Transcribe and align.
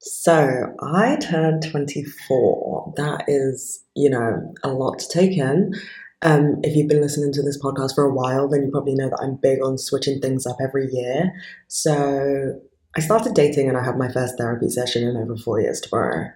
So 0.00 0.74
I 0.80 1.16
turned 1.16 1.68
24. 1.70 2.94
That 2.96 3.24
is, 3.26 3.82
you 3.94 4.10
know, 4.10 4.54
a 4.62 4.68
lot 4.68 4.98
to 5.00 5.08
take 5.08 5.36
in. 5.36 5.74
Um, 6.22 6.56
if 6.62 6.74
you've 6.76 6.88
been 6.88 7.00
listening 7.00 7.32
to 7.32 7.42
this 7.42 7.60
podcast 7.62 7.94
for 7.94 8.04
a 8.04 8.14
while, 8.14 8.48
then 8.48 8.62
you 8.62 8.70
probably 8.70 8.94
know 8.94 9.08
that 9.08 9.20
I'm 9.20 9.36
big 9.36 9.62
on 9.62 9.78
switching 9.78 10.20
things 10.20 10.46
up 10.46 10.56
every 10.60 10.88
year. 10.92 11.32
So 11.68 12.60
I 12.96 13.00
started 13.00 13.34
dating 13.34 13.68
and 13.68 13.76
I 13.76 13.84
have 13.84 13.96
my 13.96 14.10
first 14.10 14.36
therapy 14.38 14.68
session 14.68 15.06
in 15.06 15.16
over 15.16 15.36
four 15.36 15.60
years 15.60 15.80
tomorrow. 15.80 16.30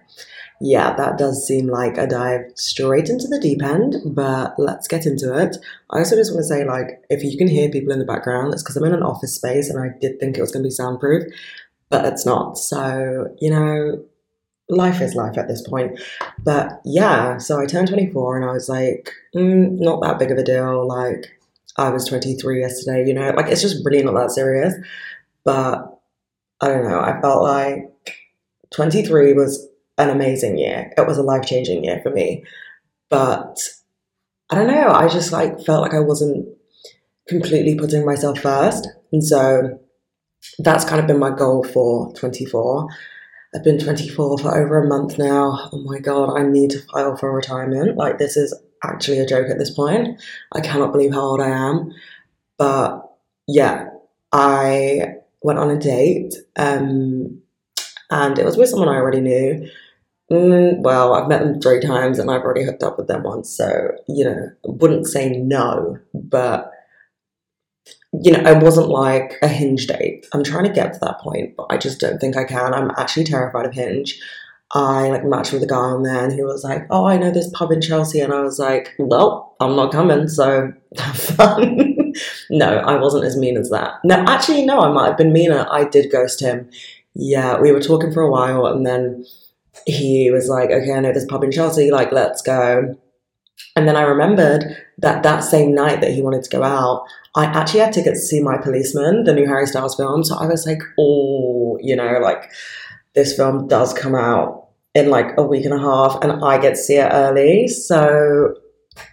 Yeah, 0.61 0.95
that 0.95 1.17
does 1.17 1.45
seem 1.45 1.67
like 1.67 1.97
a 1.97 2.07
dive 2.07 2.41
straight 2.55 3.09
into 3.09 3.27
the 3.27 3.39
deep 3.39 3.61
end, 3.61 3.95
but 4.05 4.53
let's 4.57 4.87
get 4.87 5.05
into 5.05 5.37
it. 5.37 5.57
I 5.89 5.99
also 5.99 6.15
just 6.15 6.31
want 6.31 6.43
to 6.43 6.47
say, 6.47 6.63
like, 6.63 7.01
if 7.09 7.21
you 7.23 7.37
can 7.37 7.49
hear 7.49 7.69
people 7.69 7.91
in 7.91 7.99
the 7.99 8.05
background, 8.05 8.53
it's 8.53 8.63
because 8.63 8.77
I'm 8.77 8.85
in 8.85 8.93
an 8.93 9.03
office 9.03 9.35
space 9.35 9.69
and 9.69 9.83
I 9.83 9.97
did 9.99 10.19
think 10.19 10.37
it 10.37 10.41
was 10.41 10.51
going 10.51 10.63
to 10.63 10.67
be 10.67 10.71
soundproof 10.71 11.23
but 11.89 12.05
it's 12.05 12.25
not. 12.25 12.57
So, 12.57 13.27
you 13.39 13.49
know, 13.49 14.03
life 14.69 15.01
is 15.01 15.15
life 15.15 15.37
at 15.37 15.47
this 15.47 15.67
point. 15.67 15.99
But 16.43 16.81
yeah, 16.85 17.37
so 17.37 17.59
I 17.59 17.65
turned 17.65 17.87
24 17.87 18.37
and 18.37 18.49
I 18.49 18.53
was 18.53 18.69
like, 18.69 19.11
mm, 19.35 19.79
not 19.79 20.01
that 20.01 20.19
big 20.19 20.31
of 20.31 20.37
a 20.37 20.43
deal. 20.43 20.87
Like, 20.87 21.39
I 21.77 21.89
was 21.89 22.05
23 22.05 22.61
yesterday, 22.61 23.07
you 23.07 23.13
know, 23.13 23.31
like 23.31 23.47
it's 23.47 23.61
just 23.61 23.83
really 23.85 24.03
not 24.03 24.13
that 24.15 24.31
serious. 24.31 24.73
But 25.43 25.99
I 26.61 26.67
don't 26.67 26.87
know, 26.87 26.99
I 26.99 27.19
felt 27.19 27.43
like 27.43 28.29
23 28.73 29.33
was 29.33 29.67
an 29.97 30.09
amazing 30.09 30.57
year. 30.57 30.91
It 30.97 31.07
was 31.07 31.17
a 31.17 31.23
life 31.23 31.45
changing 31.45 31.83
year 31.83 31.99
for 32.03 32.11
me. 32.11 32.43
But 33.09 33.59
I 34.49 34.55
don't 34.55 34.67
know, 34.67 34.89
I 34.89 35.07
just 35.09 35.31
like 35.31 35.61
felt 35.61 35.81
like 35.81 35.93
I 35.93 35.99
wasn't 35.99 36.47
completely 37.27 37.75
putting 37.75 38.05
myself 38.05 38.39
first. 38.39 38.87
And 39.11 39.23
so 39.23 39.79
that's 40.59 40.85
kind 40.85 40.99
of 40.99 41.07
been 41.07 41.19
my 41.19 41.31
goal 41.31 41.63
for 41.63 42.13
24. 42.13 42.87
I've 43.55 43.63
been 43.63 43.79
24 43.79 44.39
for 44.39 44.57
over 44.57 44.83
a 44.83 44.87
month 44.87 45.17
now. 45.17 45.69
Oh 45.71 45.83
my 45.83 45.99
god, 45.99 46.37
I 46.37 46.43
need 46.43 46.71
to 46.71 46.81
file 46.81 47.15
for 47.15 47.33
retirement. 47.33 47.97
Like, 47.97 48.17
this 48.17 48.35
is 48.35 48.53
actually 48.83 49.19
a 49.19 49.25
joke 49.25 49.49
at 49.49 49.59
this 49.59 49.69
point. 49.69 50.21
I 50.51 50.61
cannot 50.61 50.91
believe 50.91 51.13
how 51.13 51.21
old 51.21 51.41
I 51.41 51.49
am. 51.49 51.93
But 52.57 53.09
yeah, 53.47 53.89
I 54.31 55.15
went 55.41 55.59
on 55.59 55.69
a 55.69 55.79
date 55.79 56.33
um, 56.55 57.41
and 58.09 58.39
it 58.39 58.45
was 58.45 58.57
with 58.57 58.69
someone 58.69 58.89
I 58.89 58.95
already 58.95 59.21
knew. 59.21 59.69
Mm, 60.31 60.81
well, 60.81 61.13
I've 61.13 61.27
met 61.27 61.41
them 61.41 61.61
three 61.61 61.79
times 61.81 62.17
and 62.17 62.31
I've 62.31 62.41
already 62.41 62.63
hooked 62.63 62.83
up 62.83 62.97
with 62.97 63.07
them 63.07 63.23
once, 63.23 63.49
so 63.49 63.91
you 64.07 64.25
know, 64.25 64.49
wouldn't 64.63 65.07
say 65.07 65.29
no, 65.29 65.99
but 66.13 66.72
you 68.21 68.31
know, 68.31 68.51
it 68.51 68.61
wasn't 68.61 68.89
like 68.89 69.39
a 69.41 69.47
hinge 69.47 69.87
date. 69.87 70.27
I'm 70.33 70.43
trying 70.43 70.65
to 70.65 70.71
get 70.71 70.93
to 70.93 70.99
that 70.99 71.19
point, 71.19 71.55
but 71.57 71.67
I 71.69 71.77
just 71.77 71.99
don't 71.99 72.19
think 72.19 72.37
I 72.37 72.43
can. 72.43 72.73
I'm 72.73 72.91
actually 72.97 73.23
terrified 73.23 73.65
of 73.65 73.73
hinge. 73.73 74.19
I 74.75 75.09
like 75.09 75.25
matched 75.25 75.53
with 75.53 75.63
a 75.63 75.67
guy 75.67 75.75
on 75.75 76.03
there 76.03 76.23
and 76.23 76.33
he 76.33 76.43
was 76.43 76.63
like, 76.63 76.87
Oh, 76.89 77.05
I 77.05 77.17
know 77.17 77.31
this 77.31 77.49
pub 77.53 77.71
in 77.71 77.81
Chelsea. 77.81 78.19
And 78.19 78.33
I 78.33 78.41
was 78.41 78.59
like, 78.59 78.93
Well, 78.99 79.55
I'm 79.59 79.75
not 79.75 79.91
coming, 79.91 80.27
so 80.27 80.73
have 80.97 81.17
fun. 81.17 82.13
no, 82.49 82.77
I 82.77 82.99
wasn't 82.99 83.25
as 83.25 83.37
mean 83.37 83.57
as 83.57 83.69
that. 83.69 83.93
No, 84.03 84.15
actually, 84.27 84.65
no, 84.65 84.79
I 84.79 84.91
might 84.91 85.07
have 85.07 85.17
been 85.17 85.33
meaner. 85.33 85.67
I 85.69 85.85
did 85.85 86.11
ghost 86.11 86.39
him. 86.39 86.69
Yeah, 87.15 87.59
we 87.59 87.71
were 87.71 87.81
talking 87.81 88.11
for 88.11 88.21
a 88.21 88.31
while 88.31 88.65
and 88.65 88.85
then 88.85 89.25
he 89.85 90.29
was 90.31 90.49
like, 90.49 90.69
Okay, 90.69 90.91
I 90.91 90.99
know 90.99 91.13
this 91.13 91.25
pub 91.25 91.43
in 91.43 91.51
Chelsea, 91.51 91.91
like, 91.91 92.11
let's 92.11 92.41
go. 92.41 92.97
And 93.75 93.87
then 93.87 93.95
I 93.95 94.01
remembered 94.01 94.63
that 94.99 95.23
that 95.23 95.39
same 95.43 95.73
night 95.73 96.01
that 96.01 96.11
he 96.11 96.21
wanted 96.21 96.43
to 96.43 96.49
go 96.49 96.63
out, 96.63 97.05
I 97.35 97.45
actually 97.45 97.79
had 97.79 97.93
tickets 97.93 98.21
to 98.21 98.25
see 98.27 98.41
My 98.41 98.57
Policeman, 98.57 99.23
the 99.23 99.33
new 99.33 99.47
Harry 99.47 99.65
Styles 99.65 99.95
film. 99.95 100.23
So 100.23 100.35
I 100.35 100.45
was 100.45 100.65
like, 100.65 100.81
oh, 100.99 101.77
you 101.81 101.95
know, 101.95 102.19
like 102.21 102.51
this 103.15 103.35
film 103.35 103.67
does 103.67 103.93
come 103.93 104.15
out 104.15 104.67
in 104.93 105.09
like 105.09 105.35
a 105.37 105.43
week 105.43 105.65
and 105.65 105.73
a 105.73 105.79
half 105.79 106.19
and 106.21 106.31
I 106.43 106.59
get 106.59 106.71
to 106.71 106.75
see 106.75 106.95
it 106.95 107.09
early. 107.11 107.67
So 107.67 108.55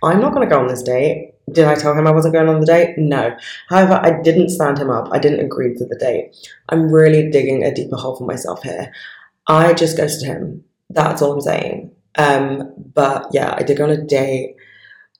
I'm 0.02 0.20
not 0.20 0.34
going 0.34 0.46
to 0.46 0.54
go 0.54 0.60
on 0.60 0.68
this 0.68 0.82
date. 0.82 1.34
Did 1.52 1.64
I 1.64 1.74
tell 1.74 1.94
him 1.94 2.06
I 2.06 2.12
wasn't 2.12 2.34
going 2.34 2.48
on 2.48 2.60
the 2.60 2.66
date? 2.66 2.94
No. 2.98 3.34
However, 3.70 3.98
I 4.02 4.20
didn't 4.22 4.50
stand 4.50 4.78
him 4.78 4.90
up. 4.90 5.08
I 5.10 5.18
didn't 5.18 5.44
agree 5.44 5.74
to 5.74 5.84
the 5.84 5.96
date. 5.96 6.36
I'm 6.68 6.92
really 6.92 7.30
digging 7.30 7.64
a 7.64 7.74
deeper 7.74 7.96
hole 7.96 8.16
for 8.16 8.24
myself 8.24 8.62
here. 8.62 8.92
I 9.48 9.72
just 9.72 9.96
ghosted 9.96 10.28
him. 10.28 10.64
That's 10.90 11.22
all 11.22 11.32
I'm 11.32 11.40
saying. 11.40 11.90
Um, 12.16 12.72
but 12.76 13.28
yeah, 13.32 13.54
I 13.56 13.62
did 13.62 13.78
go 13.78 13.84
on 13.84 13.90
a 13.90 14.02
date 14.02 14.56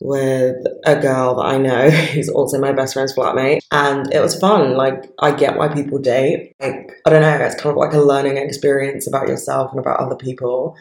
with 0.01 0.57
a 0.85 0.99
girl 0.99 1.37
that 1.37 1.45
I 1.45 1.59
know 1.59 1.91
who's 2.13 2.29
also 2.29 2.59
my 2.59 2.73
best 2.73 2.95
friend's 2.95 3.15
flatmate, 3.15 3.61
and 3.71 4.13
it 4.13 4.21
was 4.21 4.39
fun. 4.39 4.77
Like, 4.77 5.11
I 5.19 5.33
get 5.33 5.57
why 5.57 5.69
people 5.69 5.99
date. 5.99 6.55
Like, 6.61 6.93
I 7.07 7.11
don't 7.11 7.23
know, 7.23 7.45
it's 7.45 7.61
kind 7.61 7.71
of 7.71 7.77
like 7.77 7.93
a 7.93 8.01
learning 8.01 8.39
experience 8.39 9.07
about 9.07 9.29
yourself 9.29 9.71
and 9.71 9.81
about 9.81 10.01
other 10.01 10.17
people. 10.17 10.75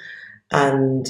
And 0.51 1.07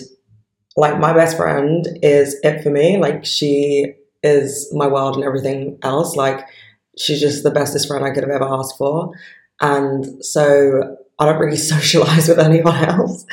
like, 0.75 0.99
my 0.99 1.13
best 1.13 1.37
friend 1.37 1.87
is 2.01 2.35
it 2.43 2.63
for 2.63 2.71
me. 2.71 2.97
Like, 2.97 3.25
she 3.25 3.93
is 4.23 4.69
my 4.73 4.87
world 4.87 5.15
and 5.15 5.23
everything 5.23 5.77
else. 5.83 6.15
Like, 6.15 6.45
she's 6.97 7.21
just 7.21 7.43
the 7.43 7.51
bestest 7.51 7.87
friend 7.87 8.03
I 8.03 8.11
could 8.11 8.23
have 8.23 8.31
ever 8.31 8.47
asked 8.47 8.77
for. 8.77 9.11
And 9.61 10.23
so 10.25 10.97
I 11.19 11.25
don't 11.25 11.39
really 11.39 11.57
socialize 11.75 12.27
with 12.27 12.39
anyone 12.39 12.75
else. 12.75 13.25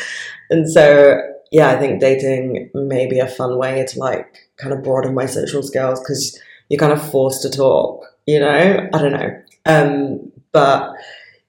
And 0.51 0.71
so 0.71 1.19
yeah, 1.57 1.71
I 1.71 1.79
think 1.79 2.03
dating 2.03 2.69
may 2.75 3.07
be 3.07 3.19
a 3.19 3.27
fun 3.27 3.57
way 3.57 3.83
to 3.89 3.99
like 3.99 4.51
kind 4.59 4.75
of 4.75 4.83
broaden 4.85 5.15
my 5.15 5.25
social 5.25 5.63
skills 5.63 5.99
because 6.01 6.39
you're 6.69 6.79
kind 6.79 6.93
of 6.93 7.11
forced 7.11 7.41
to 7.43 7.51
talk, 7.51 8.05
you 8.27 8.39
know? 8.39 8.87
I 8.93 8.99
don't 8.99 9.13
know. 9.13 9.43
Um, 9.65 10.33
but 10.53 10.93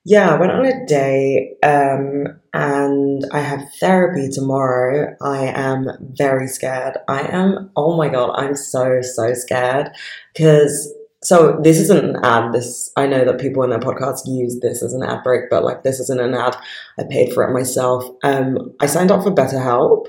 yeah, 0.06 0.30
I 0.30 0.40
went 0.40 0.54
on 0.54 0.66
a 0.66 0.86
date 0.86 1.58
um, 1.62 2.40
and 2.54 3.26
I 3.34 3.40
have 3.40 3.70
therapy 3.82 4.30
tomorrow. 4.30 5.14
I 5.22 5.48
am 5.48 5.90
very 6.00 6.48
scared. 6.48 6.96
I 7.10 7.24
am, 7.24 7.70
oh 7.76 7.98
my 7.98 8.08
God, 8.08 8.32
I'm 8.38 8.56
so, 8.56 9.02
so 9.02 9.34
scared 9.34 9.90
because 10.34 10.90
so 11.28 11.60
this 11.62 11.78
isn't 11.78 12.06
an 12.06 12.16
ad. 12.24 12.54
This 12.54 12.90
I 12.96 13.06
know 13.06 13.26
that 13.26 13.38
people 13.38 13.62
in 13.64 13.70
their 13.70 13.80
podcasts 13.80 14.26
use 14.26 14.62
this 14.62 14.82
as 14.82 14.94
an 14.94 15.04
ad 15.04 15.24
break, 15.26 15.50
but 15.50 15.62
like 15.62 15.84
this 15.84 16.00
isn't 16.00 16.22
an 16.22 16.34
ad. 16.34 16.56
I 16.98 17.04
paid 17.04 17.34
for 17.34 17.44
it 17.44 17.52
myself. 17.52 18.06
Um, 18.24 18.74
I 18.80 18.86
signed 18.86 19.12
up 19.12 19.24
for 19.24 19.32
BetterHelp, 19.32 20.06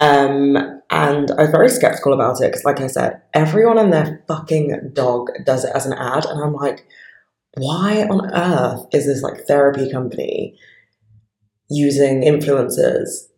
um, 0.00 0.56
and 0.90 1.30
I 1.30 1.42
was 1.42 1.50
very 1.50 1.68
skeptical 1.68 2.12
about 2.12 2.40
it 2.40 2.48
because, 2.48 2.64
like 2.64 2.80
I 2.80 2.88
said, 2.88 3.22
everyone 3.32 3.78
and 3.78 3.92
their 3.92 4.24
fucking 4.26 4.90
dog 4.92 5.28
does 5.44 5.64
it 5.64 5.70
as 5.72 5.86
an 5.86 5.92
ad, 5.92 6.24
and 6.24 6.42
I'm 6.42 6.54
like, 6.54 6.84
why 7.56 8.02
on 8.02 8.34
earth 8.34 8.86
is 8.92 9.06
this 9.06 9.22
like 9.22 9.46
therapy 9.46 9.88
company 9.88 10.58
using 11.70 12.22
influencers 12.22 13.28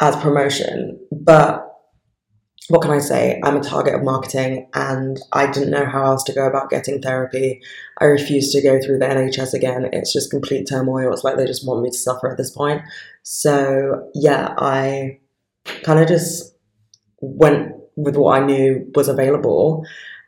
as 0.00 0.16
promotion? 0.16 0.98
But 1.12 1.67
what 2.68 2.82
can 2.82 2.90
I 2.90 2.98
say? 2.98 3.40
I'm 3.42 3.56
a 3.56 3.62
target 3.62 3.94
of 3.94 4.02
marketing 4.02 4.68
and 4.74 5.18
I 5.32 5.50
didn't 5.50 5.70
know 5.70 5.86
how 5.86 6.04
else 6.04 6.22
to 6.24 6.34
go 6.34 6.46
about 6.46 6.68
getting 6.68 7.00
therapy. 7.00 7.62
I 7.98 8.04
refused 8.04 8.52
to 8.52 8.62
go 8.62 8.78
through 8.80 8.98
the 8.98 9.06
NHS 9.06 9.54
again. 9.54 9.88
It's 9.92 10.12
just 10.12 10.30
complete 10.30 10.68
turmoil. 10.68 11.12
It's 11.12 11.24
like 11.24 11.36
they 11.36 11.46
just 11.46 11.66
want 11.66 11.82
me 11.82 11.90
to 11.90 11.96
suffer 11.96 12.30
at 12.30 12.36
this 12.36 12.50
point. 12.50 12.82
So, 13.22 14.10
yeah, 14.14 14.54
I 14.58 15.18
kind 15.82 15.98
of 15.98 16.08
just 16.08 16.54
went 17.20 17.72
with 17.96 18.16
what 18.16 18.40
I 18.40 18.44
knew 18.44 18.90
was 18.94 19.08
available. 19.08 19.84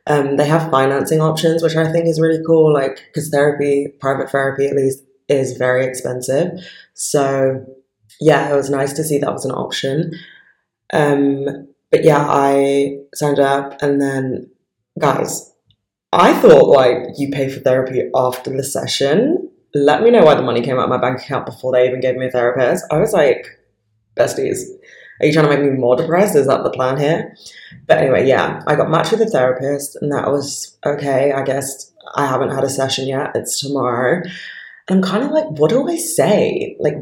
Um, 0.07 0.37
they 0.37 0.47
have 0.47 0.71
financing 0.71 1.21
options, 1.21 1.61
which 1.61 1.75
I 1.75 1.91
think 1.91 2.07
is 2.07 2.19
really 2.19 2.43
cool, 2.45 2.73
like, 2.73 3.03
because 3.13 3.29
therapy, 3.29 3.87
private 3.99 4.31
therapy 4.31 4.65
at 4.65 4.75
least, 4.75 5.03
is 5.29 5.57
very 5.57 5.85
expensive. 5.85 6.47
So, 6.95 7.63
yeah, 8.19 8.51
it 8.51 8.55
was 8.55 8.71
nice 8.71 8.93
to 8.93 9.03
see 9.03 9.19
that 9.19 9.31
was 9.31 9.45
an 9.45 9.51
option. 9.51 10.13
Um, 10.91 11.67
but 11.91 12.03
yeah, 12.03 12.25
I 12.27 12.99
signed 13.13 13.39
up 13.39 13.81
and 13.81 14.01
then, 14.01 14.49
guys, 14.97 15.53
I 16.13 16.33
thought 16.33 16.69
like 16.69 16.97
you 17.17 17.29
pay 17.29 17.49
for 17.49 17.59
therapy 17.59 18.09
after 18.15 18.49
the 18.49 18.63
session. 18.63 19.49
Let 19.73 20.01
me 20.01 20.11
know 20.11 20.23
why 20.23 20.35
the 20.35 20.41
money 20.41 20.61
came 20.61 20.77
out 20.77 20.83
of 20.85 20.89
my 20.89 20.97
bank 20.97 21.19
account 21.19 21.45
before 21.45 21.71
they 21.71 21.87
even 21.87 22.01
gave 22.01 22.15
me 22.15 22.27
a 22.27 22.31
therapist. 22.31 22.85
I 22.91 22.97
was 22.99 23.13
like, 23.13 23.45
besties, 24.17 24.59
are 25.19 25.25
you 25.25 25.33
trying 25.33 25.45
to 25.45 25.55
make 25.55 25.63
me 25.63 25.77
more 25.77 25.95
depressed? 25.95 26.35
Is 26.35 26.47
that 26.47 26.63
the 26.63 26.71
plan 26.71 26.97
here? 26.97 27.35
But 27.87 27.99
anyway, 27.99 28.27
yeah, 28.27 28.61
I 28.67 28.75
got 28.75 28.89
matched 28.89 29.11
with 29.11 29.21
a 29.21 29.27
therapist 29.27 29.97
and 30.01 30.11
that 30.11 30.31
was 30.31 30.77
okay. 30.85 31.31
I 31.31 31.43
guess 31.43 31.91
I 32.15 32.25
haven't 32.25 32.49
had 32.51 32.63
a 32.63 32.69
session 32.69 33.07
yet. 33.07 33.31
It's 33.35 33.61
tomorrow. 33.61 34.21
And 34.89 34.97
I'm 34.97 35.09
kind 35.09 35.23
of 35.23 35.31
like, 35.31 35.45
what 35.51 35.69
do 35.69 35.87
I 35.87 35.95
say? 35.97 36.75
Like, 36.79 36.95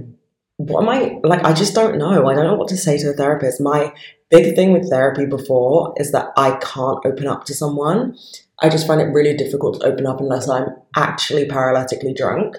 what 0.58 0.84
am 0.84 0.90
I 0.90 1.20
like? 1.24 1.44
I 1.46 1.54
just 1.54 1.74
don't 1.74 1.98
know. 1.98 2.28
I 2.28 2.36
don't 2.36 2.44
know 2.44 2.56
what 2.56 2.68
to 2.68 2.78
say 2.78 2.98
to 2.98 3.10
a 3.12 3.14
therapist. 3.14 3.62
My 3.62 3.94
big 4.30 4.56
thing 4.56 4.74
with 4.74 4.90
therapy 4.90 5.26
before 5.26 5.94
is 5.98 6.12
that 6.12 6.32
I 6.38 6.52
can't 6.58 7.06
open 7.06 7.28
up 7.28 7.46
to 7.46 7.54
someone. 7.54 8.18
I 8.62 8.70
just 8.70 8.88
find 8.88 9.02
it 9.02 9.06
really 9.06 9.36
difficult 9.36 9.80
to 9.80 9.88
open 9.88 10.06
up 10.06 10.20
unless 10.20 10.50
I'm 10.50 10.68
actually 10.96 11.46
paralytically 11.46 12.16
drunk. 12.16 12.58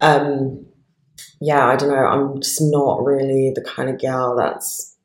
Um, 0.00 0.66
yeah, 1.40 1.66
I 1.66 1.76
don't 1.76 1.90
know. 1.90 1.96
I'm 1.96 2.40
just 2.40 2.60
not 2.60 3.04
really 3.04 3.52
the 3.54 3.62
kind 3.62 3.90
of 3.90 3.98
gal 3.98 4.36
that's 4.36 4.96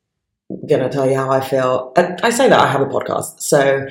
gonna 0.68 0.88
tell 0.88 1.08
you 1.08 1.16
how 1.16 1.30
I 1.30 1.40
feel. 1.40 1.92
I, 1.96 2.16
I 2.22 2.30
say 2.30 2.48
that 2.48 2.58
I 2.58 2.66
have 2.66 2.80
a 2.80 2.86
podcast, 2.86 3.40
so 3.40 3.86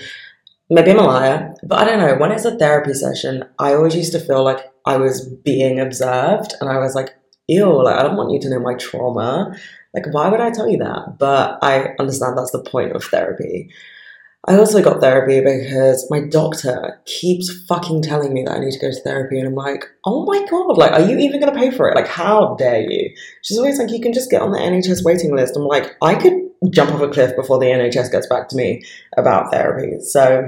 maybe 0.69 0.91
I'm 0.91 0.99
a 0.99 1.03
liar, 1.03 1.53
but 1.63 1.79
I 1.79 1.85
don't 1.85 1.99
know. 1.99 2.15
When 2.15 2.31
it's 2.31 2.45
a 2.45 2.57
therapy 2.57 2.93
session, 2.93 3.43
I 3.59 3.73
always 3.73 3.95
used 3.95 4.11
to 4.13 4.19
feel 4.19 4.43
like 4.43 4.59
I 4.85 4.97
was 4.97 5.27
being 5.27 5.79
observed, 5.79 6.53
and 6.59 6.69
I 6.69 6.79
was 6.79 6.95
like, 6.95 7.15
ew, 7.47 7.83
like 7.83 7.95
I 7.95 8.03
don't 8.03 8.17
want 8.17 8.31
you 8.31 8.39
to 8.41 8.49
know 8.49 8.59
my 8.59 8.75
trauma. 8.75 9.55
Like, 9.93 10.05
why 10.11 10.29
would 10.29 10.41
I 10.41 10.51
tell 10.51 10.69
you 10.69 10.77
that? 10.79 11.17
But 11.17 11.59
I 11.61 11.95
understand 11.99 12.37
that's 12.37 12.51
the 12.51 12.63
point 12.63 12.95
of 12.95 13.03
therapy. 13.03 13.69
I 14.47 14.55
also 14.55 14.81
got 14.81 15.01
therapy 15.01 15.41
because 15.41 16.07
my 16.09 16.21
doctor 16.21 17.01
keeps 17.05 17.65
fucking 17.67 18.03
telling 18.03 18.33
me 18.33 18.43
that 18.43 18.55
I 18.55 18.59
need 18.59 18.71
to 18.71 18.79
go 18.79 18.89
to 18.89 19.01
therapy, 19.01 19.37
and 19.37 19.47
I'm 19.47 19.55
like, 19.55 19.85
oh 20.05 20.25
my 20.25 20.45
god, 20.49 20.77
like, 20.77 20.93
are 20.93 21.01
you 21.01 21.17
even 21.17 21.41
gonna 21.41 21.57
pay 21.57 21.71
for 21.71 21.89
it? 21.89 21.95
Like, 21.95 22.07
how 22.07 22.55
dare 22.55 22.89
you? 22.89 23.13
She's 23.43 23.57
always 23.57 23.77
like, 23.77 23.91
you 23.91 23.99
can 23.99 24.13
just 24.13 24.31
get 24.31 24.41
on 24.41 24.51
the 24.51 24.59
NHS 24.59 25.03
waiting 25.03 25.35
list. 25.35 25.57
I'm 25.57 25.65
like, 25.65 25.95
I 26.01 26.15
could 26.15 26.33
jump 26.71 26.91
off 26.91 27.01
a 27.01 27.09
cliff 27.09 27.35
before 27.35 27.59
the 27.59 27.65
NHS 27.65 28.11
gets 28.11 28.27
back 28.27 28.47
to 28.49 28.55
me 28.55 28.81
about 29.17 29.51
therapy. 29.51 29.99
So 29.99 30.47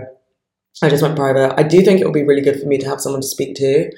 I 0.81 0.89
just 0.89 1.03
went 1.03 1.17
private. 1.17 1.53
I 1.59 1.63
do 1.63 1.81
think 1.81 1.99
it 1.99 2.05
would 2.05 2.13
be 2.13 2.23
really 2.23 2.41
good 2.41 2.59
for 2.59 2.67
me 2.67 2.77
to 2.77 2.87
have 2.87 3.01
someone 3.01 3.21
to 3.21 3.27
speak 3.27 3.55
to, 3.55 3.91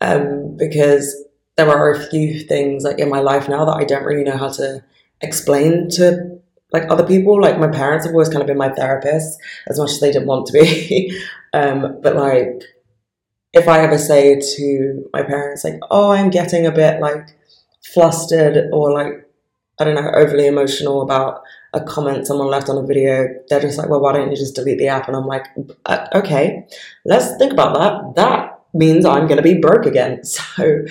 um, 0.00 0.56
because 0.56 1.14
there 1.58 1.68
are 1.68 1.90
a 1.90 2.06
few 2.06 2.38
things 2.38 2.84
like 2.84 3.00
in 3.00 3.10
my 3.10 3.18
life 3.18 3.48
now 3.48 3.64
that 3.64 3.76
I 3.76 3.84
don't 3.84 4.04
really 4.04 4.22
know 4.22 4.36
how 4.36 4.48
to 4.50 4.82
explain 5.20 5.90
to 5.90 6.38
like 6.72 6.84
other 6.88 7.04
people. 7.04 7.40
Like 7.40 7.58
my 7.58 7.66
parents 7.66 8.06
have 8.06 8.14
always 8.14 8.28
kind 8.28 8.40
of 8.40 8.46
been 8.46 8.56
my 8.56 8.68
therapists 8.68 9.34
as 9.66 9.78
much 9.78 9.90
as 9.90 10.00
they 10.00 10.12
didn't 10.12 10.28
want 10.28 10.46
to 10.46 10.52
be. 10.52 11.20
um, 11.52 12.00
but 12.00 12.14
like 12.14 12.62
if 13.52 13.66
I 13.66 13.80
ever 13.80 13.98
say 13.98 14.38
to 14.56 15.10
my 15.12 15.22
parents 15.22 15.64
like, 15.64 15.80
"Oh, 15.90 16.12
I'm 16.12 16.30
getting 16.30 16.64
a 16.64 16.70
bit 16.70 17.00
like 17.00 17.26
flustered 17.82 18.70
or 18.72 18.92
like 18.92 19.28
I 19.80 19.84
don't 19.84 19.96
know, 19.96 20.12
overly 20.14 20.46
emotional 20.46 21.02
about 21.02 21.42
a 21.72 21.80
comment 21.80 22.26
someone 22.26 22.48
left 22.48 22.68
on 22.68 22.82
a 22.82 22.86
video, 22.86 23.28
they're 23.48 23.60
just 23.60 23.78
like, 23.78 23.88
well, 23.88 24.00
why 24.00 24.12
don't 24.12 24.30
you 24.30 24.36
just 24.36 24.56
delete 24.56 24.78
the 24.78 24.88
app? 24.88 25.06
And 25.06 25.16
I'm 25.16 25.26
like, 25.26 25.46
uh, 25.86 26.06
okay, 26.14 26.66
let's 27.04 27.36
think 27.36 27.52
about 27.52 27.74
that. 27.74 28.16
That 28.16 28.60
means 28.74 29.04
I'm 29.04 29.26
going 29.26 29.36
to 29.36 29.42
be 29.42 29.58
broke 29.58 29.86
again. 29.86 30.22
So 30.56 30.84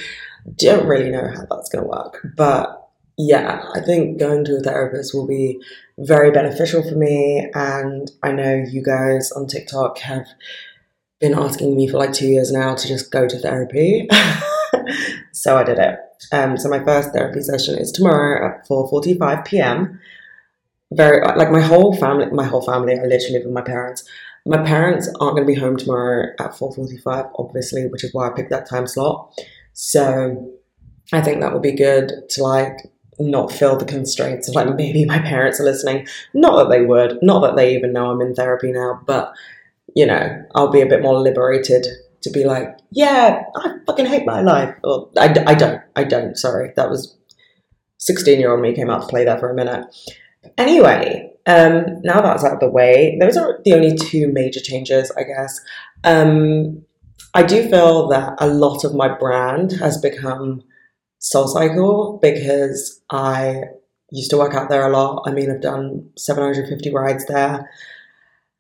don't 0.56 0.88
really 0.88 1.10
know 1.10 1.28
how 1.28 1.46
that's 1.50 1.70
going 1.70 1.84
to 1.84 1.90
work. 1.90 2.26
But 2.36 2.90
yeah, 3.18 3.64
I 3.74 3.82
think 3.82 4.20
going 4.20 4.46
to 4.46 4.58
a 4.58 4.60
therapist 4.60 5.14
will 5.14 5.28
be 5.28 5.60
very 5.98 6.32
beneficial 6.32 6.84
for 6.84 6.96
me. 6.96 7.50
And 7.54 8.12
I 8.24 8.32
know 8.32 8.64
you 8.68 8.84
guys 8.84 9.32
on 9.32 9.48
TikTok 9.48 9.98
have 10.00 10.28
been 11.20 11.34
asking 11.34 11.76
me 11.76 11.88
for 11.88 11.98
like 11.98 12.14
two 12.14 12.28
years 12.28 12.52
now 12.52 12.76
to 12.76 12.88
just 12.88 13.12
go 13.12 13.28
to 13.28 13.40
therapy. 13.40 14.08
so 15.32 15.58
I 15.58 15.64
did 15.64 15.80
it. 15.80 16.00
Um, 16.32 16.58
so 16.58 16.70
my 16.70 16.84
first 16.84 17.12
therapy 17.12 17.42
session 17.42 17.78
is 17.78 17.92
tomorrow 17.92 18.48
at 18.48 18.68
4:45 18.68 19.46
p.m. 19.46 20.00
Very 20.92 21.22
like 21.36 21.52
my 21.52 21.62
whole 21.62 21.96
family, 21.96 22.28
my 22.28 22.46
whole 22.46 22.62
family. 22.62 22.94
I 22.94 23.04
literally 23.04 23.34
live 23.34 23.46
with 23.46 23.54
my 23.54 23.62
parents. 23.62 24.04
My 24.46 24.64
parents 24.64 25.10
aren't 25.20 25.36
going 25.36 25.48
to 25.48 25.54
be 25.54 25.60
home 25.60 25.78
tomorrow 25.78 26.34
at 26.40 26.52
4:45, 26.52 27.32
obviously, 27.38 27.88
which 27.88 28.04
is 28.04 28.14
why 28.14 28.28
I 28.28 28.30
picked 28.32 28.52
that 28.52 28.70
time 28.70 28.88
slot. 28.88 29.34
So 29.80 30.54
I 31.14 31.22
think 31.22 31.40
that 31.40 31.54
would 31.54 31.62
be 31.62 31.72
good 31.72 32.12
to 32.32 32.44
like 32.44 32.92
not 33.20 33.52
feel 33.52 33.78
the 33.78 33.86
constraints 33.86 34.50
of 34.50 34.56
like 34.56 34.76
maybe 34.76 35.06
my 35.06 35.20
parents 35.20 35.60
are 35.60 35.66
listening. 35.66 36.08
Not 36.34 36.58
that 36.58 36.70
they 36.70 36.84
would, 36.84 37.20
not 37.22 37.42
that 37.42 37.56
they 37.56 37.76
even 37.76 37.94
know 37.94 38.10
I'm 38.10 38.22
in 38.22 38.34
therapy 38.34 38.72
now, 38.72 39.00
but 39.06 39.32
you 39.96 40.08
know, 40.08 40.44
I'll 40.56 40.72
be 40.72 40.82
a 40.82 40.88
bit 40.88 41.04
more 41.04 41.20
liberated 41.20 41.86
to 42.22 42.32
be 42.32 42.44
like, 42.44 42.76
yeah, 42.92 43.44
I 43.56 43.76
fucking 43.86 44.08
hate 44.08 44.26
my 44.26 44.42
life. 44.42 44.76
Or 44.84 45.12
I, 45.16 45.26
I 45.46 45.54
don't, 45.54 45.82
I 45.96 46.04
don't, 46.04 46.36
sorry. 46.36 46.74
That 46.76 46.90
was 46.90 47.16
16 48.00 48.40
year 48.40 48.52
old 48.52 48.62
me 48.62 48.74
came 48.74 48.90
out 48.90 49.02
to 49.02 49.08
play 49.08 49.26
there 49.26 49.38
for 49.38 49.52
a 49.52 49.56
minute. 49.56 49.86
Anyway, 50.58 51.32
um, 51.46 52.02
now 52.02 52.20
that's 52.22 52.44
out 52.44 52.54
of 52.54 52.60
the 52.62 52.70
way, 52.70 53.16
those 53.22 53.38
are 53.38 53.60
the 53.64 53.74
only 53.74 53.96
two 53.96 54.32
major 54.34 54.60
changes, 54.60 55.12
I 55.12 55.24
guess. 55.24 55.62
Um, 56.04 56.84
I 57.38 57.44
do 57.44 57.69
feel 57.69 58.07
that 58.07 58.34
a 58.39 58.48
lot 58.48 58.84
of 58.84 58.95
my 58.95 59.07
brand 59.07 59.74
has 59.74 60.01
become 60.01 60.63
Soul 61.19 61.48
Cycle 61.48 62.18
because 62.19 63.00
I 63.12 63.62
used 64.12 64.31
to 64.31 64.38
work 64.38 64.56
out 64.56 64.69
there 64.69 64.88
a 64.88 64.92
lot. 64.92 65.22
I 65.28 65.31
mean, 65.34 65.51
I've 65.51 65.62
done 65.62 66.10
750 66.18 66.92
rides 66.92 67.28
there 67.28 67.69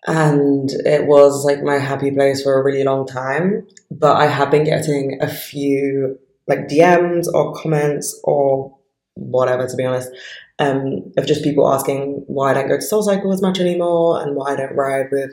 and 0.05 0.69
it 0.85 1.07
was 1.07 1.43
like 1.43 1.63
my 1.63 1.79
happy 1.79 2.11
place 2.11 2.43
for 2.43 2.53
a 2.53 2.63
really 2.63 2.83
long 2.83 3.07
time. 3.07 3.65
But 3.89 4.17
I 4.17 4.27
have 4.27 4.51
been 4.51 4.65
getting 4.65 5.17
a 5.23 5.27
few 5.27 6.19
like 6.47 6.67
DMs 6.67 7.25
or 7.33 7.55
comments 7.55 8.21
or 8.25 8.77
whatever, 9.15 9.65
to 9.67 9.75
be 9.75 9.85
honest, 9.85 10.11
um, 10.59 11.11
of 11.17 11.25
just 11.25 11.43
people 11.43 11.67
asking 11.67 12.25
why 12.27 12.51
I 12.51 12.53
don't 12.53 12.67
go 12.67 12.75
to 12.75 12.81
Soul 12.83 13.01
Cycle 13.01 13.33
as 13.33 13.41
much 13.41 13.59
anymore 13.59 14.21
and 14.21 14.35
why 14.35 14.53
I 14.53 14.55
don't 14.55 14.75
ride 14.75 15.07
with 15.11 15.31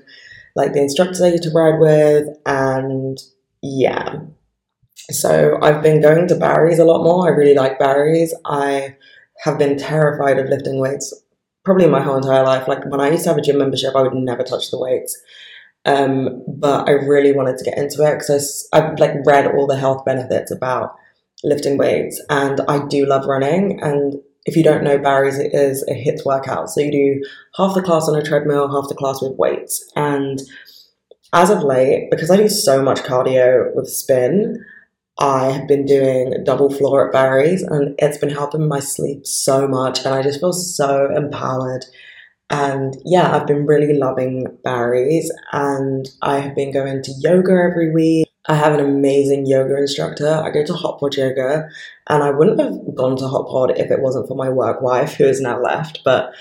like 0.57 0.73
the 0.73 0.81
instructors 0.81 1.21
I 1.21 1.29
used 1.29 1.43
to 1.43 1.51
ride 1.51 1.79
with. 1.79 2.39
And 2.47 3.19
yeah, 3.65 4.21
so 5.11 5.59
I've 5.63 5.83
been 5.83 6.01
going 6.01 6.29
to 6.29 6.37
Barry's 6.37 6.79
a 6.79 6.85
lot 6.85 7.03
more. 7.03 7.27
I 7.27 7.37
really 7.37 7.55
like 7.55 7.79
Barry's. 7.79 8.35
I 8.45 8.97
have 9.43 9.59
been 9.59 9.77
terrified 9.77 10.39
of 10.39 10.49
lifting 10.49 10.79
weights 10.79 11.13
probably 11.65 11.87
my 11.87 12.03
whole 12.03 12.17
entire 12.17 12.45
life. 12.45 12.69
Like 12.69 12.85
when 12.87 13.01
I 13.01 13.11
used 13.11 13.25
to 13.25 13.31
have 13.31 13.39
a 13.39 13.43
gym 13.43 13.59
membership, 13.59 13.97
I 13.97 14.03
would 14.03 14.15
never 14.15 14.43
touch 14.43 14.71
the 14.71 14.79
weights. 14.79 15.19
Um, 15.87 16.43
but 16.47 16.89
I 16.89 16.93
really 16.93 17.33
wanted 17.33 17.59
to 17.59 17.65
get 17.65 17.77
into 17.77 18.03
it 18.05 18.19
because 18.19 18.69
I've 18.73 18.99
like 18.99 19.13
read 19.27 19.47
all 19.47 19.67
the 19.67 19.77
health 19.77 20.05
benefits 20.05 20.51
about 20.51 20.95
lifting 21.43 21.77
weights, 21.77 22.23
and 22.31 22.61
I 22.69 22.87
do 22.87 23.05
love 23.07 23.27
running. 23.27 23.81
And 23.83 24.15
if 24.47 24.57
you 24.57 24.63
don't 24.63 24.85
know, 24.85 24.99
Barry's 24.99 25.39
it 25.39 25.53
is 25.53 25.83
a 25.89 25.93
HIIT 25.93 26.25
workout, 26.25 26.71
so 26.71 26.81
you 26.81 26.91
do 26.91 27.29
half 27.57 27.75
the 27.75 27.83
class 27.83 28.09
on 28.09 28.17
a 28.17 28.23
treadmill, 28.23 28.71
half 28.71 28.89
the 28.89 28.95
class 28.95 29.21
with 29.21 29.37
weights. 29.37 29.91
And 29.95 30.41
as 31.35 31.51
of 31.51 31.65
late, 31.65 32.11
because 32.11 32.31
I 32.31 32.37
do 32.37 32.49
so 32.49 32.81
much 32.81 33.01
cardio 33.01 33.75
with 33.75 33.89
spin, 33.89 34.65
I 35.19 35.51
have 35.51 35.67
been 35.67 35.85
doing 35.85 36.43
double 36.45 36.73
floor 36.73 37.07
at 37.07 37.13
Barry's 37.13 37.63
and 37.63 37.95
it's 37.99 38.19
been 38.19 38.31
helping 38.31 38.69
my 38.69 38.79
sleep 38.79 39.27
so 39.27 39.67
much 39.67 40.05
and 40.05 40.15
I 40.15 40.23
just 40.23 40.41
feel 40.41 40.53
so 40.53 41.13
empowered. 41.15 41.85
And 42.51 42.97
yeah, 43.05 43.35
I've 43.35 43.49
been 43.49 43.67
really 43.67 43.99
loving 43.99 44.47
Barry's 44.63 45.31
and 45.53 46.09
I 46.23 46.39
have 46.39 46.55
been 46.55 46.73
going 46.73 47.03
to 47.03 47.13
yoga 47.19 47.53
every 47.53 47.93
week. 47.93 48.29
I 48.47 48.55
have 48.55 48.75
an 48.75 48.85
amazing 48.85 49.47
yoga 49.47 49.77
instructor. 49.77 50.29
I 50.29 50.51
go 50.51 50.65
to 50.65 50.75
Hot 50.75 51.01
Pod 51.01 51.17
Yoga 51.17 51.69
and 52.09 52.23
I 52.23 52.31
wouldn't 52.31 52.61
have 52.61 52.95
gone 52.95 53.17
to 53.17 53.27
Hot 53.27 53.49
Pod 53.49 53.77
if 53.77 53.91
it 53.91 54.03
wasn't 54.03 54.29
for 54.29 54.37
my 54.37 54.51
work 54.51 54.83
wife 54.83 55.15
who 55.15 55.25
has 55.25 55.41
now 55.41 55.61
left, 55.61 56.03
but 56.05 56.33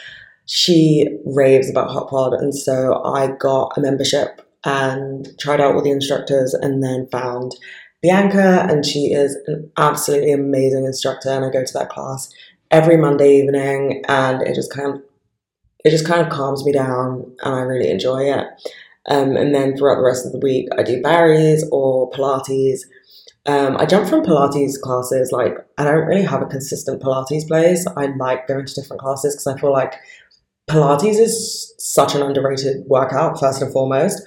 she 0.46 1.18
raves 1.26 1.70
about 1.70 1.90
Hot 1.90 2.10
Pod 2.10 2.34
and 2.34 2.54
so 2.54 3.02
I 3.04 3.28
got 3.28 3.74
a 3.78 3.82
membership 3.82 4.43
and 4.66 5.28
tried 5.40 5.62
out 5.62 5.76
with 5.76 5.84
the 5.84 5.92
instructors 5.92 6.54
and 6.54 6.84
then 6.84 7.08
found 7.12 7.56
Bianca, 8.02 8.68
and 8.70 8.86
she 8.86 9.14
is 9.14 9.38
an 9.48 9.72
absolutely 9.78 10.34
amazing 10.34 10.86
instructor. 10.86 11.30
And 11.30 11.46
I 11.46 11.50
go 11.50 11.64
to 11.64 11.74
that 11.74 11.90
class 11.90 12.30
every 12.70 12.98
Monday 12.98 13.40
evening, 13.40 14.04
and 14.08 14.42
it 14.42 14.56
just 14.56 14.74
kind 14.74 14.96
of 14.96 15.02
it 15.86 15.90
just 15.90 16.08
kind 16.08 16.22
of 16.22 16.32
calms 16.32 16.66
me 16.66 16.72
down, 16.72 17.36
and 17.44 17.56
I 17.56 17.60
really 17.62 17.90
enjoy 17.90 18.24
it. 18.24 18.46
Um, 19.08 19.36
and 19.36 19.54
then 19.54 19.76
throughout 19.76 19.96
the 19.96 20.04
rest 20.04 20.26
of 20.26 20.32
the 20.32 20.40
week, 20.40 20.70
I 20.78 20.84
do 20.84 21.02
Barry's 21.02 21.66
or 21.72 22.10
Pilates. 22.12 22.82
Um, 23.46 23.76
I 23.78 23.86
jump 23.86 24.08
from 24.08 24.24
Pilates 24.24 24.80
classes. 24.80 25.32
Like 25.32 25.58
I 25.78 25.84
don't 25.84 26.06
really 26.06 26.24
have 26.24 26.42
a 26.42 26.46
consistent 26.46 27.02
Pilates 27.02 27.48
place. 27.48 27.86
I 27.98 28.08
like 28.18 28.48
going 28.48 28.66
to 28.66 28.74
different 28.74 29.02
classes 29.02 29.36
because 29.36 29.48
I 29.48 29.60
feel 29.60 29.72
like 29.72 29.96
Pilates 30.70 31.20
is 31.20 31.74
such 31.78 32.16
an 32.16 32.22
underrated 32.22 32.86
workout, 32.88 33.40
first 33.40 33.62
and 33.62 33.72
foremost. 33.72 34.22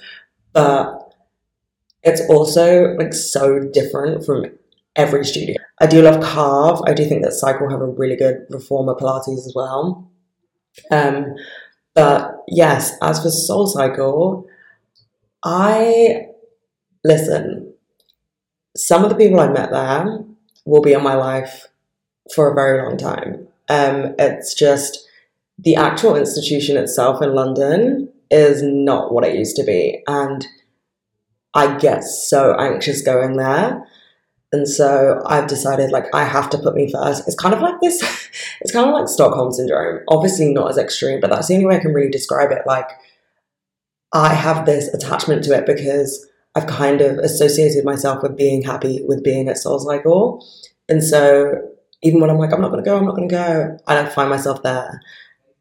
But 0.57 1.13
it's 2.01 2.21
also 2.29 2.95
like 2.95 3.13
so 3.13 3.59
different 3.59 4.25
from 4.25 4.45
every 4.95 5.23
studio. 5.23 5.57
I 5.79 5.85
do 5.85 6.01
love 6.01 6.23
Carve. 6.23 6.81
I 6.87 6.93
do 6.93 7.05
think 7.05 7.21
that 7.21 7.33
Psycle 7.33 7.69
have 7.69 7.81
a 7.81 7.85
really 7.85 8.15
good 8.15 8.47
reformer 8.49 8.95
Pilates 8.95 9.37
as 9.37 9.53
well. 9.55 10.09
Um, 10.89 11.35
but 11.93 12.43
yes, 12.47 12.93
as 13.03 13.21
for 13.21 13.29
Soul 13.29 13.67
Cycle, 13.67 14.47
I 15.43 16.25
listen. 17.03 17.73
Some 18.75 19.03
of 19.03 19.09
the 19.09 19.15
people 19.15 19.39
I 19.39 19.49
met 19.49 19.69
there 19.69 20.23
will 20.65 20.81
be 20.81 20.93
in 20.93 21.03
my 21.03 21.13
life 21.13 21.67
for 22.33 22.51
a 22.51 22.55
very 22.55 22.81
long 22.81 22.97
time. 22.97 23.47
Um, 23.69 24.15
it's 24.17 24.55
just 24.55 25.07
the 25.59 25.75
actual 25.75 26.15
institution 26.15 26.77
itself 26.77 27.21
in 27.21 27.35
London 27.35 28.11
is 28.31 28.61
not 28.63 29.13
what 29.13 29.25
it 29.25 29.35
used 29.35 29.55
to 29.57 29.63
be, 29.63 30.03
and 30.07 30.45
I 31.53 31.77
get 31.77 32.03
so 32.03 32.55
anxious 32.59 33.01
going 33.01 33.37
there. 33.37 33.85
And 34.53 34.67
so 34.67 35.21
I've 35.25 35.47
decided 35.47 35.91
like 35.91 36.05
I 36.13 36.23
have 36.23 36.49
to 36.51 36.57
put 36.57 36.75
me 36.75 36.91
first. 36.91 37.27
It's 37.27 37.35
kind 37.35 37.53
of 37.53 37.61
like 37.61 37.81
this, 37.81 38.01
it's 38.61 38.71
kind 38.71 38.87
of 38.87 38.93
like 38.93 39.07
Stockholm 39.07 39.51
syndrome. 39.51 40.03
Obviously 40.07 40.53
not 40.53 40.69
as 40.69 40.77
extreme, 40.77 41.19
but 41.19 41.29
that's 41.29 41.47
the 41.47 41.55
only 41.55 41.65
way 41.65 41.75
I 41.75 41.79
can 41.79 41.93
really 41.93 42.11
describe 42.11 42.51
it. 42.51 42.61
Like 42.65 42.87
I 44.13 44.33
have 44.33 44.65
this 44.65 44.93
attachment 44.93 45.43
to 45.45 45.53
it 45.53 45.65
because 45.65 46.25
I've 46.55 46.67
kind 46.67 47.01
of 47.01 47.17
associated 47.17 47.83
myself 47.83 48.23
with 48.23 48.37
being 48.37 48.61
happy 48.61 49.03
with 49.05 49.23
being 49.23 49.49
at 49.49 49.57
Soul 49.57 49.79
Cycle. 49.79 50.45
And 50.87 51.03
so 51.03 51.55
even 52.01 52.21
when 52.21 52.29
I'm 52.29 52.37
like, 52.37 52.53
I'm 52.53 52.61
not 52.61 52.69
gonna 52.69 52.83
go, 52.83 52.97
I'm 52.97 53.05
not 53.05 53.15
gonna 53.15 53.27
go, 53.27 53.77
I 53.87 53.95
don't 53.95 54.11
find 54.11 54.29
myself 54.29 54.63
there. 54.63 55.01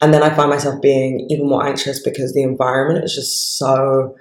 And 0.00 0.12
then 0.12 0.22
I 0.22 0.34
find 0.34 0.50
myself 0.50 0.80
being 0.82 1.26
even 1.30 1.48
more 1.48 1.66
anxious 1.66 2.02
because 2.02 2.34
the 2.34 2.42
environment 2.42 3.04
is 3.04 3.14
just 3.14 3.58
so 3.58 4.14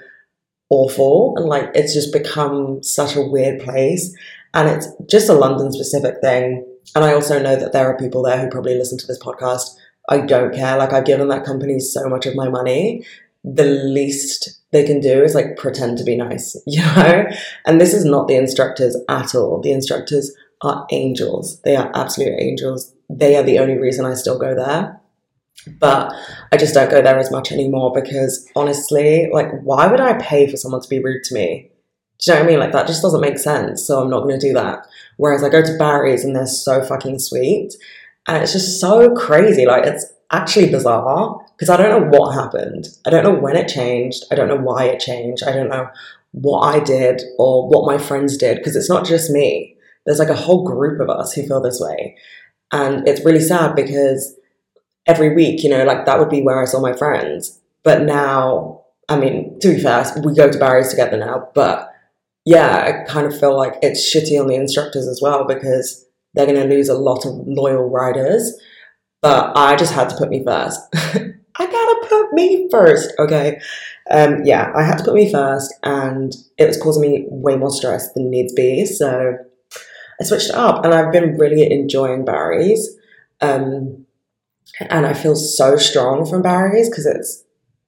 awful 0.69 1.35
and 1.37 1.45
like 1.47 1.69
it's 1.75 1.93
just 1.93 2.11
become 2.11 2.81
such 2.81 3.15
a 3.15 3.21
weird 3.21 3.61
place 3.61 4.11
and 4.55 4.67
it's 4.67 4.87
just 5.07 5.29
a 5.29 5.33
london 5.33 5.71
specific 5.71 6.15
thing 6.21 6.65
and 6.93 7.03
I 7.03 7.13
also 7.13 7.41
know 7.41 7.55
that 7.55 7.73
there 7.73 7.87
are 7.87 7.97
people 7.97 8.21
there 8.21 8.39
who 8.39 8.49
probably 8.49 8.77
listen 8.77 8.97
to 8.97 9.07
this 9.07 9.21
podcast. 9.21 9.75
I 10.09 10.19
don't 10.19 10.53
care. 10.53 10.77
Like 10.77 10.93
I've 10.93 11.05
given 11.05 11.29
that 11.29 11.45
company 11.45 11.79
so 11.79 12.07
much 12.07 12.25
of 12.25 12.35
my 12.35 12.49
money. 12.49 13.05
The 13.43 13.65
least 13.65 14.59
they 14.71 14.85
can 14.85 14.99
do 14.99 15.23
is 15.23 15.33
like 15.33 15.57
pretend 15.57 15.97
to 15.97 16.03
be 16.03 16.15
nice, 16.15 16.55
you 16.67 16.81
know? 16.81 17.25
And 17.65 17.81
this 17.81 17.93
is 17.93 18.05
not 18.05 18.27
the 18.27 18.35
instructors 18.35 18.97
at 19.09 19.33
all. 19.33 19.61
The 19.61 19.71
instructors 19.71 20.31
are 20.61 20.85
angels. 20.91 21.61
They 21.61 21.75
are 21.75 21.91
absolute 21.95 22.39
angels. 22.39 22.93
They 23.09 23.35
are 23.35 23.43
the 23.43 23.59
only 23.59 23.77
reason 23.77 24.05
I 24.05 24.13
still 24.13 24.37
go 24.37 24.55
there. 24.55 24.99
But 25.79 26.13
I 26.51 26.57
just 26.57 26.73
don't 26.73 26.91
go 26.91 27.01
there 27.01 27.17
as 27.17 27.31
much 27.31 27.51
anymore 27.51 27.91
because 27.93 28.47
honestly, 28.55 29.29
like, 29.31 29.51
why 29.61 29.87
would 29.87 29.99
I 29.99 30.13
pay 30.19 30.47
for 30.49 30.57
someone 30.57 30.81
to 30.81 30.89
be 30.89 31.03
rude 31.03 31.23
to 31.25 31.33
me? 31.33 31.71
Do 32.19 32.31
you 32.31 32.33
know 32.33 32.41
what 32.41 32.47
I 32.47 32.51
mean? 32.51 32.59
Like, 32.59 32.71
that 32.71 32.87
just 32.87 33.01
doesn't 33.01 33.21
make 33.21 33.39
sense. 33.39 33.85
So 33.85 34.01
I'm 34.01 34.09
not 34.09 34.21
going 34.23 34.39
to 34.39 34.47
do 34.47 34.53
that. 34.53 34.85
Whereas 35.17 35.43
I 35.43 35.49
go 35.49 35.63
to 35.63 35.77
Barry's 35.77 36.23
and 36.23 36.35
they're 36.35 36.45
so 36.45 36.83
fucking 36.83 37.19
sweet. 37.19 37.73
And 38.27 38.41
it's 38.41 38.53
just 38.53 38.79
so 38.79 39.13
crazy. 39.15 39.65
Like, 39.65 39.85
it's 39.85 40.05
actually 40.31 40.69
bizarre 40.69 41.39
because 41.57 41.69
I 41.69 41.77
don't 41.77 42.11
know 42.11 42.17
what 42.17 42.33
happened. 42.33 42.87
I 43.05 43.09
don't 43.09 43.23
know 43.23 43.33
when 43.33 43.55
it 43.55 43.67
changed. 43.67 44.23
I 44.31 44.35
don't 44.35 44.47
know 44.47 44.57
why 44.57 44.85
it 44.85 44.99
changed. 44.99 45.43
I 45.43 45.51
don't 45.51 45.69
know 45.69 45.87
what 46.31 46.61
I 46.61 46.79
did 46.79 47.21
or 47.37 47.67
what 47.69 47.85
my 47.85 47.97
friends 47.97 48.37
did 48.37 48.57
because 48.57 48.75
it's 48.75 48.89
not 48.89 49.05
just 49.05 49.31
me. 49.31 49.77
There's 50.05 50.19
like 50.19 50.29
a 50.29 50.35
whole 50.35 50.63
group 50.63 50.99
of 50.99 51.09
us 51.09 51.33
who 51.33 51.47
feel 51.47 51.61
this 51.61 51.79
way. 51.79 52.17
And 52.71 53.07
it's 53.07 53.25
really 53.25 53.39
sad 53.39 53.75
because 53.75 54.35
every 55.05 55.33
week, 55.33 55.63
you 55.63 55.69
know, 55.69 55.83
like 55.83 56.05
that 56.05 56.19
would 56.19 56.29
be 56.29 56.41
where 56.41 56.61
I 56.61 56.65
saw 56.65 56.79
my 56.79 56.93
friends. 56.93 57.59
But 57.83 58.03
now, 58.03 58.81
I 59.09 59.17
mean, 59.17 59.59
to 59.59 59.75
be 59.75 59.81
fair, 59.81 60.05
we 60.23 60.33
go 60.33 60.51
to 60.51 60.57
Barry's 60.57 60.89
together 60.89 61.17
now, 61.17 61.49
but 61.53 61.91
yeah, 62.45 63.03
I 63.05 63.09
kind 63.09 63.27
of 63.27 63.39
feel 63.39 63.55
like 63.55 63.75
it's 63.81 64.13
shitty 64.13 64.39
on 64.39 64.47
the 64.47 64.55
instructors 64.55 65.07
as 65.07 65.19
well 65.21 65.45
because 65.45 66.05
they're 66.33 66.45
going 66.45 66.57
to 66.57 66.75
lose 66.75 66.89
a 66.89 66.97
lot 66.97 67.25
of 67.25 67.33
loyal 67.45 67.89
riders. 67.89 68.59
But 69.21 69.57
I 69.57 69.75
just 69.75 69.93
had 69.93 70.09
to 70.09 70.17
put 70.17 70.29
me 70.29 70.43
first. 70.43 70.79
I 71.57 71.65
gotta 71.65 72.07
put 72.07 72.33
me 72.33 72.67
first, 72.69 73.13
okay? 73.17 73.59
Um, 74.11 74.43
yeah, 74.43 74.71
I 74.75 74.83
had 74.83 74.97
to 74.97 75.03
put 75.03 75.13
me 75.13 75.31
first, 75.31 75.73
and 75.83 76.35
it 76.57 76.67
was 76.67 76.81
causing 76.81 77.01
me 77.01 77.25
way 77.29 77.55
more 77.55 77.71
stress 77.71 78.11
than 78.13 78.29
needs 78.29 78.53
be. 78.53 78.85
So 78.85 79.37
I 80.19 80.23
switched 80.23 80.49
it 80.49 80.55
up, 80.55 80.83
and 80.83 80.93
I've 80.93 81.13
been 81.13 81.37
really 81.37 81.71
enjoying 81.71 82.25
Barry's. 82.25 82.95
Um, 83.41 84.04
and 84.79 85.05
I 85.05 85.13
feel 85.13 85.35
so 85.35 85.77
strong 85.77 86.25
from 86.25 86.41
Barry's 86.41 86.89
because 86.89 87.05
it's 87.05 87.43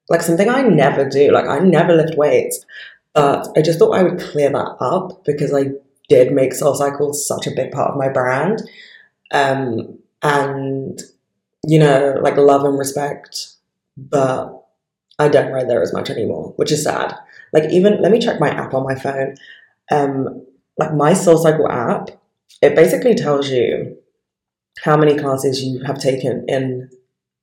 like 0.10 0.22
something 0.22 0.50
I 0.50 0.62
never 0.62 1.07
do. 1.07 1.31
Like 1.31 1.48
I 1.48 1.60
never 1.60 1.93
lift 1.96 2.17
weights, 2.17 2.65
but 3.13 3.48
I 3.55 3.62
just 3.62 3.79
thought 3.79 3.96
I 3.96 4.03
would 4.03 4.19
clear 4.19 4.50
that 4.50 4.77
up 4.79 5.25
because 5.25 5.53
I 5.53 5.72
did 6.10 6.31
make 6.31 6.53
Soul 6.53 6.75
Cycle 6.75 7.13
such 7.13 7.48
a 7.48 7.55
big 7.55 7.72
part 7.72 7.91
of 7.91 7.98
my 7.98 8.10
brand. 8.10 8.62
Um, 9.31 10.00
and 10.22 11.00
you 11.65 11.79
know, 11.79 12.19
like 12.22 12.38
love 12.38 12.63
and 12.63 12.77
respect, 12.77 13.50
but 13.98 14.65
I 15.19 15.27
don't 15.27 15.51
ride 15.51 15.69
there 15.69 15.81
as 15.81 15.93
much 15.93 16.10
anymore, 16.10 16.53
which 16.55 16.72
is 16.72 16.84
sad. 16.84 17.13
Like 17.53 17.69
even 17.72 18.01
let 18.01 18.12
me 18.12 18.19
check 18.19 18.39
my 18.39 18.50
app 18.50 18.74
on 18.74 18.84
my 18.84 18.96
phone. 18.96 19.36
Um, 19.91 20.46
like 20.77 20.93
my 20.93 21.13
Soul 21.13 21.38
Cycle 21.38 21.69
app, 21.69 22.10
it 22.62 22.75
basically 22.75 23.15
tells 23.15 23.50
you 23.50 23.97
how 24.84 24.98
many 24.98 25.17
classes 25.17 25.63
you 25.63 25.84
have 25.84 26.00
taken 26.00 26.46
in 26.48 26.89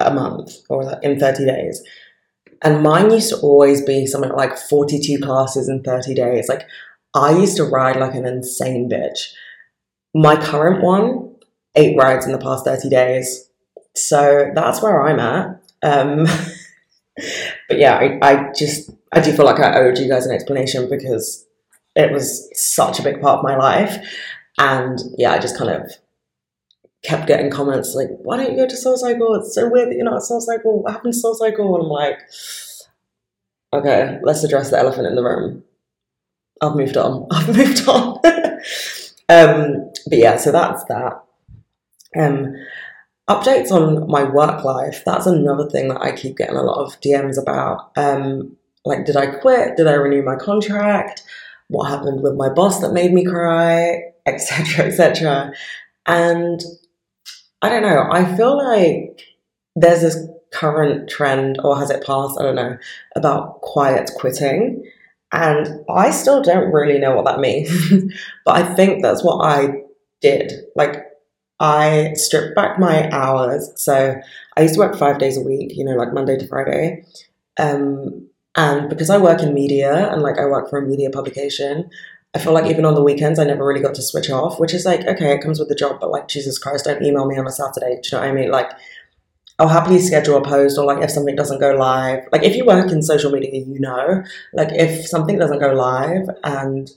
a 0.01 0.13
month 0.13 0.53
or 0.69 0.99
in 1.03 1.19
30 1.19 1.45
days. 1.45 1.83
And 2.63 2.83
mine 2.83 3.11
used 3.11 3.31
to 3.31 3.37
always 3.41 3.83
be 3.83 4.07
something 4.07 4.33
like 4.33 4.57
42 4.57 5.19
classes 5.19 5.69
in 5.69 5.83
30 5.83 6.15
days. 6.15 6.49
Like, 6.49 6.67
I 7.15 7.37
used 7.37 7.57
to 7.59 7.65
ride 7.65 7.97
like 7.97 8.15
an 8.15 8.27
insane 8.27 8.89
bitch. 8.89 9.33
My 10.15 10.37
current 10.37 10.83
one, 10.83 11.35
eight 11.75 11.97
rides 11.97 12.27
in 12.27 12.33
the 12.33 12.39
past 12.39 12.65
30 12.65 12.89
days. 12.89 13.51
So 13.95 14.51
that's 14.55 14.83
where 14.83 15.03
I'm 15.03 15.21
at. 15.21 15.61
Um, 15.83 16.25
but 17.69 17.79
yeah, 17.79 17.97
I, 17.97 18.19
I 18.23 18.53
just, 18.53 18.91
I 19.13 19.21
do 19.21 19.33
feel 19.33 19.45
like 19.45 19.61
I 19.61 19.81
owed 19.81 19.99
you 19.99 20.09
guys 20.09 20.27
an 20.27 20.35
explanation 20.35 20.89
because 20.89 21.47
it 21.95 22.13
was 22.13 22.49
such 22.55 22.99
a 22.99 23.03
big 23.03 23.21
part 23.21 23.39
of 23.39 23.45
my 23.45 23.57
life. 23.57 23.97
And 24.59 24.99
yeah, 25.17 25.33
I 25.33 25.39
just 25.39 25.57
kind 25.57 25.71
of 25.71 25.93
kept 27.05 27.27
getting 27.27 27.51
comments 27.51 27.95
like, 27.95 28.09
why 28.23 28.37
don't 28.37 28.51
you 28.51 28.57
go 28.57 28.67
to 28.67 28.77
Soul 28.77 28.97
Cycle? 28.97 29.35
It's 29.35 29.55
so 29.55 29.69
weird 29.69 29.91
that 29.91 29.95
you're 29.95 30.05
not 30.05 30.17
at 30.17 30.23
Soul 30.23 30.41
Cycle. 30.41 30.83
What 30.83 30.93
happened 30.93 31.13
to 31.13 31.19
Soul 31.19 31.35
Cycle? 31.35 31.75
And 31.75 31.85
I'm 31.85 31.91
like, 31.91 32.19
okay, 33.73 34.19
let's 34.23 34.43
address 34.43 34.71
the 34.71 34.79
elephant 34.79 35.07
in 35.07 35.15
the 35.15 35.23
room. 35.23 35.63
I've 36.61 36.77
moved 36.77 36.97
on. 36.97 37.27
I've 37.31 37.55
moved 37.55 37.87
on. 37.87 38.19
um, 39.29 39.91
but 40.09 40.19
yeah, 40.19 40.37
so 40.37 40.51
that's 40.51 40.85
that. 40.85 41.23
Um, 42.17 42.55
updates 43.29 43.71
on 43.71 44.11
my 44.11 44.25
work 44.25 44.65
life. 44.65 45.03
That's 45.05 45.27
another 45.27 45.69
thing 45.69 45.89
that 45.89 46.01
I 46.01 46.17
keep 46.17 46.37
getting 46.37 46.57
a 46.57 46.63
lot 46.63 46.85
of 46.85 47.01
DMs 47.01 47.41
about. 47.41 47.93
Um, 47.97 48.57
like, 48.87 49.05
did 49.05 49.17
I 49.17 49.27
quit? 49.27 49.77
Did 49.77 49.87
I 49.87 49.95
renew 49.95 50.23
my 50.23 50.37
contract? 50.37 51.23
What 51.69 51.89
happened 51.91 52.23
with 52.23 52.35
my 52.35 52.49
boss 52.49 52.81
that 52.81 52.93
made 52.93 53.13
me 53.13 53.25
cry? 53.25 54.03
Etc. 54.27 54.87
Etc. 54.87 55.53
And 56.07 56.63
I 57.65 57.71
don't 57.71 57.83
know. 57.83 58.07
I 58.11 58.37
feel 58.37 58.59
like 58.59 59.23
there's 59.75 60.03
this 60.03 60.29
current 60.53 61.09
trend, 61.09 61.59
or 61.65 61.79
has 61.79 61.89
it 61.89 62.05
passed? 62.05 62.39
I 62.39 62.43
don't 62.43 62.57
know, 62.57 62.77
about 63.17 63.63
quiet 63.63 64.11
quitting. 64.17 64.85
And 65.33 65.83
I 65.89 66.11
still 66.11 66.43
don't 66.43 66.71
really 66.75 66.99
know 66.99 67.17
what 67.17 67.25
that 67.25 67.41
means. 67.41 67.71
but 68.45 68.55
I 68.55 68.75
think 68.75 69.03
that's 69.03 69.25
what 69.25 69.43
I 69.43 69.83
did. 70.21 70.53
Like, 70.77 71.07
I 71.59 72.13
stripped 72.13 72.55
back 72.55 72.79
my 72.79 73.11
hours. 73.11 73.73
So 73.77 74.15
I 74.59 74.61
used 74.61 74.75
to 74.75 74.81
work 74.81 74.95
five 74.97 75.19
days 75.19 75.39
a 75.39 75.43
week, 75.43 75.73
you 75.75 75.87
know, 75.87 75.97
like 75.97 76.13
Monday 76.13 76.37
to 76.37 76.47
Friday. 76.47 77.07
Um, 77.59 78.29
and 78.57 78.91
because 78.91 79.09
I 79.09 79.17
work 79.17 79.41
in 79.41 79.55
media 79.55 80.13
and 80.13 80.21
like 80.21 80.39
I 80.39 80.45
work 80.45 80.69
for 80.69 80.81
a 80.81 80.87
media 80.87 81.09
publication, 81.09 81.89
I 82.35 82.41
feel 82.41 82.53
like 82.53 82.71
even 82.71 82.85
on 82.85 82.95
the 82.95 83.03
weekends, 83.03 83.39
I 83.39 83.45
never 83.45 83.65
really 83.65 83.81
got 83.81 83.95
to 83.95 84.03
switch 84.03 84.29
off, 84.29 84.59
which 84.59 84.75
is 84.75 84.85
like, 84.85 85.07
okay, 85.07 85.33
it 85.33 85.41
comes 85.41 85.61
with 85.61 85.69
the 85.69 85.75
job, 85.75 85.99
but 86.01 86.11
like, 86.11 86.27
Jesus 86.27 86.59
Christ, 86.59 86.85
don't 86.85 87.03
email 87.03 87.27
me 87.27 87.39
on 87.39 87.47
a 87.47 87.51
Saturday. 87.51 88.01
Do 88.03 88.09
you 88.11 88.19
know 88.19 88.21
what 88.21 88.29
I 88.29 88.33
mean? 88.33 88.51
Like, 88.51 88.71
I'll 89.61 89.69
happily 89.69 90.01
schedule 90.01 90.37
a 90.37 90.43
post 90.43 90.77
or 90.77 90.85
like 90.85 91.03
if 91.03 91.13
something 91.13 91.37
doesn't 91.37 91.61
go 91.61 91.77
live. 91.77 92.25
Like, 92.33 92.43
if 92.43 92.57
you 92.57 92.67
work 92.67 92.91
in 92.91 93.03
social 93.03 93.31
media, 93.31 93.65
you 93.65 93.79
know, 93.79 94.25
like, 94.53 94.71
if 94.73 95.07
something 95.07 95.39
doesn't 95.39 95.61
go 95.61 95.73
live 95.75 96.29
and 96.43 96.91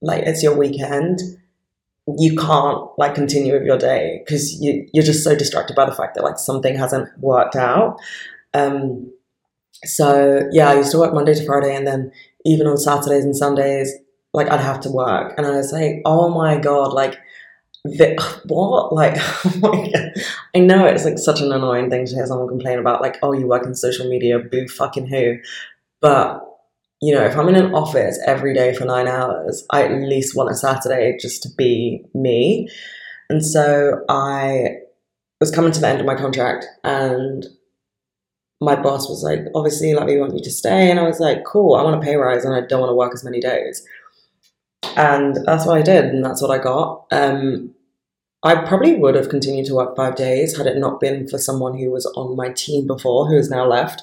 like 0.00 0.22
it's 0.24 0.42
your 0.42 0.56
weekend, 0.56 1.20
you 2.18 2.36
can't 2.36 2.86
like 2.98 3.14
continue 3.14 3.54
with 3.54 3.64
your 3.64 3.78
day 3.78 4.22
because 4.24 4.60
you, 4.60 4.86
you're 4.92 5.04
just 5.04 5.24
so 5.24 5.34
distracted 5.34 5.74
by 5.74 5.86
the 5.86 5.94
fact 5.94 6.14
that 6.14 6.22
like 6.22 6.38
something 6.38 6.76
hasn't 6.76 7.08
worked 7.18 7.56
out. 7.56 7.98
Um, 8.52 9.10
so 9.84 10.48
yeah, 10.52 10.68
I 10.68 10.74
used 10.74 10.92
to 10.92 10.98
work 10.98 11.14
Monday 11.14 11.34
to 11.34 11.46
Friday 11.46 11.74
and 11.74 11.86
then 11.86 12.12
even 12.44 12.66
on 12.66 12.76
Saturdays 12.76 13.24
and 13.24 13.36
Sundays, 13.36 13.92
like 14.34 14.50
I'd 14.50 14.60
have 14.60 14.80
to 14.80 14.90
work, 14.90 15.34
and 15.38 15.46
I 15.46 15.50
was 15.56 15.72
like, 15.72 16.02
oh 16.04 16.28
my 16.28 16.58
god, 16.58 16.92
like 16.92 17.18
the, 17.84 18.40
what? 18.46 18.92
Like, 18.92 19.14
oh 19.62 19.84
I 20.54 20.58
know 20.58 20.86
it's 20.86 21.04
like 21.04 21.18
such 21.18 21.40
an 21.40 21.52
annoying 21.52 21.90
thing 21.90 22.06
to 22.06 22.14
hear 22.14 22.26
someone 22.26 22.48
complain 22.48 22.78
about, 22.78 23.00
like, 23.00 23.18
oh, 23.22 23.32
you 23.32 23.46
work 23.46 23.64
in 23.64 23.74
social 23.74 24.08
media, 24.08 24.38
boo 24.38 24.66
fucking 24.68 25.06
who. 25.06 25.36
But, 26.00 26.40
you 27.00 27.14
know, 27.14 27.24
if 27.24 27.36
I'm 27.36 27.48
in 27.48 27.56
an 27.56 27.74
office 27.74 28.18
every 28.26 28.54
day 28.54 28.74
for 28.74 28.84
nine 28.84 29.06
hours, 29.06 29.64
I 29.70 29.84
at 29.84 29.92
least 29.92 30.36
want 30.36 30.50
a 30.50 30.54
Saturday 30.54 31.16
just 31.20 31.42
to 31.44 31.48
be 31.56 32.04
me. 32.14 32.68
And 33.30 33.44
so 33.44 34.04
I 34.08 34.76
was 35.40 35.50
coming 35.50 35.72
to 35.72 35.80
the 35.80 35.88
end 35.88 36.00
of 36.00 36.06
my 36.06 36.14
contract 36.14 36.66
and 36.84 37.46
my 38.60 38.76
boss 38.76 39.08
was 39.08 39.22
like, 39.22 39.40
obviously, 39.54 39.94
like, 39.94 40.06
we 40.06 40.18
want 40.18 40.34
you 40.34 40.42
to 40.42 40.50
stay. 40.50 40.90
And 40.90 40.98
I 40.98 41.02
was 41.04 41.20
like, 41.20 41.44
cool, 41.44 41.74
I 41.74 41.82
want 41.82 42.02
a 42.02 42.04
pay 42.04 42.16
rise 42.16 42.44
and 42.44 42.54
I 42.54 42.66
don't 42.66 42.80
want 42.80 42.90
to 42.90 42.94
work 42.94 43.12
as 43.12 43.24
many 43.24 43.40
days. 43.40 43.84
And 44.96 45.36
that's 45.46 45.66
what 45.66 45.78
I 45.78 45.82
did, 45.82 46.06
and 46.06 46.24
that's 46.24 46.42
what 46.42 46.50
I 46.50 46.62
got. 46.62 47.06
Um, 47.10 47.74
I 48.42 48.56
probably 48.66 48.96
would 48.96 49.14
have 49.14 49.30
continued 49.30 49.66
to 49.66 49.74
work 49.74 49.96
five 49.96 50.16
days 50.16 50.56
had 50.56 50.66
it 50.66 50.76
not 50.76 51.00
been 51.00 51.26
for 51.28 51.38
someone 51.38 51.78
who 51.78 51.90
was 51.90 52.04
on 52.14 52.36
my 52.36 52.50
team 52.50 52.86
before 52.86 53.26
who 53.26 53.36
has 53.36 53.48
now 53.48 53.66
left. 53.66 54.02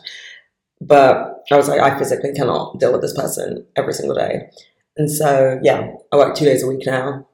But 0.79 1.43
I 1.51 1.57
was 1.57 1.69
like, 1.69 1.79
I 1.79 1.97
physically 1.97 2.33
cannot 2.33 2.79
deal 2.79 2.91
with 2.91 3.01
this 3.01 3.13
person 3.13 3.67
every 3.75 3.93
single 3.93 4.15
day. 4.15 4.49
And 4.97 5.11
so, 5.11 5.59
yeah, 5.61 5.93
I 6.11 6.17
work 6.17 6.35
two 6.35 6.45
days 6.45 6.63
a 6.63 6.67
week 6.67 6.87
now. 6.87 7.27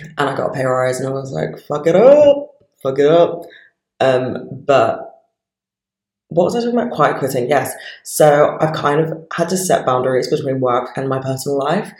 And 0.00 0.30
I 0.30 0.36
got 0.36 0.50
a 0.50 0.52
pay 0.52 0.64
rise, 0.64 1.00
and 1.00 1.08
I 1.08 1.12
was 1.12 1.32
like, 1.32 1.58
fuck 1.66 1.88
it 1.88 1.96
up, 1.96 2.50
fuck 2.82 3.00
it 3.00 3.06
up. 3.06 3.42
Um, 3.98 4.48
but 4.64 5.04
what 6.28 6.44
was 6.44 6.54
I 6.54 6.60
talking 6.60 6.78
about? 6.78 6.92
Quiet 6.92 7.18
quitting, 7.18 7.48
yes. 7.48 7.74
So 8.04 8.56
I've 8.60 8.74
kind 8.74 9.00
of 9.00 9.26
had 9.34 9.48
to 9.48 9.56
set 9.56 9.84
boundaries 9.84 10.28
between 10.28 10.60
work 10.60 10.90
and 10.96 11.08
my 11.08 11.18
personal 11.20 11.58
life. 11.58 11.92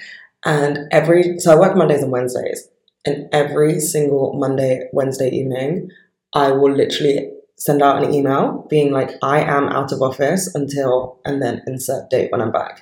And 0.44 0.88
every, 0.90 1.38
so 1.38 1.52
I 1.52 1.58
work 1.58 1.76
Mondays 1.76 2.02
and 2.02 2.12
Wednesdays. 2.12 2.68
And 3.04 3.28
every 3.32 3.80
single 3.80 4.34
Monday, 4.34 4.88
Wednesday 4.92 5.30
evening, 5.30 5.90
I 6.34 6.52
will 6.52 6.74
literally 6.74 7.30
send 7.56 7.82
out 7.82 8.02
an 8.02 8.12
email 8.12 8.66
being 8.70 8.92
like, 8.92 9.10
I 9.22 9.40
am 9.40 9.64
out 9.68 9.92
of 9.92 10.02
office 10.02 10.54
until, 10.54 11.20
and 11.24 11.42
then 11.42 11.62
insert 11.66 12.10
date 12.10 12.30
when 12.30 12.40
I'm 12.40 12.52
back. 12.52 12.80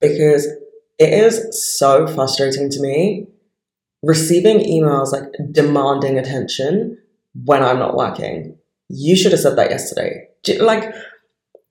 Because 0.00 0.46
it 0.98 1.12
is 1.12 1.76
so 1.76 2.06
frustrating 2.06 2.70
to 2.70 2.80
me 2.80 3.28
receiving 4.02 4.58
emails 4.60 5.12
like 5.12 5.24
demanding 5.50 6.18
attention 6.18 6.98
when 7.44 7.62
I'm 7.62 7.78
not 7.78 7.96
working. 7.96 8.56
You 8.88 9.16
should 9.16 9.32
have 9.32 9.40
said 9.40 9.56
that 9.56 9.70
yesterday. 9.70 10.28
Like, 10.60 10.94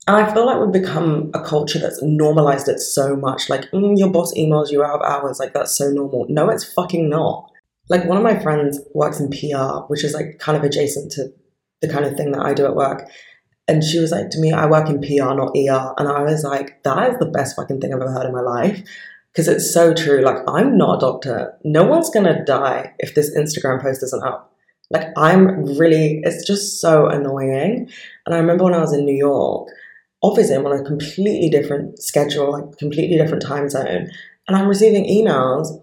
and 0.06 0.16
I 0.16 0.32
feel 0.32 0.44
like 0.44 0.60
we've 0.60 0.82
become 0.82 1.30
a 1.32 1.40
culture 1.40 1.78
that's 1.78 2.02
normalized 2.02 2.68
it 2.68 2.78
so 2.78 3.16
much. 3.16 3.48
Like, 3.48 3.70
mm, 3.70 3.98
your 3.98 4.10
boss 4.10 4.34
emails 4.34 4.70
you 4.70 4.84
out 4.84 5.00
of 5.00 5.02
hours. 5.02 5.38
Like, 5.38 5.54
that's 5.54 5.76
so 5.76 5.88
normal. 5.90 6.26
No, 6.28 6.50
it's 6.50 6.64
fucking 6.74 7.08
not. 7.08 7.50
Like, 7.88 8.04
one 8.04 8.18
of 8.18 8.22
my 8.22 8.38
friends 8.38 8.78
works 8.94 9.18
in 9.18 9.30
PR, 9.30 9.86
which 9.86 10.04
is 10.04 10.12
like 10.12 10.38
kind 10.38 10.58
of 10.58 10.64
adjacent 10.64 11.12
to 11.12 11.32
the 11.80 11.88
kind 11.88 12.04
of 12.04 12.16
thing 12.16 12.32
that 12.32 12.44
I 12.44 12.52
do 12.52 12.66
at 12.66 12.76
work. 12.76 13.08
And 13.66 13.82
she 13.82 13.98
was 13.98 14.10
like 14.10 14.28
to 14.30 14.38
me, 14.40 14.52
I 14.52 14.66
work 14.66 14.90
in 14.90 15.00
PR, 15.00 15.34
not 15.34 15.56
ER. 15.56 15.94
And 15.96 16.08
I 16.08 16.22
was 16.22 16.44
like, 16.44 16.82
that 16.82 17.10
is 17.10 17.18
the 17.18 17.26
best 17.26 17.56
fucking 17.56 17.80
thing 17.80 17.94
I've 17.94 18.00
ever 18.00 18.12
heard 18.12 18.26
in 18.26 18.34
my 18.34 18.42
life. 18.42 18.82
Because 19.32 19.48
it's 19.48 19.72
so 19.72 19.94
true. 19.94 20.20
Like, 20.20 20.36
I'm 20.46 20.76
not 20.76 20.96
a 20.96 21.00
doctor. 21.00 21.58
No 21.64 21.82
one's 21.84 22.10
going 22.10 22.26
to 22.26 22.44
die 22.44 22.92
if 22.98 23.14
this 23.14 23.34
Instagram 23.36 23.82
post 23.82 24.02
isn't 24.02 24.22
up. 24.22 24.54
Like, 24.90 25.08
I'm 25.16 25.64
really, 25.76 26.20
it's 26.24 26.46
just 26.46 26.80
so 26.80 27.06
annoying. 27.06 27.90
And 28.26 28.34
I 28.34 28.38
remember 28.38 28.64
when 28.64 28.74
I 28.74 28.80
was 28.80 28.92
in 28.92 29.06
New 29.06 29.16
York, 29.16 29.68
I'm 30.32 30.66
on 30.66 30.78
a 30.78 30.84
completely 30.84 31.50
different 31.50 32.02
schedule, 32.02 32.52
like, 32.52 32.78
completely 32.78 33.16
different 33.16 33.42
time 33.42 33.68
zone. 33.68 34.10
And 34.46 34.56
I'm 34.56 34.68
receiving 34.68 35.04
emails 35.04 35.80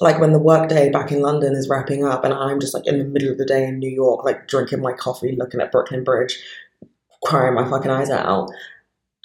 like 0.00 0.20
when 0.20 0.32
the 0.32 0.38
workday 0.38 0.90
back 0.90 1.12
in 1.12 1.20
London 1.20 1.54
is 1.54 1.68
wrapping 1.68 2.04
up 2.04 2.24
and 2.24 2.34
I'm 2.34 2.60
just 2.60 2.74
like 2.74 2.86
in 2.86 2.98
the 2.98 3.04
middle 3.04 3.30
of 3.30 3.38
the 3.38 3.44
day 3.44 3.64
in 3.64 3.78
New 3.78 3.90
York, 3.90 4.24
like 4.24 4.48
drinking 4.48 4.80
my 4.80 4.92
coffee, 4.92 5.36
looking 5.38 5.60
at 5.60 5.72
Brooklyn 5.72 6.04
Bridge, 6.04 6.38
crying 7.24 7.54
my 7.54 7.68
fucking 7.68 7.90
eyes 7.90 8.10
out. 8.10 8.50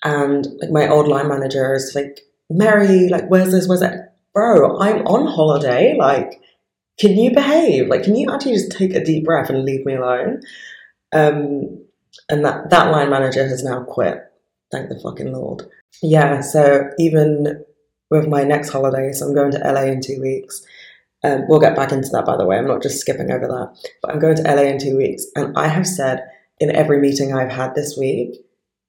And 0.04 0.48
like 0.60 0.72
my 0.72 0.88
old 0.88 1.08
line 1.08 1.28
manager 1.28 1.74
is 1.74 1.94
like, 1.96 2.22
Mary, 2.50 3.10
like, 3.10 3.28
where's 3.28 3.52
this? 3.52 3.68
Where's 3.68 3.82
that? 3.82 4.16
Bro, 4.34 4.80
I'm 4.80 5.06
on 5.08 5.28
holiday. 5.28 5.96
Like, 5.98 6.42
can 7.00 7.12
you 7.12 7.34
behave? 7.34 7.88
Like, 7.88 8.04
can 8.04 8.16
you 8.16 8.32
actually 8.32 8.54
just 8.54 8.72
take 8.72 8.94
a 8.94 9.04
deep 9.04 9.26
breath 9.26 9.50
and 9.50 9.64
leave 9.64 9.86
me 9.86 9.96
alone? 9.96 10.42
Um, 11.12 11.84
and 12.30 12.46
that, 12.46 12.70
that 12.70 12.92
line 12.92 13.10
manager 13.10 13.48
has 13.48 13.64
now 13.64 13.84
quit. 13.84 14.29
Thank 14.72 14.90
the 14.90 15.00
fucking 15.00 15.34
Lord. 15.34 15.64
Yeah, 16.02 16.42
so 16.42 16.90
even 17.00 17.64
with 18.12 18.28
my 18.28 18.44
next 18.44 18.70
holiday, 18.70 19.12
so 19.12 19.26
I'm 19.26 19.36
going 19.36 19.52
to 19.52 19.60
LA 19.60 19.84
in 19.84 20.02
two 20.02 20.20
weeks. 20.22 20.62
Um, 21.24 21.44
we'll 21.48 21.60
get 21.60 21.76
back 21.76 21.92
into 21.92 22.10
that, 22.10 22.26
by 22.26 22.38
the 22.38 22.46
way. 22.46 22.58
I'm 22.58 22.68
not 22.68 22.82
just 22.82 23.00
skipping 23.00 23.32
over 23.32 23.48
that. 23.48 23.92
But 24.02 24.12
I'm 24.12 24.20
going 24.20 24.36
to 24.38 24.44
LA 24.44 24.64
in 24.64 24.80
two 24.80 24.98
weeks. 24.98 25.26
And 25.36 25.58
I 25.58 25.68
have 25.68 25.86
said 25.86 26.24
in 26.60 26.76
every 26.76 27.00
meeting 27.00 27.34
I've 27.34 27.52
had 27.52 27.76
this 27.76 27.98
week, 27.98 28.36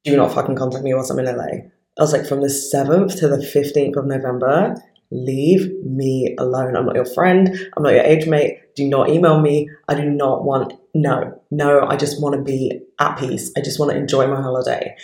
do 0.05 0.17
not 0.17 0.33
fucking 0.33 0.57
contact 0.57 0.85
me 0.85 0.95
whilst 0.95 1.11
I'm 1.11 1.19
in 1.19 1.27
LA. 1.27 1.69
I 1.99 2.03
was 2.03 2.13
like, 2.13 2.27
from 2.27 2.41
the 2.41 2.47
7th 2.47 3.19
to 3.19 3.29
the 3.29 3.39
15th 3.39 3.97
of 3.97 4.07
November, 4.07 4.75
leave 5.11 5.71
me 5.85 6.35
alone. 6.39 6.77
I'm 6.77 6.87
not 6.87 6.95
your 6.95 7.05
friend. 7.05 7.49
I'm 7.77 7.83
not 7.83 7.95
your 7.95 8.05
age 8.05 8.27
mate. 8.27 8.75
Do 8.77 8.89
not 8.89 9.11
email 9.11 9.41
me. 9.41 9.69
I 9.89 9.95
do 9.95 10.09
not 10.09 10.45
want, 10.45 10.73
no, 10.95 11.43
no, 11.51 11.85
I 11.87 11.97
just 11.97 12.23
want 12.23 12.37
to 12.37 12.43
be 12.43 12.81
at 12.99 13.19
peace. 13.19 13.51
I 13.57 13.61
just 13.61 13.79
want 13.79 13.91
to 13.93 13.99
enjoy 13.99 14.29
my 14.29 14.41
holiday. 14.41 14.97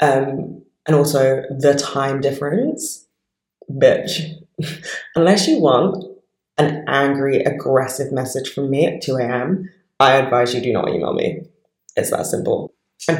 Um, 0.00 0.62
and 0.86 0.96
also 0.96 1.42
the 1.50 1.74
time 1.74 2.20
difference, 2.20 3.06
bitch. 3.70 4.34
Unless 5.16 5.48
you 5.48 5.60
want 5.60 6.04
an 6.58 6.84
angry, 6.86 7.38
aggressive 7.42 8.12
message 8.12 8.52
from 8.52 8.70
me 8.70 8.86
at 8.86 9.02
2 9.02 9.16
a.m., 9.16 9.70
I 9.98 10.16
advise 10.16 10.54
you 10.54 10.60
do 10.60 10.72
not 10.72 10.88
email 10.88 11.14
me. 11.14 11.42
It's 11.96 12.10
that 12.10 12.26
simple. 12.26 12.74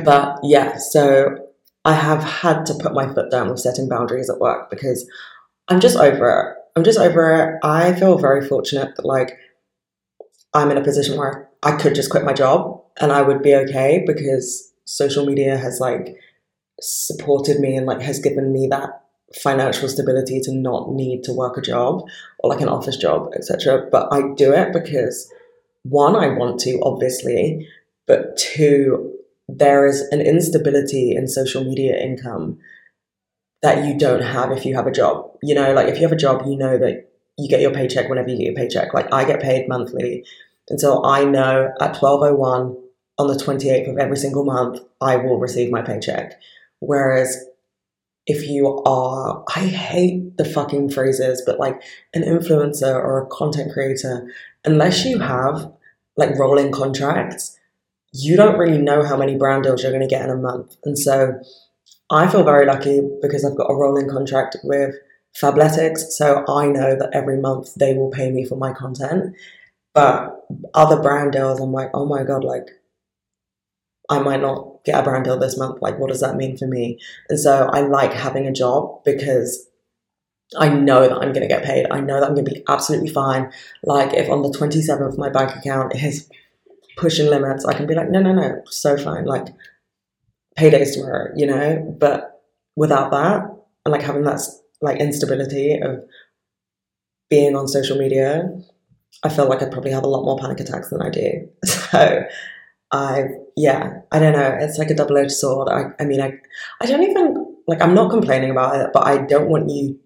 But 0.04 0.38
yeah, 0.42 0.76
so 0.76 1.36
I 1.84 1.94
have 1.94 2.22
had 2.22 2.66
to 2.66 2.74
put 2.74 2.94
my 2.94 3.12
foot 3.12 3.30
down 3.30 3.50
with 3.50 3.60
setting 3.60 3.88
boundaries 3.88 4.30
at 4.30 4.38
work 4.38 4.70
because 4.70 5.08
I'm 5.68 5.80
just 5.80 5.96
over 5.96 6.40
it. 6.40 6.56
I'm 6.76 6.84
just 6.84 6.98
over 6.98 7.34
it. 7.34 7.58
I 7.62 7.94
feel 7.94 8.18
very 8.18 8.46
fortunate 8.46 8.96
that 8.96 9.04
like 9.04 9.36
I'm 10.52 10.70
in 10.70 10.78
a 10.78 10.84
position 10.84 11.16
where 11.16 11.48
I 11.62 11.76
could 11.76 11.94
just 11.94 12.10
quit 12.10 12.24
my 12.24 12.32
job 12.32 12.82
and 13.00 13.12
I 13.12 13.22
would 13.22 13.42
be 13.42 13.54
okay 13.54 14.02
because 14.06 14.72
social 14.84 15.26
media 15.26 15.56
has 15.56 15.80
like 15.80 16.16
supported 16.80 17.60
me 17.60 17.76
and 17.76 17.86
like 17.86 18.00
has 18.00 18.18
given 18.18 18.52
me 18.52 18.66
that 18.70 19.02
financial 19.42 19.88
stability 19.88 20.40
to 20.40 20.52
not 20.54 20.92
need 20.92 21.24
to 21.24 21.32
work 21.32 21.56
a 21.56 21.62
job 21.62 22.02
or 22.38 22.50
like 22.50 22.60
an 22.60 22.68
office 22.68 22.96
job, 22.96 23.30
etc. 23.34 23.88
But 23.90 24.12
I 24.12 24.34
do 24.34 24.52
it 24.52 24.72
because 24.72 25.30
one, 25.82 26.16
I 26.16 26.28
want 26.28 26.60
to, 26.60 26.80
obviously, 26.82 27.68
but 28.06 28.36
two, 28.36 29.12
there 29.48 29.86
is 29.86 30.00
an 30.12 30.20
instability 30.20 31.14
in 31.14 31.28
social 31.28 31.64
media 31.64 31.96
income 31.96 32.58
that 33.62 33.84
you 33.86 33.98
don't 33.98 34.22
have 34.22 34.52
if 34.52 34.64
you 34.64 34.74
have 34.74 34.86
a 34.86 34.92
job. 34.92 35.30
You 35.42 35.54
know, 35.54 35.72
like 35.72 35.88
if 35.88 35.96
you 35.96 36.02
have 36.02 36.12
a 36.12 36.16
job, 36.16 36.42
you 36.46 36.56
know 36.56 36.78
that 36.78 37.10
you 37.36 37.48
get 37.48 37.60
your 37.60 37.72
paycheck 37.72 38.08
whenever 38.08 38.28
you 38.28 38.36
get 38.36 38.46
your 38.46 38.54
paycheck. 38.54 38.94
Like 38.94 39.12
I 39.12 39.24
get 39.24 39.40
paid 39.40 39.68
monthly. 39.68 40.24
And 40.68 40.80
so 40.80 41.04
I 41.04 41.24
know 41.24 41.72
at 41.80 42.00
1201 42.00 42.76
on 43.18 43.26
the 43.26 43.34
28th 43.34 43.90
of 43.90 43.98
every 43.98 44.16
single 44.16 44.44
month, 44.44 44.80
I 45.00 45.16
will 45.16 45.38
receive 45.38 45.70
my 45.70 45.82
paycheck. 45.82 46.40
Whereas 46.80 47.44
if 48.26 48.48
you 48.48 48.82
are, 48.84 49.44
I 49.54 49.60
hate 49.60 50.36
the 50.36 50.44
fucking 50.44 50.90
phrases, 50.90 51.42
but 51.44 51.58
like 51.58 51.82
an 52.14 52.22
influencer 52.22 52.94
or 52.94 53.22
a 53.22 53.26
content 53.26 53.72
creator, 53.72 54.32
unless 54.64 55.04
you 55.04 55.18
have 55.18 55.70
like 56.16 56.38
rolling 56.38 56.72
contracts, 56.72 57.58
you 58.12 58.36
don't 58.36 58.58
really 58.58 58.78
know 58.78 59.04
how 59.04 59.16
many 59.16 59.36
brand 59.36 59.64
deals 59.64 59.82
you're 59.82 59.92
going 59.92 60.00
to 60.00 60.08
get 60.08 60.24
in 60.24 60.30
a 60.30 60.36
month. 60.36 60.76
And 60.84 60.98
so 60.98 61.40
I 62.10 62.28
feel 62.28 62.44
very 62.44 62.64
lucky 62.64 63.00
because 63.20 63.44
I've 63.44 63.56
got 63.56 63.70
a 63.70 63.74
rolling 63.74 64.08
contract 64.08 64.56
with 64.62 64.94
Fabletics. 65.40 65.98
So 66.10 66.44
I 66.48 66.66
know 66.66 66.96
that 66.96 67.10
every 67.12 67.40
month 67.40 67.74
they 67.74 67.94
will 67.94 68.10
pay 68.10 68.30
me 68.30 68.44
for 68.44 68.56
my 68.56 68.72
content. 68.72 69.34
But 69.92 70.46
other 70.74 71.00
brand 71.00 71.32
deals, 71.32 71.60
I'm 71.60 71.72
like, 71.72 71.90
oh 71.92 72.06
my 72.06 72.24
God, 72.24 72.44
like 72.44 72.68
I 74.08 74.18
might 74.20 74.40
not 74.40 74.73
get 74.84 74.98
a 74.98 75.02
brand 75.02 75.24
deal 75.24 75.38
this 75.38 75.58
month. 75.58 75.80
Like, 75.80 75.98
what 75.98 76.10
does 76.10 76.20
that 76.20 76.36
mean 76.36 76.56
for 76.56 76.66
me? 76.66 76.98
And 77.28 77.38
so 77.38 77.68
I 77.72 77.80
like 77.80 78.12
having 78.12 78.46
a 78.46 78.52
job 78.52 79.02
because 79.04 79.68
I 80.58 80.68
know 80.68 81.08
that 81.08 81.12
I'm 81.12 81.32
going 81.32 81.40
to 81.40 81.48
get 81.48 81.64
paid. 81.64 81.86
I 81.90 82.00
know 82.00 82.20
that 82.20 82.28
I'm 82.28 82.34
going 82.34 82.44
to 82.44 82.52
be 82.52 82.62
absolutely 82.68 83.08
fine. 83.08 83.50
Like, 83.82 84.12
if 84.14 84.28
on 84.28 84.42
the 84.42 84.50
27th 84.50 85.18
my 85.18 85.30
bank 85.30 85.56
account 85.56 85.94
is 85.94 86.28
pushing 86.96 87.28
limits, 87.28 87.64
I 87.64 87.74
can 87.74 87.86
be 87.86 87.94
like, 87.94 88.10
no, 88.10 88.20
no, 88.20 88.32
no, 88.32 88.62
so 88.66 88.96
fine. 88.96 89.24
Like 89.24 89.46
paydays 90.58 90.94
tomorrow, 90.94 91.32
you 91.36 91.46
know? 91.46 91.96
But 91.98 92.42
without 92.76 93.10
that, 93.10 93.42
and 93.84 93.92
like 93.92 94.02
having 94.02 94.22
that 94.24 94.40
like 94.80 95.00
instability 95.00 95.78
of 95.80 96.04
being 97.30 97.56
on 97.56 97.68
social 97.68 97.96
media, 97.96 98.48
I 99.22 99.28
feel 99.28 99.48
like 99.48 99.62
I'd 99.62 99.72
probably 99.72 99.92
have 99.92 100.04
a 100.04 100.08
lot 100.08 100.24
more 100.24 100.38
panic 100.38 100.60
attacks 100.60 100.90
than 100.90 101.02
I 101.02 101.10
do. 101.10 101.48
So 101.94 102.24
I, 102.92 103.24
yeah, 103.56 104.00
I 104.12 104.18
don't 104.18 104.34
know. 104.34 104.56
It's 104.60 104.78
like 104.78 104.90
a 104.90 104.94
double 104.94 105.16
edged 105.16 105.32
sword. 105.32 105.68
I, 105.68 106.02
I 106.02 106.06
mean, 106.06 106.20
I, 106.20 106.34
I 106.80 106.86
don't 106.86 107.02
even, 107.02 107.56
like, 107.66 107.82
I'm 107.82 107.94
not 107.94 108.10
complaining 108.10 108.50
about 108.50 108.76
it, 108.76 108.90
but 108.92 109.06
I 109.06 109.18
don't 109.18 109.48
want 109.48 109.70
you 109.70 109.98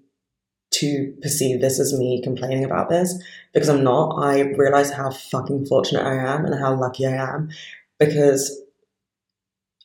to 0.71 1.15
perceive 1.23 1.61
this 1.61 1.81
as 1.81 1.99
me 1.99 2.21
complaining 2.23 2.65
about 2.65 2.89
this 2.89 3.23
because 3.53 3.69
I'm 3.69 3.85
not. 3.85 4.17
I 4.23 4.41
realize 4.41 4.91
how 4.91 5.11
fucking 5.11 5.67
fortunate 5.67 6.05
I 6.05 6.15
am 6.15 6.45
and 6.45 6.59
how 6.59 6.79
lucky 6.79 7.07
I 7.07 7.13
am 7.13 7.51
because 7.99 8.61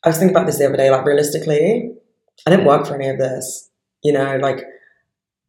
I 0.03 0.09
was 0.09 0.17
thinking 0.17 0.35
about 0.35 0.45
this 0.45 0.57
the 0.57 0.65
other 0.65 0.77
day. 0.77 0.89
Like, 0.89 1.05
realistically, 1.05 1.91
I 2.45 2.49
didn't 2.51 2.65
work 2.65 2.85
for 2.85 2.95
any 2.95 3.09
of 3.09 3.17
this. 3.17 3.69
You 4.03 4.13
know, 4.13 4.37
like, 4.41 4.65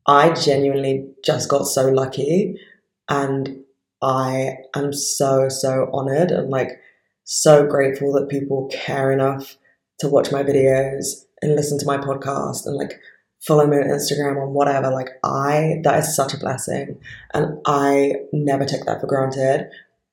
I 0.07 0.31
genuinely 0.33 1.09
just 1.25 1.49
got 1.49 1.65
so 1.65 1.89
lucky 1.89 2.61
and 3.09 3.65
I 4.03 4.57
am 4.77 4.93
so, 4.93 5.49
so 5.49 5.89
honored 5.93 6.31
and 6.31 6.51
like 6.51 6.81
so 7.25 7.67
grateful 7.67 8.13
that 8.13 8.29
people 8.29 8.69
care 8.73 9.11
enough 9.11 9.57
to 10.01 10.09
watch 10.09 10.31
my 10.31 10.43
videos 10.43 11.25
and 11.43 11.55
listen 11.55 11.79
to 11.79 11.87
my 11.87 11.97
podcast 11.97 12.67
and 12.67 12.77
like 12.77 13.01
follow 13.47 13.67
me 13.67 13.77
on 13.77 13.85
Instagram 13.85 14.37
or 14.37 14.49
whatever. 14.49 14.91
Like 14.91 15.11
I, 15.23 15.81
that 15.85 15.99
is 16.01 16.15
such 16.15 16.35
a 16.35 16.39
blessing. 16.39 16.99
And 17.33 17.59
I 17.67 18.15
never 18.33 18.65
take 18.65 18.85
that 18.85 19.01
for 19.01 19.07
granted. 19.07 19.69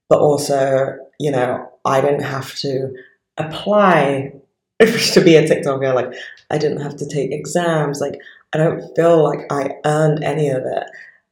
But 0.09 0.19
also, 0.19 0.97
you 1.19 1.31
know, 1.31 1.69
I 1.85 2.01
didn't 2.01 2.23
have 2.23 2.55
to 2.55 2.93
apply 3.37 4.33
to 4.79 5.21
be 5.21 5.35
a 5.35 5.47
TikToker. 5.47 5.93
Like 5.93 6.13
I 6.49 6.57
didn't 6.57 6.81
have 6.81 6.97
to 6.97 7.07
take 7.07 7.31
exams. 7.31 8.01
Like 8.01 8.19
I 8.53 8.57
don't 8.57 8.95
feel 8.95 9.23
like 9.23 9.51
I 9.51 9.75
earned 9.85 10.23
any 10.23 10.49
of 10.49 10.63
it. 10.65 10.83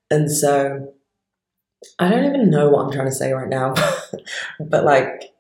And 0.10 0.32
so 0.32 0.94
I 2.00 2.10
don't 2.10 2.26
even 2.26 2.50
know 2.50 2.70
what 2.70 2.86
I'm 2.86 2.92
trying 2.92 3.08
to 3.08 3.16
say 3.16 3.34
right 3.34 3.50
now. 3.50 3.74
but 4.60 4.86
like 4.86 5.34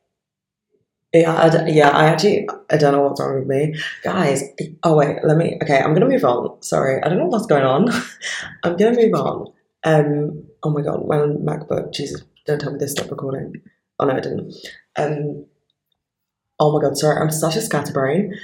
yeah, 1.13 1.33
I, 1.33 1.67
yeah, 1.67 1.89
I 1.89 2.05
actually 2.05 2.47
I 2.69 2.77
don't 2.77 2.93
know 2.93 3.01
what's 3.01 3.19
wrong 3.19 3.39
with 3.39 3.47
me, 3.47 3.75
guys. 4.03 4.43
Oh 4.83 4.95
wait, 4.95 5.17
let 5.23 5.37
me. 5.37 5.57
Okay, 5.63 5.79
I'm 5.79 5.93
gonna 5.93 6.07
move 6.07 6.23
on. 6.23 6.61
Sorry, 6.61 7.01
I 7.01 7.09
don't 7.09 7.17
know 7.17 7.25
what's 7.25 7.47
going 7.47 7.63
on. 7.63 7.89
I'm 8.63 8.77
gonna 8.77 8.95
move 8.95 9.13
on. 9.13 9.53
Um. 9.83 10.43
Oh 10.63 10.69
my 10.69 10.81
god, 10.81 11.07
my 11.07 11.17
MacBook. 11.17 11.93
Jesus, 11.93 12.21
don't 12.45 12.59
tell 12.59 12.71
me 12.71 12.77
this 12.79 12.91
stopped 12.91 13.11
recording. 13.11 13.55
Oh 13.99 14.05
no, 14.05 14.15
it 14.15 14.23
didn't. 14.23 14.53
Um. 14.97 15.45
Oh 16.59 16.73
my 16.77 16.81
god, 16.81 16.97
sorry. 16.97 17.21
I'm 17.21 17.31
such 17.31 17.55
a 17.55 17.61
scatterbrain. 17.61 18.35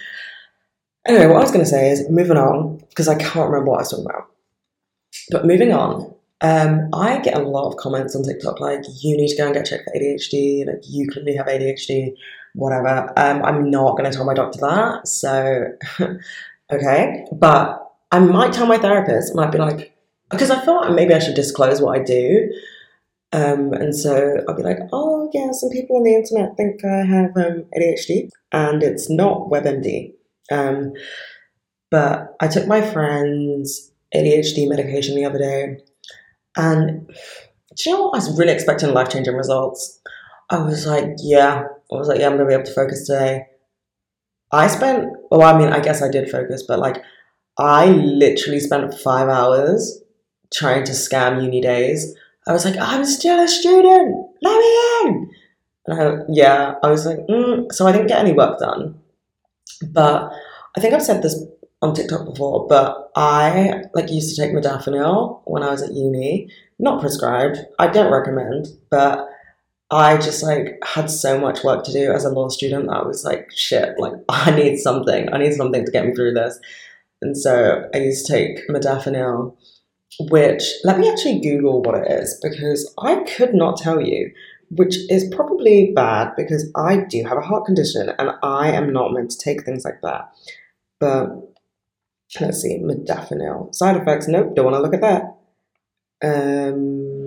Anyway, 1.07 1.27
what 1.27 1.37
I 1.37 1.41
was 1.41 1.51
gonna 1.51 1.65
say 1.65 1.91
is 1.91 2.09
moving 2.09 2.37
on 2.37 2.77
because 2.89 3.07
I 3.07 3.15
can't 3.15 3.49
remember 3.49 3.71
what 3.71 3.77
I 3.77 3.81
was 3.81 3.89
talking 3.91 4.05
about. 4.05 4.29
But 5.31 5.45
moving 5.45 5.71
on, 5.71 6.13
Um, 6.41 6.89
I 6.93 7.19
get 7.19 7.37
a 7.37 7.41
lot 7.41 7.67
of 7.69 7.77
comments 7.77 8.15
on 8.15 8.23
TikTok 8.23 8.59
like, 8.59 8.81
you 9.01 9.15
need 9.17 9.29
to 9.29 9.37
go 9.37 9.45
and 9.45 9.53
get 9.55 9.65
checked 9.65 9.85
for 9.85 9.97
ADHD, 9.97 10.65
like, 10.67 10.81
you 10.87 11.07
clearly 11.09 11.35
have 11.35 11.47
ADHD, 11.47 12.13
whatever. 12.55 13.13
Um, 13.17 13.43
I'm 13.43 13.69
not 13.69 13.97
going 13.97 14.09
to 14.09 14.15
tell 14.15 14.25
my 14.25 14.33
doctor 14.33 14.59
that. 14.61 15.07
So, 15.07 15.67
okay. 16.71 17.25
But 17.31 17.91
I 18.11 18.19
might 18.19 18.53
tell 18.53 18.65
my 18.65 18.77
therapist, 18.77 19.33
I 19.33 19.35
might 19.35 19.51
be 19.51 19.57
like, 19.57 19.95
because 20.29 20.49
I 20.49 20.63
feel 20.63 20.75
like 20.75 20.93
maybe 20.93 21.13
I 21.13 21.19
should 21.19 21.35
disclose 21.35 21.81
what 21.81 21.99
I 21.99 22.03
do. 22.03 22.51
Um, 23.31 23.73
and 23.73 23.93
so 23.95 24.43
I'll 24.47 24.55
be 24.55 24.63
like, 24.63 24.79
oh, 24.93 25.29
yeah, 25.33 25.51
some 25.51 25.69
people 25.69 25.97
on 25.97 26.03
the 26.03 26.15
internet 26.15 26.55
think 26.55 26.83
I 26.85 27.03
have 27.03 27.35
um, 27.35 27.65
ADHD, 27.77 28.29
and 28.51 28.81
it's 28.81 29.09
not 29.09 29.49
WebMD. 29.49 30.13
Um, 30.51 30.93
but 31.91 32.35
I 32.39 32.47
took 32.47 32.67
my 32.67 32.81
friend's 32.81 33.91
ADHD 34.15 34.69
medication 34.69 35.15
the 35.15 35.25
other 35.25 35.39
day, 35.39 35.77
and 36.55 37.07
do 37.75 37.89
you 37.89 37.95
know 37.95 38.03
what? 38.03 38.13
I 38.13 38.17
was 38.25 38.39
really 38.39 38.53
expecting 38.53 38.93
life 38.93 39.09
changing 39.09 39.35
results. 39.35 39.99
I 40.49 40.59
was 40.59 40.85
like, 40.85 41.09
yeah, 41.19 41.65
I 41.91 41.95
was 41.95 42.07
like, 42.07 42.19
yeah, 42.19 42.27
I'm 42.27 42.33
gonna 42.33 42.47
be 42.47 42.53
able 42.53 42.65
to 42.65 42.73
focus 42.73 43.05
today. 43.05 43.47
I 44.51 44.67
spent, 44.67 45.11
well, 45.31 45.43
I 45.43 45.57
mean, 45.57 45.69
I 45.69 45.79
guess 45.79 46.01
I 46.01 46.09
did 46.09 46.29
focus, 46.29 46.63
but 46.63 46.79
like, 46.79 47.03
I 47.57 47.87
literally 47.87 48.59
spent 48.59 48.93
five 48.99 49.29
hours 49.29 50.01
trying 50.53 50.83
to 50.85 50.91
scam 50.91 51.39
UNiDAYS. 51.39 52.11
I 52.47 52.53
was 52.53 52.65
like, 52.65 52.77
I'm 52.77 53.05
still 53.05 53.39
a 53.39 53.47
student, 53.47 54.27
let 54.41 54.59
me 54.59 55.09
in. 55.09 55.31
And 55.87 56.01
I, 56.01 56.23
yeah, 56.29 56.75
I 56.83 56.89
was 56.89 57.05
like, 57.05 57.19
mm. 57.29 57.71
so 57.71 57.87
I 57.87 57.91
didn't 57.91 58.07
get 58.07 58.19
any 58.19 58.33
work 58.33 58.59
done. 58.59 58.99
But 59.91 60.31
I 60.77 60.81
think 60.81 60.93
I've 60.93 61.03
said 61.03 61.21
this 61.21 61.43
on 61.81 61.93
TikTok 61.93 62.25
before, 62.25 62.67
but 62.67 63.11
I 63.15 63.83
like 63.93 64.11
used 64.11 64.35
to 64.35 64.41
take 64.41 64.53
modafinil 64.53 65.41
when 65.45 65.63
I 65.63 65.71
was 65.71 65.81
at 65.81 65.93
uni, 65.93 66.49
not 66.79 67.01
prescribed. 67.01 67.59
I 67.79 67.87
don't 67.87 68.11
recommend, 68.11 68.67
but 68.89 69.29
I 69.91 70.17
just 70.17 70.41
like 70.41 70.79
had 70.83 71.09
so 71.09 71.39
much 71.39 71.63
work 71.63 71.83
to 71.85 71.93
do 71.93 72.11
as 72.11 72.25
a 72.25 72.29
law 72.29 72.49
student 72.49 72.89
I 72.89 73.03
was 73.03 73.23
like, 73.23 73.49
shit, 73.55 73.99
like 73.99 74.13
I 74.29 74.51
need 74.51 74.77
something. 74.77 75.31
I 75.31 75.37
need 75.37 75.53
something 75.53 75.85
to 75.85 75.91
get 75.91 76.05
me 76.05 76.13
through 76.13 76.33
this. 76.33 76.59
And 77.21 77.37
so 77.37 77.87
I 77.93 77.97
used 77.97 78.25
to 78.25 78.33
take 78.33 78.67
modafinil, 78.67 79.55
which 80.29 80.63
let 80.83 80.99
me 80.99 81.09
actually 81.09 81.39
Google 81.39 81.81
what 81.81 81.95
it 81.95 82.11
is 82.11 82.39
because 82.41 82.93
I 82.99 83.23
could 83.35 83.53
not 83.53 83.77
tell 83.77 84.01
you, 84.01 84.31
which 84.69 84.95
is 85.09 85.33
probably 85.33 85.91
bad 85.95 86.35
because 86.35 86.69
I 86.75 86.97
do 87.09 87.23
have 87.23 87.37
a 87.37 87.41
heart 87.41 87.65
condition 87.65 88.09
and 88.17 88.31
I 88.43 88.69
am 88.69 88.91
not 88.91 89.13
meant 89.13 89.31
to 89.31 89.37
take 89.37 89.63
things 89.63 89.85
like 89.85 90.01
that. 90.01 90.31
But 90.99 91.29
let's 92.41 92.61
see, 92.61 92.79
modafinil. 92.79 93.73
Side 93.73 93.97
effects, 93.97 94.27
nope, 94.27 94.55
don't 94.55 94.65
want 94.65 94.75
to 94.75 94.81
look 94.81 94.93
at 94.93 95.01
that. 95.01 95.37
Um, 96.23 97.24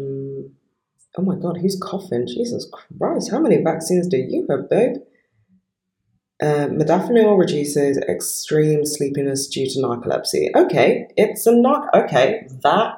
oh 1.19 1.23
my 1.23 1.35
god, 1.35 1.59
who's 1.59 1.79
coughing? 1.79 2.27
Jesus 2.27 2.71
Christ, 2.99 3.31
how 3.31 3.41
many 3.41 3.57
vaccines 3.63 4.07
do 4.07 4.17
you 4.17 4.47
have, 4.49 4.71
babe? 4.71 4.97
Uh, 6.41 6.69
modafinil 6.69 7.37
reduces 7.37 7.99
extreme 7.99 8.87
sleepiness 8.87 9.49
due 9.49 9.67
to 9.69 9.81
narcolepsy. 9.81 10.55
Okay, 10.55 11.09
it's 11.17 11.47
a 11.47 11.53
narc. 11.53 11.89
Okay, 11.93 12.47
that. 12.63 12.95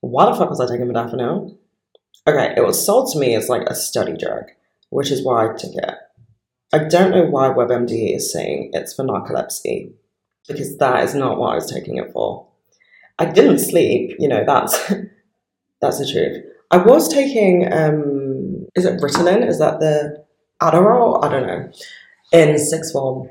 Why 0.00 0.30
the 0.30 0.34
fuck 0.34 0.48
was 0.48 0.60
I 0.60 0.66
taking 0.66 0.86
modafinil? 0.86 1.54
Okay, 2.26 2.54
it 2.56 2.64
was 2.64 2.84
sold 2.84 3.12
to 3.12 3.18
me 3.18 3.34
as 3.34 3.50
like 3.50 3.68
a 3.68 3.74
study 3.74 4.16
drug, 4.16 4.44
which 4.88 5.10
is 5.10 5.22
why 5.22 5.44
I 5.44 5.56
took 5.56 5.74
it. 5.74 5.94
I 6.72 6.78
don't 6.78 7.10
know 7.10 7.24
why 7.24 7.48
WebMD 7.48 8.16
is 8.16 8.32
saying 8.32 8.70
it's 8.72 8.94
for 8.94 9.04
narcolepsy, 9.04 9.92
because 10.48 10.78
that 10.78 11.04
is 11.04 11.14
not 11.14 11.36
what 11.36 11.52
I 11.52 11.54
was 11.56 11.70
taking 11.70 11.98
it 11.98 12.10
for. 12.12 12.48
I 13.18 13.26
didn't 13.26 13.58
sleep, 13.58 14.16
you 14.18 14.28
know, 14.28 14.44
that's 14.46 14.78
that's 15.82 15.98
the 15.98 16.10
truth. 16.10 16.46
I 16.70 16.78
was 16.78 17.12
taking 17.12 17.72
um 17.72 18.66
is 18.76 18.84
it 18.84 19.00
Ritalin? 19.00 19.46
Is 19.46 19.58
that 19.58 19.80
the 19.80 20.24
Adderall? 20.62 21.24
I 21.24 21.28
don't 21.28 21.46
know 21.46 21.70
in 22.32 22.58
sixth 22.58 22.92
form 22.92 23.28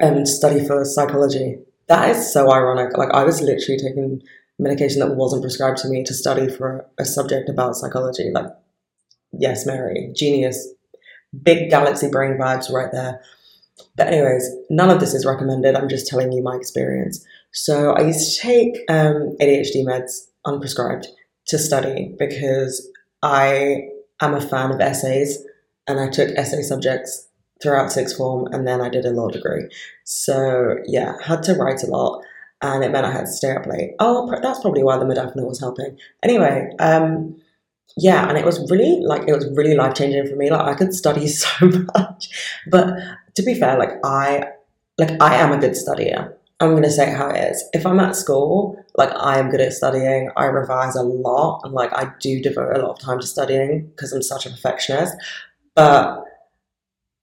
and 0.00 0.28
study 0.28 0.66
for 0.66 0.84
psychology. 0.84 1.58
That 1.88 2.10
is 2.10 2.32
so 2.32 2.50
ironic. 2.52 2.96
Like 2.96 3.10
I 3.12 3.24
was 3.24 3.40
literally 3.40 3.78
taking 3.78 4.22
medication 4.58 5.00
that 5.00 5.16
wasn't 5.16 5.42
prescribed 5.42 5.78
to 5.78 5.88
me 5.88 6.04
to 6.04 6.14
study 6.14 6.48
for 6.48 6.86
a 6.98 7.04
subject 7.04 7.48
about 7.48 7.76
psychology. 7.76 8.30
Like, 8.32 8.46
yes, 9.32 9.66
Mary, 9.66 10.12
genius, 10.14 10.68
big 11.42 11.70
galaxy 11.70 12.08
brain 12.08 12.38
vibes 12.38 12.70
right 12.70 12.92
there. 12.92 13.20
But 13.96 14.08
anyways, 14.08 14.48
none 14.70 14.90
of 14.90 15.00
this 15.00 15.14
is 15.14 15.26
recommended. 15.26 15.74
I'm 15.74 15.88
just 15.88 16.06
telling 16.06 16.32
you 16.32 16.42
my 16.42 16.56
experience. 16.56 17.24
So 17.52 17.92
I 17.92 18.02
used 18.02 18.36
to 18.36 18.40
take 18.40 18.76
um, 18.88 19.36
ADHD 19.40 19.84
meds 19.84 20.28
unprescribed 20.46 21.06
to 21.52 21.58
study 21.58 22.14
because 22.18 22.90
I 23.22 23.88
am 24.20 24.34
a 24.34 24.40
fan 24.40 24.72
of 24.72 24.80
essays 24.80 25.38
and 25.86 26.00
I 26.00 26.08
took 26.08 26.30
essay 26.36 26.62
subjects 26.62 27.28
throughout 27.62 27.92
sixth 27.92 28.16
form, 28.16 28.48
and 28.52 28.66
then 28.66 28.80
I 28.80 28.88
did 28.88 29.04
a 29.04 29.10
law 29.10 29.28
degree. 29.28 29.68
So 30.04 30.78
yeah, 30.86 31.14
had 31.22 31.42
to 31.44 31.54
write 31.54 31.82
a 31.82 31.86
lot, 31.86 32.22
and 32.60 32.82
it 32.82 32.90
meant 32.90 33.06
I 33.06 33.12
had 33.12 33.26
to 33.26 33.32
stay 33.32 33.52
up 33.52 33.66
late. 33.66 33.92
Oh, 34.00 34.28
that's 34.42 34.60
probably 34.60 34.82
why 34.82 34.98
the 34.98 35.04
modafinil 35.04 35.46
was 35.46 35.60
helping. 35.60 35.96
Anyway, 36.22 36.70
um, 36.80 37.36
yeah, 37.96 38.28
and 38.28 38.36
it 38.36 38.44
was 38.44 38.68
really 38.70 39.00
like 39.04 39.28
it 39.28 39.34
was 39.34 39.48
really 39.54 39.76
life 39.76 39.94
changing 39.94 40.26
for 40.26 40.36
me. 40.36 40.50
Like 40.50 40.66
I 40.66 40.74
could 40.74 40.94
study 40.94 41.26
so 41.42 41.48
much, 41.94 42.60
but 42.70 42.96
to 43.36 43.42
be 43.42 43.54
fair, 43.54 43.78
like 43.78 43.92
I 44.04 44.44
like 44.98 45.20
I 45.20 45.36
am 45.36 45.52
a 45.52 45.58
good 45.58 45.72
studier. 45.72 46.34
I'm 46.62 46.70
going 46.70 46.84
to 46.84 46.90
say 46.90 47.10
how 47.10 47.28
it 47.30 47.50
is. 47.50 47.64
If 47.72 47.84
I'm 47.84 47.98
at 47.98 48.14
school, 48.14 48.82
like 48.94 49.10
I 49.16 49.38
am 49.38 49.50
good 49.50 49.60
at 49.60 49.72
studying, 49.72 50.30
I 50.36 50.44
revise 50.44 50.94
a 50.94 51.02
lot, 51.02 51.60
and 51.64 51.72
like 51.72 51.92
I 51.92 52.12
do 52.20 52.40
devote 52.40 52.76
a 52.76 52.80
lot 52.80 52.92
of 52.92 52.98
time 53.00 53.18
to 53.18 53.26
studying 53.26 53.86
because 53.88 54.12
I'm 54.12 54.22
such 54.22 54.46
a 54.46 54.50
perfectionist. 54.50 55.14
But 55.74 56.22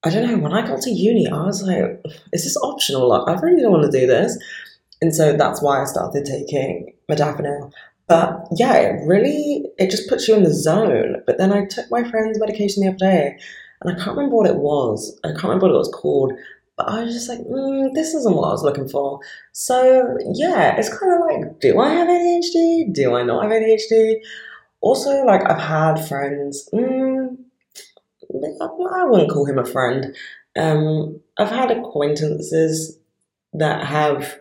I 0.04 0.10
don't 0.10 0.30
know, 0.30 0.38
when 0.38 0.52
I 0.52 0.67
got 0.67 0.82
to 0.82 0.91
uni, 0.91 1.28
I 1.30 1.45
was 1.45 1.63
like, 1.63 2.02
is 2.34 2.43
this 2.43 2.58
optional? 2.58 3.08
Like, 3.08 3.30
I 3.30 3.39
really 3.39 3.62
don't 3.62 3.71
want 3.71 3.89
to 3.89 3.99
do 3.99 4.08
this. 4.08 4.38
And 5.02 5.15
so 5.15 5.32
that's 5.38 5.62
why 5.62 5.82
I 5.82 5.86
started 5.86 6.25
taking 6.25 6.93
modafinil. 7.10 7.71
But 8.10 8.45
yeah, 8.58 8.73
it 8.73 9.08
really, 9.08 9.65
it 9.78 9.89
just 9.89 10.10
puts 10.10 10.28
you 10.28 10.36
in 10.36 10.43
the 10.43 10.54
zone. 10.54 11.21
But 11.25 11.38
then 11.38 11.54
I 11.54 11.65
took 11.65 11.89
my 11.89 12.04
friend's 12.10 12.39
medication 12.39 12.84
the 12.84 12.89
other 12.89 12.97
day 12.97 13.38
and 13.82 13.91
I 13.91 13.95
can't 14.04 14.17
remember 14.17 14.36
what 14.36 14.49
it 14.49 14.58
was. 14.58 15.17
I 15.23 15.30
can't 15.30 15.43
remember 15.43 15.67
what 15.67 15.75
it 15.75 15.78
was 15.78 15.93
called. 15.93 16.34
But 16.80 16.88
I 16.88 17.04
was 17.04 17.13
just 17.13 17.28
like, 17.28 17.39
mm, 17.39 17.94
this 17.94 18.13
isn't 18.13 18.34
what 18.34 18.48
I 18.48 18.52
was 18.54 18.63
looking 18.63 18.88
for. 18.88 19.20
So 19.52 20.18
yeah, 20.34 20.78
it's 20.78 20.88
kind 20.88 21.12
of 21.12 21.20
like, 21.20 21.60
do 21.60 21.78
I 21.78 21.89
have 21.89 22.08
ADHD? 22.08 22.94
Do 22.94 23.15
I 23.15 23.24
not 23.24 23.44
have 23.44 23.52
ADHD? 23.52 24.22
Also, 24.80 25.26
like, 25.26 25.42
I've 25.46 25.60
had 25.60 26.08
friends, 26.08 26.70
mm, 26.74 27.36
I 28.62 29.04
wouldn't 29.04 29.30
call 29.30 29.46
him 29.46 29.58
a 29.60 29.65
friend. 29.65 30.15
Um, 30.58 31.20
I've 31.38 31.50
had 31.50 31.70
acquaintances 31.70 32.98
that 33.52 33.86
have 33.86 34.39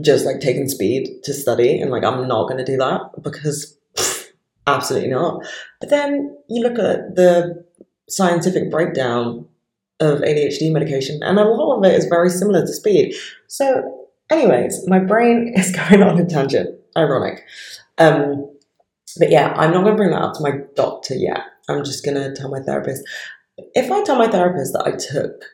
just 0.00 0.26
like 0.26 0.40
taken 0.40 0.68
speed 0.68 1.22
to 1.22 1.32
study, 1.32 1.80
and 1.80 1.92
like 1.92 2.02
I'm 2.02 2.26
not 2.26 2.48
going 2.48 2.58
to 2.58 2.64
do 2.64 2.78
that 2.78 3.22
because 3.22 3.78
pff, 3.94 4.30
absolutely 4.66 5.10
not. 5.10 5.46
But 5.78 5.90
then 5.90 6.36
you 6.48 6.62
look 6.62 6.80
at 6.80 7.14
the 7.14 7.64
scientific 8.08 8.72
breakdown 8.72 9.46
of 10.02 10.20
ADHD 10.20 10.72
medication, 10.72 11.20
and 11.22 11.38
a 11.38 11.44
lot 11.44 11.78
of 11.78 11.84
it 11.84 11.94
is 11.94 12.06
very 12.06 12.28
similar 12.28 12.60
to 12.60 12.72
speed. 12.72 13.14
So, 13.46 14.08
anyways, 14.30 14.86
my 14.88 14.98
brain 14.98 15.52
is 15.56 15.74
going 15.74 16.02
on 16.02 16.18
a 16.18 16.26
tangent. 16.26 16.78
Ironic. 16.96 17.42
Um, 17.96 18.50
but 19.18 19.30
yeah, 19.30 19.54
I'm 19.56 19.72
not 19.72 19.84
going 19.84 19.94
to 19.94 19.96
bring 19.96 20.10
that 20.10 20.20
up 20.20 20.34
to 20.34 20.42
my 20.42 20.58
doctor 20.74 21.14
yet 21.14 21.40
I'm 21.68 21.84
just 21.84 22.04
going 22.04 22.16
to 22.16 22.34
tell 22.34 22.50
my 22.50 22.60
therapist. 22.60 23.02
If 23.74 23.90
I 23.90 24.02
tell 24.02 24.16
my 24.18 24.28
therapist 24.28 24.72
that 24.72 24.86
I 24.86 24.92
took 24.92 25.44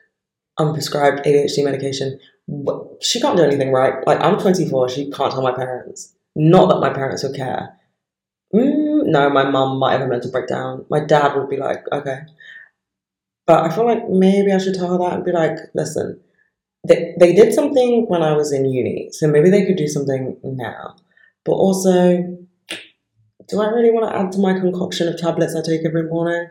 unprescribed 0.58 1.24
ADHD 1.24 1.64
medication, 1.64 2.18
she 3.00 3.20
can't 3.20 3.36
do 3.36 3.42
anything 3.42 3.72
right. 3.72 4.06
Like, 4.06 4.20
I'm 4.20 4.38
24, 4.38 4.88
she 4.88 5.10
can't 5.10 5.32
tell 5.32 5.42
my 5.42 5.52
parents. 5.52 6.14
Not 6.34 6.68
that 6.68 6.80
my 6.80 6.92
parents 6.92 7.22
would 7.22 7.36
care. 7.36 7.76
Mm, 8.54 9.06
no, 9.06 9.28
my 9.28 9.50
mum 9.50 9.78
might 9.78 9.92
have 9.92 10.02
a 10.02 10.08
mental 10.08 10.30
breakdown. 10.30 10.86
My 10.88 11.04
dad 11.04 11.36
would 11.36 11.50
be 11.50 11.58
like, 11.58 11.84
okay. 11.92 12.20
But 13.48 13.64
I 13.64 13.74
feel 13.74 13.86
like 13.86 14.06
maybe 14.10 14.52
I 14.52 14.58
should 14.58 14.74
tell 14.74 14.92
her 14.92 14.98
that 14.98 15.14
and 15.14 15.24
be 15.24 15.32
like, 15.32 15.56
listen, 15.74 16.20
they, 16.86 17.14
they 17.18 17.32
did 17.32 17.54
something 17.54 18.04
when 18.06 18.22
I 18.22 18.34
was 18.34 18.52
in 18.52 18.66
uni, 18.66 19.08
so 19.10 19.26
maybe 19.26 19.48
they 19.48 19.64
could 19.64 19.78
do 19.78 19.88
something 19.88 20.36
now. 20.44 20.96
But 21.46 21.52
also, 21.52 22.36
do 23.48 23.60
I 23.62 23.68
really 23.68 23.90
want 23.90 24.10
to 24.10 24.14
add 24.14 24.32
to 24.32 24.38
my 24.38 24.52
concoction 24.52 25.08
of 25.08 25.16
tablets 25.16 25.56
I 25.56 25.62
take 25.62 25.80
every 25.86 26.02
morning? 26.02 26.46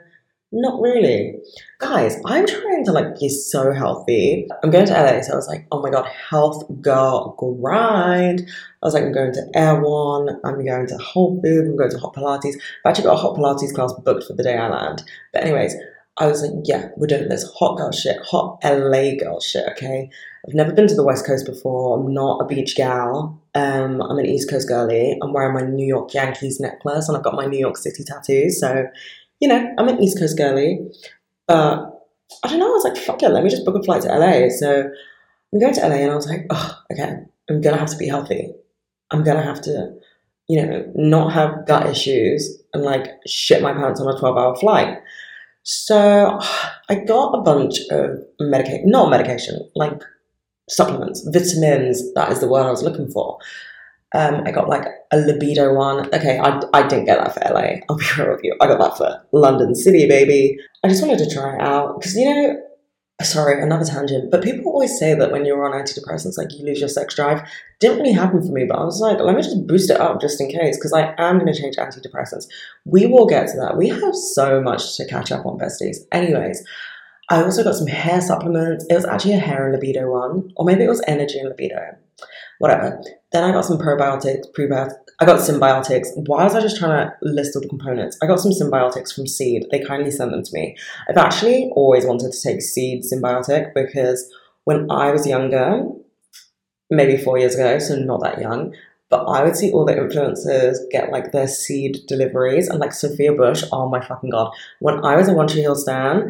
Not 0.52 0.82
really. 0.82 1.36
Guys, 1.78 2.18
I'm 2.26 2.48
trying 2.48 2.84
to 2.86 2.94
like 2.94 3.20
be 3.20 3.30
so 3.30 3.72
healthy. 3.74 4.48
I'm 4.64 4.72
going 4.72 4.88
to 4.88 4.94
LA, 4.94 5.22
so 5.22 5.34
I 5.34 5.36
was 5.36 5.48
like, 5.48 5.68
oh 5.72 5.84
my 5.84 5.92
god, 5.92 6.08
health 6.08 6.64
girl 6.82 7.36
grind. 7.38 8.50
I 8.82 8.86
was 8.88 8.96
like, 8.96 9.04
I'm 9.04 9.12
going 9.12 9.34
to 9.34 9.44
Erewhon, 9.54 10.40
I'm 10.44 10.66
going 10.66 10.88
to 10.88 10.98
Whole 10.98 11.40
Foods, 11.44 11.70
I'm 11.70 11.78
going 11.78 11.92
to 11.92 12.00
Hot 12.00 12.16
Pilates. 12.16 12.56
I've 12.56 12.90
actually 12.90 13.04
got 13.04 13.14
a 13.14 13.18
Hot 13.18 13.38
Pilates 13.38 13.76
class 13.76 13.94
booked 13.94 14.24
for 14.24 14.34
the 14.34 14.42
day 14.42 14.58
I 14.58 14.68
land. 14.68 15.04
But 15.32 15.44
anyways, 15.44 15.76
I 16.20 16.28
was 16.28 16.42
like, 16.42 16.52
yeah, 16.64 16.90
we're 16.98 17.08
doing 17.08 17.30
this 17.30 17.50
hot 17.58 17.78
girl 17.78 17.92
shit, 17.92 18.18
hot 18.26 18.60
LA 18.64 19.16
girl 19.16 19.40
shit, 19.40 19.66
okay? 19.72 20.10
I've 20.48 20.56
never 20.56 20.74
been 20.74 20.88
to 20.88 20.96
the 20.96 21.04
West 21.04 21.28
Coast 21.28 21.46
before. 21.46 22.00
I'm 22.00 22.12
not 22.12 22.42
a 22.42 22.46
beach 22.46 22.76
gal. 22.76 23.40
Um, 23.54 24.02
I'm 24.02 24.18
an 24.18 24.26
East 24.26 24.50
Coast 24.50 24.68
girly. 24.68 25.18
I'm 25.22 25.34
wearing 25.34 25.54
my 25.54 25.62
New 25.62 25.86
York 25.86 26.14
Yankees 26.14 26.60
necklace 26.60 27.08
and 27.08 27.18
I've 27.18 27.24
got 27.24 27.36
my 27.36 27.46
New 27.46 27.60
York 27.60 27.78
City 27.78 28.04
tattoos. 28.04 28.60
So, 28.60 28.88
you 29.40 29.48
know, 29.48 29.74
I'm 29.78 29.90
an 29.90 30.02
East 30.02 30.18
Coast 30.18 30.38
girly. 30.38 30.80
But 31.48 31.98
I 32.44 32.50
don't 32.50 32.60
know, 32.60 32.68
I 32.68 32.70
was 32.70 32.84
like, 32.84 32.98
fuck 32.98 33.22
it, 33.22 33.30
let 33.30 33.44
me 33.44 33.50
just 33.50 33.66
book 33.66 33.76
a 33.76 33.84
flight 33.84 34.02
to 34.04 34.08
LA. 34.08 34.50
So 34.50 34.90
I'm 35.54 35.60
going 35.60 35.74
to 35.76 35.82
LA 35.82 35.96
and 35.96 36.12
I 36.12 36.16
was 36.16 36.28
like, 36.28 36.46
oh, 36.50 36.80
okay, 36.92 37.18
I'm 37.50 37.62
gonna 37.62 37.78
have 37.78 37.92
to 37.92 37.98
be 37.98 38.08
healthy. 38.08 38.54
I'm 39.12 39.24
gonna 39.24 39.44
have 39.44 39.62
to, 39.62 39.94
you 40.48 40.62
know, 40.62 40.92
not 40.96 41.34
have 41.34 41.66
gut 41.68 41.88
issues 41.88 42.62
and 42.74 42.84
like 42.84 43.08
shit 43.26 43.62
my 43.62 43.74
pants 43.74 44.02
on 44.02 44.14
a 44.14 44.20
12 44.20 44.38
hour 44.38 44.56
flight. 44.56 44.98
So 45.68 46.40
I 46.90 46.96
got 46.96 47.34
a 47.34 47.42
bunch 47.42 47.80
of 47.92 48.24
medication, 48.40 48.90
not 48.90 49.10
medication, 49.10 49.70
like 49.76 50.02
supplements, 50.70 51.28
vitamins. 51.28 52.14
That 52.14 52.32
is 52.32 52.40
the 52.40 52.48
word 52.48 52.66
I 52.66 52.72
was 52.72 52.84
looking 52.84 53.10
for. 53.10 53.38
Um, 54.16 54.44
I 54.46 54.52
got 54.52 54.70
like 54.70 54.86
a 55.12 55.18
libido 55.18 55.74
one. 55.74 56.08
Okay, 56.16 56.40
I, 56.40 56.62
I 56.74 56.88
didn't 56.88 57.06
get 57.06 57.18
that 57.18 57.34
for 57.34 57.54
LA. 57.54 57.82
I'll 57.90 57.98
be 57.98 58.06
real 58.18 58.32
with 58.32 58.44
you. 58.44 58.56
I 58.62 58.68
got 58.68 58.80
that 58.80 58.98
for 58.98 59.22
London 59.34 59.76
City, 59.76 60.08
baby. 60.08 60.58
I 60.84 60.88
just 60.88 61.06
wanted 61.06 61.20
to 61.20 61.30
try 61.30 61.56
it 61.56 61.62
out 61.62 62.00
because 62.00 62.16
you 62.16 62.34
know 62.34 62.62
sorry, 63.24 63.62
another 63.62 63.86
tangent, 63.86 64.30
but 64.30 64.44
people 64.44 64.72
always 64.72 64.98
say 65.00 65.16
that 65.16 65.32
when 65.32 65.44
you're 65.44 65.66
on 65.66 65.80
antidepressants, 65.80 66.38
like 66.38 66.54
you 66.54 66.64
lose 66.64 66.80
your 66.80 66.90
sex 66.90 67.16
drive. 67.16 67.42
Didn't 67.80 67.98
really 67.98 68.14
happen 68.14 68.42
for 68.46 68.52
me, 68.52 68.66
but 68.66 68.78
I 68.78 68.84
was 68.84 69.00
like, 69.00 69.20
let 69.20 69.36
me 69.36 69.42
just 69.42 69.66
boost 69.66 69.90
it 69.90 70.00
up 70.00 70.22
just 70.22 70.40
in 70.40 70.50
case, 70.50 70.78
because 70.78 70.94
I 70.94 71.16
am 71.18 71.40
going 71.40 71.52
to 71.52 71.60
change 71.60 71.78
antidepressants. 71.78 72.46
We 72.86 73.08
will 73.08 73.26
get 73.26 73.48
to 73.50 73.58
that. 73.58 73.78
We 73.78 73.90
have 73.90 74.16
so 74.16 74.62
much 74.62 74.98
to 74.98 75.08
catch 75.08 75.32
up 75.32 75.46
on, 75.46 75.58
besties. 75.58 75.98
Anyways, 76.12 76.64
I 77.30 77.44
also 77.44 77.64
got 77.64 77.76
some 77.76 77.88
hair 77.88 78.22
supplements. 78.22 78.86
It 78.90 78.94
was 78.94 79.06
actually 79.06 79.34
a 79.34 79.40
hair 79.40 79.66
and 79.66 79.74
libido 79.74 80.12
one, 80.12 80.52
or 80.56 80.66
maybe 80.66 80.84
it 80.84 80.90
was 80.90 81.04
energy 81.08 81.40
and 81.40 81.50
libido, 81.50 81.98
whatever. 82.60 83.02
Then 83.32 83.44
I 83.44 83.52
got 83.52 83.66
some 83.66 83.80
probiotics, 83.80 84.46
prebiotics, 84.56 84.94
I 85.20 85.26
got 85.26 85.40
synbiotics. 85.40 86.10
Why 86.28 86.44
was 86.44 86.54
I 86.54 86.62
just 86.62 86.78
trying 86.78 87.10
to 87.10 87.14
list 87.22 87.56
all 87.56 87.62
the 87.62 87.68
components? 87.68 88.18
I 88.22 88.28
got 88.28 88.40
some 88.40 88.52
synbiotics 88.52 89.14
from 89.14 89.26
Seed. 89.26 89.66
They 89.72 89.80
kindly 89.80 90.12
sent 90.12 90.32
them 90.32 90.44
to 90.44 90.54
me. 90.54 90.78
I've 91.10 91.18
actually 91.18 91.72
always 91.76 92.06
wanted 92.06 92.32
to 92.32 92.42
take 92.42 92.62
Seed 92.62 93.04
synbiotic 93.04 93.74
because 93.74 94.32
when 94.66 94.92
I 94.92 95.12
was 95.12 95.26
younger, 95.26 95.84
maybe 96.92 97.18
four 97.18 97.40
years 97.40 97.56
ago, 97.56 97.80
so 97.80 97.96
not 97.96 98.22
that 98.22 98.40
young, 98.40 98.76
but 99.10 99.24
I 99.24 99.44
would 99.44 99.56
see 99.56 99.72
all 99.72 99.86
the 99.86 99.94
influencers 99.94 100.78
get 100.92 101.12
like 101.12 101.32
their 101.32 101.48
seed 101.48 102.00
deliveries 102.08 102.68
and 102.68 102.80
like 102.80 102.92
Sophia 102.92 103.34
Bush, 103.34 103.64
oh 103.72 103.90
my 103.90 104.06
fucking 104.06 104.30
god. 104.30 104.52
When 104.80 105.04
I 105.04 105.16
was 105.16 105.30
a 105.30 105.34
One 105.34 105.48
Tree 105.48 105.62
Hill 105.62 105.76
stan, 105.76 106.30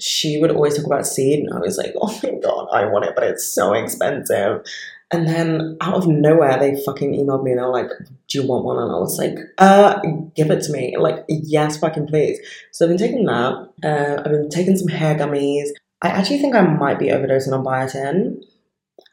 she 0.00 0.38
would 0.40 0.50
always 0.50 0.76
talk 0.76 0.86
about 0.86 1.06
seed 1.06 1.40
and 1.40 1.54
I 1.54 1.60
was 1.60 1.78
like, 1.78 1.94
oh 2.00 2.18
my 2.22 2.38
god, 2.42 2.68
I 2.72 2.86
want 2.86 3.04
it, 3.04 3.14
but 3.14 3.24
it's 3.24 3.52
so 3.52 3.72
expensive. 3.72 4.64
And 5.10 5.26
then 5.26 5.78
out 5.80 5.94
of 5.94 6.06
nowhere, 6.06 6.58
they 6.58 6.80
fucking 6.84 7.12
emailed 7.12 7.42
me 7.42 7.52
and 7.52 7.60
they 7.60 7.64
were 7.64 7.72
like, 7.72 7.90
Do 8.28 8.40
you 8.40 8.46
want 8.46 8.64
one? 8.64 8.76
And 8.76 8.92
I 8.92 8.98
was 8.98 9.18
like, 9.18 9.38
uh, 9.56 10.00
give 10.36 10.50
it 10.50 10.62
to 10.64 10.72
me. 10.72 10.96
Like, 10.98 11.24
yes, 11.28 11.78
fucking 11.78 12.08
please. 12.08 12.38
So 12.72 12.84
I've 12.84 12.90
been 12.90 12.98
taking 12.98 13.24
that. 13.24 13.70
Uh, 13.82 14.16
I've 14.18 14.30
been 14.30 14.50
taking 14.50 14.76
some 14.76 14.88
hair 14.88 15.14
gummies. 15.14 15.68
I 16.02 16.08
actually 16.08 16.38
think 16.38 16.54
I 16.54 16.62
might 16.62 16.98
be 16.98 17.06
overdosing 17.06 17.52
on 17.52 17.64
biotin. 17.64 18.42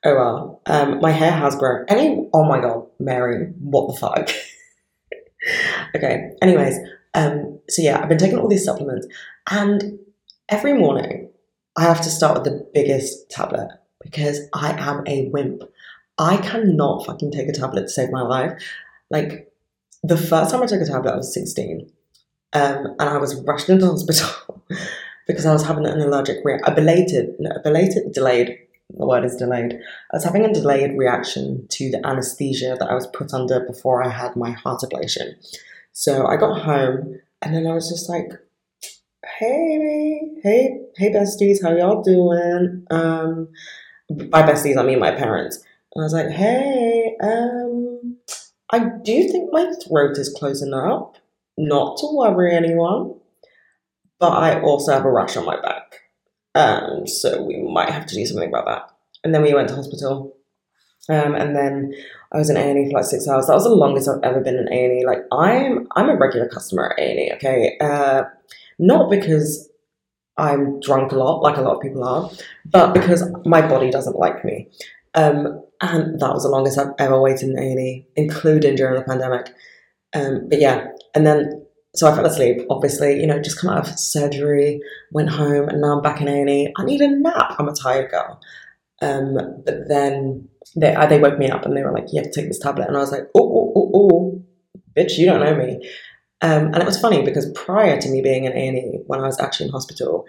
Oh 0.04 0.16
well. 0.16 0.62
Um, 0.66 1.00
my 1.00 1.12
hair 1.12 1.32
has 1.32 1.56
grown. 1.56 1.86
Any 1.88 2.30
oh 2.34 2.44
my 2.44 2.60
god, 2.60 2.86
Mary, 3.00 3.54
what 3.60 3.88
the 3.88 4.00
fuck? 4.00 4.30
okay. 5.96 6.32
Anyways, 6.42 6.78
um, 7.14 7.60
so 7.70 7.82
yeah, 7.82 8.02
I've 8.02 8.10
been 8.10 8.18
taking 8.18 8.38
all 8.38 8.50
these 8.50 8.66
supplements 8.66 9.08
and 9.50 10.00
every 10.50 10.74
morning 10.74 11.30
I 11.78 11.84
have 11.84 12.02
to 12.02 12.10
start 12.10 12.36
with 12.36 12.44
the 12.44 12.70
biggest 12.74 13.30
tablet 13.30 13.70
because 14.02 14.40
I 14.54 14.72
am 14.72 15.04
a 15.08 15.30
wimp. 15.30 15.64
I 16.18 16.38
cannot 16.38 17.06
fucking 17.06 17.32
take 17.32 17.50
a 17.50 17.52
tablet 17.52 17.82
to 17.82 17.90
save 17.90 18.12
my 18.12 18.22
life. 18.22 18.62
Like 19.10 19.52
the 20.04 20.18
first 20.18 20.52
time 20.52 20.64
I 20.64 20.66
took 20.66 20.82
a 20.82 20.86
tablet, 20.86 21.14
I 21.14 21.18
was 21.18 21.34
16. 21.34 21.92
Um, 22.54 22.96
and 23.00 23.10
I 23.10 23.18
was 23.18 23.36
rushed 23.42 23.70
into 23.70 23.86
hospital 23.86 24.64
because 25.28 25.46
I 25.46 25.52
was 25.52 25.66
having 25.66 25.86
an 25.86 26.00
allergic 26.00 26.38
reaction, 26.46 26.72
a 26.72 26.76
belated, 26.76 27.36
no, 27.40 27.50
a 27.50 27.62
belated, 27.62 28.14
delayed, 28.14 28.58
the 28.92 29.06
word 29.06 29.26
is 29.26 29.36
delayed. 29.36 29.74
I 29.74 30.16
was 30.16 30.24
having 30.24 30.46
a 30.46 30.54
delayed 30.54 30.98
reaction 30.98 31.68
to 31.70 31.90
the 31.90 32.06
anesthesia 32.06 32.78
that 32.80 32.90
I 32.90 32.94
was 32.94 33.08
put 33.08 33.34
under 33.34 33.60
before 33.60 34.04
I 34.04 34.10
had 34.10 34.36
my 34.36 34.52
heart 34.52 34.82
ablation. 34.82 35.34
So 35.92 36.26
I 36.28 36.38
got 36.38 36.62
home 36.62 37.20
and 37.42 37.56
then 37.56 37.68
I 37.68 37.74
was 37.74 37.90
just 37.90 38.10
like, 38.10 38.32
hey, 39.40 40.22
hey, 40.44 40.80
hey, 40.96 41.10
besties, 41.10 41.62
how 41.62 41.76
y'all 41.76 42.04
doing? 42.04 42.86
Um, 42.90 43.50
by 44.30 44.44
besties, 44.44 44.78
I 44.78 44.84
mean 44.84 45.00
my 45.00 45.12
parents. 45.12 45.65
And 45.96 46.04
I 46.04 46.06
was 46.06 46.14
like, 46.14 46.30
hey, 46.30 47.16
um, 47.22 48.18
I 48.72 48.80
do 48.80 49.28
think 49.30 49.50
my 49.52 49.72
throat 49.88 50.18
is 50.18 50.34
closing 50.38 50.74
up. 50.74 51.18
Not 51.58 51.98
to 52.00 52.08
worry 52.12 52.54
anyone, 52.54 53.16
but 54.20 54.32
I 54.32 54.60
also 54.60 54.92
have 54.92 55.06
a 55.06 55.12
rash 55.12 55.38
on 55.38 55.46
my 55.46 55.60
back. 55.62 56.02
Um, 56.54 57.08
so 57.08 57.44
we 57.44 57.62
might 57.62 57.90
have 57.90 58.06
to 58.08 58.16
do 58.16 58.26
something 58.26 58.50
about 58.50 58.66
that. 58.66 58.90
And 59.24 59.34
then 59.34 59.42
we 59.42 59.54
went 59.54 59.70
to 59.70 59.76
hospital. 59.76 60.36
Um, 61.08 61.36
and 61.36 61.56
then 61.56 61.94
I 62.34 62.38
was 62.38 62.50
in 62.50 62.58
A&E 62.58 62.90
for 62.90 62.98
like 62.98 63.06
six 63.06 63.28
hours. 63.28 63.48
That 63.48 63.54
was 63.54 63.64
the 63.64 63.70
longest 63.70 64.10
I've 64.10 64.24
ever 64.24 64.42
been 64.42 64.56
in 64.58 64.68
A&E. 64.72 65.06
Like 65.06 65.20
I'm, 65.32 65.88
I'm 65.96 66.10
a 66.10 66.18
regular 66.18 66.50
customer 66.50 66.92
at 66.92 67.00
A&E. 67.00 67.32
Okay, 67.36 67.78
uh, 67.80 68.24
not 68.80 69.10
because 69.10 69.70
I'm 70.38 70.80
drunk 70.82 71.12
a 71.14 71.16
lot, 71.16 71.42
like 71.42 71.58
a 71.58 71.62
lot 71.62 71.78
of 71.78 71.82
people 71.82 72.04
are, 72.04 72.30
but 72.66 72.94
because 72.94 73.24
my 73.46 73.62
body 73.62 73.90
doesn't 73.90 74.18
like 74.18 74.44
me. 74.44 74.68
Um, 75.16 75.62
and 75.82 76.20
that 76.20 76.34
was 76.34 76.44
the 76.44 76.50
longest 76.50 76.78
I've 76.78 76.94
ever 77.00 77.20
waited 77.20 77.50
in 77.50 77.60
A&E, 77.60 78.08
including 78.16 78.76
during 78.76 78.96
the 78.96 79.06
pandemic. 79.06 79.54
Um, 80.14 80.48
but 80.50 80.60
yeah, 80.60 80.88
and 81.14 81.26
then 81.26 81.66
so 81.96 82.12
I 82.12 82.16
fell 82.16 82.26
asleep. 82.26 82.62
Obviously, 82.70 83.20
you 83.20 83.28
know, 83.28 83.42
just 83.42 83.60
come 83.60 83.70
out 83.70 83.90
of 83.90 84.00
surgery, 84.00 84.82
went 85.12 85.30
home, 85.30 85.70
and 85.70 85.82
now 85.82 85.96
I'm 85.96 86.02
back 86.02 86.22
in 86.22 86.28
A&E. 86.28 86.74
I 86.78 86.84
need 86.84 87.02
a 87.02 87.08
nap. 87.08 87.56
I'm 87.58 87.70
a 87.70 87.74
tired 87.74 88.12
girl. 88.12 88.40
Um, 89.02 89.38
but 89.66 89.88
then 89.88 90.48
they 90.76 90.96
they 91.10 91.20
woke 91.20 91.38
me 91.38 91.50
up 91.50 91.66
and 91.66 91.76
they 91.76 91.84
were 91.84 91.92
like, 91.92 92.08
"You 92.12 92.22
have 92.22 92.32
to 92.32 92.42
take 92.42 92.50
this 92.50 92.60
tablet," 92.60 92.88
and 92.88 92.98
I 92.98 93.02
was 93.02 93.12
like, 93.12 93.28
"Oh, 93.36 93.42
oh, 93.42 93.74
oh, 93.76 93.92
oh, 93.94 94.44
bitch, 94.96 95.18
you 95.18 95.26
don't 95.26 95.42
know 95.42 95.56
me." 95.56 95.80
Um, 96.42 96.68
and 96.68 96.78
it 96.78 96.86
was 96.86 97.00
funny 97.00 97.24
because 97.24 97.52
prior 97.54 98.00
to 98.00 98.10
me 98.10 98.22
being 98.22 98.46
in 98.46 98.54
A&E, 98.54 99.00
when 99.08 99.20
I 99.20 99.26
was 99.26 99.40
actually 99.40 99.68
in 99.68 99.72
hospital, 99.72 100.26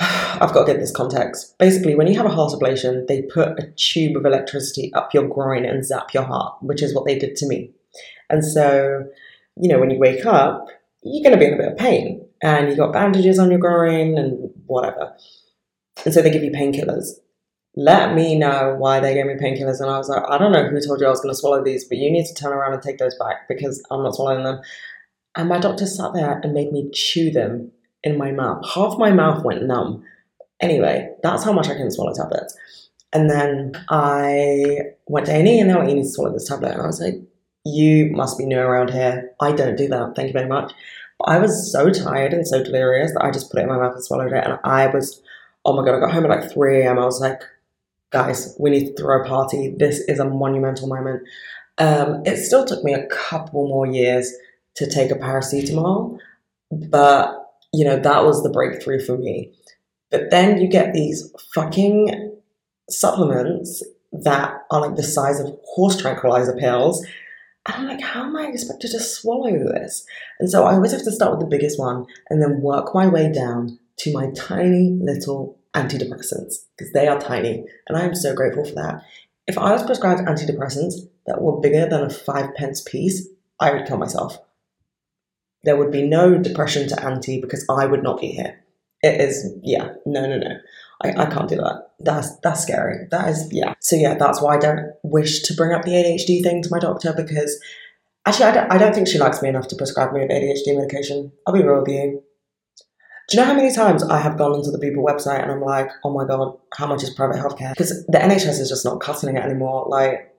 I've 0.00 0.52
got 0.52 0.66
to 0.66 0.72
get 0.72 0.80
this 0.80 0.90
context. 0.90 1.56
Basically, 1.58 1.94
when 1.94 2.06
you 2.06 2.16
have 2.16 2.26
a 2.26 2.30
heart 2.30 2.52
ablation, 2.52 3.06
they 3.06 3.22
put 3.22 3.58
a 3.58 3.70
tube 3.76 4.16
of 4.16 4.26
electricity 4.26 4.92
up 4.94 5.14
your 5.14 5.28
groin 5.28 5.64
and 5.64 5.84
zap 5.84 6.12
your 6.12 6.24
heart, 6.24 6.56
which 6.62 6.82
is 6.82 6.94
what 6.94 7.04
they 7.04 7.18
did 7.18 7.36
to 7.36 7.46
me. 7.46 7.70
And 8.28 8.44
so, 8.44 9.04
you 9.56 9.68
know, 9.68 9.78
when 9.78 9.90
you 9.90 9.98
wake 9.98 10.26
up, 10.26 10.66
you're 11.02 11.22
going 11.22 11.38
to 11.38 11.38
be 11.38 11.46
in 11.46 11.54
a 11.54 11.62
bit 11.62 11.72
of 11.72 11.78
pain 11.78 12.26
and 12.42 12.68
you've 12.68 12.78
got 12.78 12.92
bandages 12.92 13.38
on 13.38 13.50
your 13.50 13.60
groin 13.60 14.18
and 14.18 14.50
whatever. 14.66 15.14
And 16.04 16.12
so 16.12 16.22
they 16.22 16.30
give 16.30 16.42
you 16.42 16.50
painkillers. 16.50 17.10
Let 17.76 18.14
me 18.14 18.38
know 18.38 18.74
why 18.78 19.00
they 19.00 19.14
gave 19.14 19.26
me 19.26 19.34
painkillers. 19.34 19.80
And 19.80 19.90
I 19.90 19.98
was 19.98 20.08
like, 20.08 20.22
I 20.28 20.38
don't 20.38 20.52
know 20.52 20.66
who 20.68 20.80
told 20.80 21.00
you 21.00 21.06
I 21.06 21.10
was 21.10 21.20
going 21.20 21.32
to 21.32 21.38
swallow 21.38 21.62
these, 21.62 21.84
but 21.84 21.98
you 21.98 22.10
need 22.10 22.26
to 22.26 22.34
turn 22.34 22.52
around 22.52 22.72
and 22.72 22.82
take 22.82 22.98
those 22.98 23.16
back 23.18 23.48
because 23.48 23.84
I'm 23.90 24.02
not 24.02 24.14
swallowing 24.14 24.44
them. 24.44 24.60
And 25.36 25.48
my 25.48 25.58
doctor 25.58 25.86
sat 25.86 26.14
there 26.14 26.40
and 26.40 26.52
made 26.52 26.72
me 26.72 26.90
chew 26.92 27.30
them 27.30 27.72
in 28.04 28.16
my 28.18 28.30
mouth. 28.30 28.64
Half 28.72 28.98
my 28.98 29.10
mouth 29.10 29.44
went 29.44 29.64
numb. 29.64 30.04
Anyway, 30.60 31.10
that's 31.22 31.42
how 31.42 31.52
much 31.52 31.68
I 31.68 31.74
can 31.74 31.90
swallow 31.90 32.14
tablets. 32.14 32.56
And 33.12 33.30
then 33.30 33.72
I 33.88 34.78
went 35.06 35.26
to 35.26 35.32
A&E 35.32 35.58
and 35.58 35.68
they 35.68 35.74
were 35.74 35.80
like, 35.80 35.88
you 35.88 35.96
need 35.96 36.02
to 36.02 36.08
swallow 36.08 36.32
this 36.32 36.48
tablet. 36.48 36.72
And 36.72 36.82
I 36.82 36.86
was 36.86 37.00
like, 37.00 37.16
you 37.64 38.10
must 38.12 38.38
be 38.38 38.44
new 38.44 38.58
around 38.58 38.90
here. 38.90 39.32
I 39.40 39.52
don't 39.52 39.76
do 39.76 39.88
that. 39.88 40.14
Thank 40.14 40.28
you 40.28 40.32
very 40.32 40.48
much. 40.48 40.72
But 41.18 41.28
I 41.28 41.38
was 41.38 41.72
so 41.72 41.90
tired 41.90 42.32
and 42.32 42.46
so 42.46 42.62
delirious 42.62 43.12
that 43.12 43.24
I 43.24 43.30
just 43.30 43.50
put 43.50 43.60
it 43.60 43.62
in 43.64 43.68
my 43.68 43.78
mouth 43.78 43.94
and 43.94 44.04
swallowed 44.04 44.32
it. 44.32 44.44
And 44.44 44.58
I 44.64 44.88
was, 44.88 45.22
oh 45.64 45.74
my 45.74 45.84
God, 45.84 45.96
I 45.96 46.00
got 46.00 46.12
home 46.12 46.24
at 46.24 46.30
like 46.30 46.52
3 46.52 46.82
a.m. 46.82 46.98
I 46.98 47.04
was 47.04 47.20
like, 47.20 47.42
guys, 48.10 48.54
we 48.58 48.70
need 48.70 48.88
to 48.88 48.94
throw 48.94 49.22
a 49.22 49.26
party. 49.26 49.74
This 49.76 50.00
is 50.00 50.18
a 50.18 50.24
monumental 50.24 50.88
moment. 50.88 51.22
Um, 51.78 52.22
it 52.24 52.36
still 52.36 52.64
took 52.64 52.84
me 52.84 52.92
a 52.92 53.06
couple 53.06 53.66
more 53.68 53.86
years 53.86 54.32
to 54.76 54.90
take 54.90 55.10
a 55.10 55.14
paracetamol, 55.14 56.18
but 56.70 57.43
you 57.74 57.84
know, 57.84 57.98
that 57.98 58.24
was 58.24 58.42
the 58.42 58.50
breakthrough 58.50 59.00
for 59.00 59.18
me. 59.18 59.52
But 60.10 60.30
then 60.30 60.60
you 60.60 60.68
get 60.68 60.92
these 60.92 61.28
fucking 61.54 62.38
supplements 62.88 63.82
that 64.12 64.60
are 64.70 64.80
like 64.80 64.94
the 64.94 65.02
size 65.02 65.40
of 65.40 65.58
horse 65.64 65.96
tranquilizer 66.00 66.54
pills. 66.54 67.04
And 67.66 67.76
I'm 67.76 67.88
like, 67.88 68.00
how 68.00 68.24
am 68.24 68.36
I 68.36 68.46
expected 68.46 68.92
to 68.92 69.00
swallow 69.00 69.58
this? 69.58 70.06
And 70.38 70.48
so 70.48 70.64
I 70.64 70.74
always 70.74 70.92
have 70.92 71.02
to 71.02 71.10
start 71.10 71.32
with 71.32 71.40
the 71.40 71.56
biggest 71.56 71.80
one 71.80 72.06
and 72.30 72.40
then 72.40 72.60
work 72.60 72.94
my 72.94 73.08
way 73.08 73.32
down 73.32 73.78
to 73.98 74.12
my 74.12 74.30
tiny 74.36 74.96
little 75.02 75.58
antidepressants 75.74 76.66
because 76.76 76.92
they 76.92 77.08
are 77.08 77.18
tiny. 77.18 77.64
And 77.88 77.98
I 77.98 78.04
am 78.04 78.14
so 78.14 78.34
grateful 78.34 78.64
for 78.64 78.74
that. 78.74 79.02
If 79.48 79.58
I 79.58 79.72
was 79.72 79.82
prescribed 79.82 80.20
antidepressants 80.20 80.94
that 81.26 81.42
were 81.42 81.60
bigger 81.60 81.88
than 81.88 82.04
a 82.04 82.10
five 82.10 82.54
pence 82.54 82.82
piece, 82.82 83.26
I 83.58 83.72
would 83.72 83.86
kill 83.86 83.98
myself 83.98 84.38
there 85.64 85.76
would 85.76 85.90
be 85.90 86.06
no 86.06 86.38
depression 86.38 86.88
to 86.88 87.04
anti 87.04 87.40
because 87.40 87.64
I 87.68 87.86
would 87.86 88.02
not 88.02 88.20
be 88.20 88.28
here. 88.28 88.60
It 89.02 89.20
is, 89.20 89.52
yeah, 89.62 89.92
no, 90.06 90.26
no, 90.26 90.38
no. 90.38 90.56
I, 91.02 91.10
I 91.10 91.26
can't 91.26 91.48
do 91.48 91.56
that. 91.56 91.90
That's 92.00 92.36
that's 92.40 92.62
scary. 92.62 93.06
That 93.10 93.28
is, 93.28 93.48
yeah. 93.52 93.74
So 93.80 93.96
yeah, 93.96 94.14
that's 94.14 94.40
why 94.40 94.56
I 94.56 94.58
don't 94.58 94.92
wish 95.02 95.42
to 95.42 95.54
bring 95.54 95.72
up 95.72 95.82
the 95.82 95.90
ADHD 95.90 96.42
thing 96.42 96.62
to 96.62 96.68
my 96.70 96.78
doctor 96.78 97.12
because 97.14 97.60
actually, 98.26 98.46
I 98.46 98.52
don't, 98.52 98.72
I 98.72 98.78
don't 98.78 98.94
think 98.94 99.08
she 99.08 99.18
likes 99.18 99.42
me 99.42 99.48
enough 99.48 99.68
to 99.68 99.76
prescribe 99.76 100.12
me 100.12 100.20
with 100.20 100.30
ADHD 100.30 100.76
medication. 100.76 101.32
I'll 101.46 101.54
be 101.54 101.62
real 101.62 101.80
with 101.80 101.88
you. 101.88 102.22
Do 103.28 103.36
you 103.36 103.42
know 103.42 103.48
how 103.48 103.54
many 103.54 103.74
times 103.74 104.02
I 104.02 104.18
have 104.18 104.36
gone 104.36 104.52
onto 104.52 104.70
the 104.70 104.78
Bupa 104.78 104.96
website 104.96 105.42
and 105.42 105.50
I'm 105.50 105.62
like, 105.62 105.88
oh 106.04 106.12
my 106.12 106.26
god, 106.26 106.58
how 106.74 106.86
much 106.86 107.02
is 107.02 107.10
private 107.10 107.36
healthcare? 107.36 107.72
Because 107.72 108.04
the 108.06 108.18
NHS 108.18 108.60
is 108.60 108.68
just 108.68 108.84
not 108.84 109.00
cutting 109.00 109.36
it 109.36 109.42
anymore. 109.42 109.86
Like, 109.88 110.34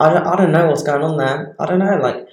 I 0.00 0.12
don't, 0.12 0.26
I 0.26 0.36
don't 0.36 0.52
know 0.52 0.66
what's 0.66 0.82
going 0.82 1.02
on 1.02 1.16
there. 1.16 1.54
I 1.60 1.66
don't 1.66 1.78
know. 1.78 1.96
Like, 1.98 2.26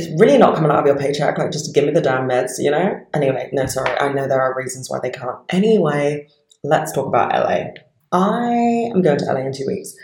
it's 0.00 0.20
really 0.20 0.38
not 0.38 0.54
coming 0.54 0.70
out 0.70 0.80
of 0.80 0.86
your 0.86 0.98
paycheck. 0.98 1.38
Like, 1.38 1.52
just 1.52 1.74
give 1.74 1.84
me 1.84 1.92
the 1.92 2.00
damn 2.00 2.28
meds, 2.28 2.52
you 2.58 2.70
know? 2.70 3.00
Anyway, 3.14 3.50
no, 3.52 3.66
sorry. 3.66 3.96
I 3.98 4.12
know 4.12 4.26
there 4.26 4.40
are 4.40 4.56
reasons 4.56 4.88
why 4.88 4.98
they 5.02 5.10
can't. 5.10 5.38
Anyway, 5.50 6.28
let's 6.64 6.92
talk 6.92 7.06
about 7.06 7.32
LA. 7.32 7.72
I 8.12 8.90
am 8.92 9.02
going 9.02 9.18
to 9.18 9.24
LA 9.24 9.40
in 9.40 9.52
two 9.52 9.66
weeks 9.66 9.94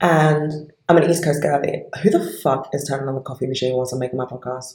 and 0.00 0.72
I'm 0.88 0.96
an 0.96 1.10
East 1.10 1.24
Coast 1.24 1.42
girlie. 1.42 1.84
Who 2.02 2.10
the 2.10 2.38
fuck 2.42 2.68
is 2.72 2.86
turning 2.88 3.08
on 3.08 3.14
the 3.14 3.20
coffee 3.20 3.46
machine 3.46 3.74
whilst 3.74 3.92
I'm 3.92 3.98
making 3.98 4.18
my 4.18 4.26
podcast? 4.26 4.74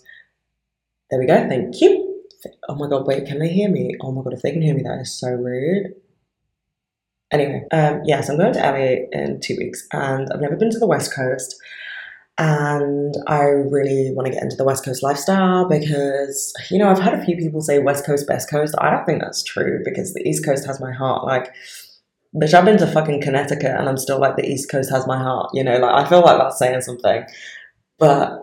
There 1.10 1.20
we 1.20 1.26
go. 1.26 1.48
Thank 1.48 1.80
you. 1.82 2.24
Oh 2.68 2.76
my 2.76 2.90
god, 2.90 3.06
wait, 3.06 3.28
can 3.28 3.40
they 3.40 3.50
hear 3.50 3.70
me? 3.70 3.96
Oh 4.02 4.12
my 4.12 4.24
god, 4.24 4.34
if 4.34 4.42
they 4.42 4.52
can 4.52 4.62
hear 4.62 4.74
me, 4.74 4.82
that 4.84 5.00
is 5.00 5.18
so 5.18 5.30
rude. 5.30 5.94
Anyway, 7.32 7.64
um, 7.72 8.02
yes, 8.04 8.30
I'm 8.30 8.38
going 8.38 8.54
to 8.54 8.60
LA 8.60 9.08
in 9.12 9.40
two 9.40 9.56
weeks, 9.58 9.88
and 9.94 10.28
I've 10.34 10.42
never 10.42 10.56
been 10.56 10.72
to 10.72 10.80
the 10.80 10.88
West 10.88 11.16
Coast, 11.16 11.56
and 12.38 13.14
I 13.28 13.42
really 13.42 14.12
want 14.14 14.28
to 14.28 14.34
get 14.34 14.44
into 14.44 14.56
the 14.56 14.64
West 14.64 14.86
Coast 14.86 15.04
lifestyle 15.04 15.68
because 15.68 16.54
you 16.70 16.78
know 16.78 16.90
I've 16.90 17.00
heard 17.00 17.20
a 17.20 17.26
few 17.26 17.36
people 17.38 17.62
say 17.62 17.80
West 17.80 18.06
Coast, 18.06 18.28
Best 18.28 18.50
Coast. 18.50 18.74
I 18.80 18.90
don't 18.90 19.06
think 19.06 19.22
that's 19.22 19.44
true 19.44 19.82
because 19.84 20.14
the 20.14 20.28
East 20.28 20.46
Coast 20.46 20.66
has 20.66 20.80
my 20.80 20.92
heart. 20.92 21.26
Like, 21.26 21.54
bitch, 22.36 22.54
I've 22.54 22.66
been 22.66 22.78
to 22.78 22.88
fucking 22.88 23.22
Connecticut, 23.22 23.76
and 23.78 23.88
I'm 23.88 23.98
still 23.98 24.20
like 24.20 24.38
the 24.38 24.46
East 24.46 24.72
Coast 24.72 24.90
has 24.92 25.06
my 25.06 25.18
heart. 25.18 25.52
You 25.54 25.64
know, 25.64 25.78
like 25.78 26.06
I 26.06 26.10
feel 26.10 26.22
like 26.22 26.38
that's 26.38 26.58
saying 26.58 26.82
something, 26.82 27.26
but 28.00 28.42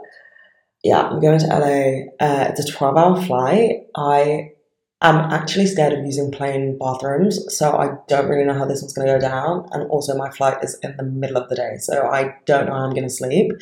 yeah, 0.85 1.03
I'm 1.03 1.21
going 1.21 1.39
to 1.41 1.47
LA. 1.47 2.25
Uh, 2.25 2.49
it's 2.51 2.61
a 2.61 2.73
12 2.73 2.97
hour 2.97 3.23
flight. 3.23 3.87
I 3.97 4.53
am 5.03 5.17
actually 5.31 5.67
scared 5.67 5.93
of 5.93 6.05
using 6.05 6.31
plane 6.31 6.77
bathrooms, 6.79 7.57
so 7.57 7.77
I 7.77 7.97
don't 8.09 8.29
really 8.29 8.45
know 8.45 8.55
how 8.55 8.65
this 8.65 8.83
one's 8.83 8.95
going 8.95 9.07
to 9.07 9.15
go 9.15 9.21
down. 9.21 9.69
And 9.73 9.89
also, 9.91 10.17
my 10.17 10.31
flight 10.31 10.59
is 10.63 10.79
in 10.83 10.97
the 10.97 11.05
middle 11.05 11.37
of 11.37 11.49
the 11.49 11.57
day, 11.57 11.77
so 11.79 12.09
I 12.09 12.35
don't 12.47 12.67
know 12.67 12.75
how 12.75 12.85
I'm 12.85 12.95
going 12.95 13.05
to 13.05 13.11
sleep. 13.11 13.53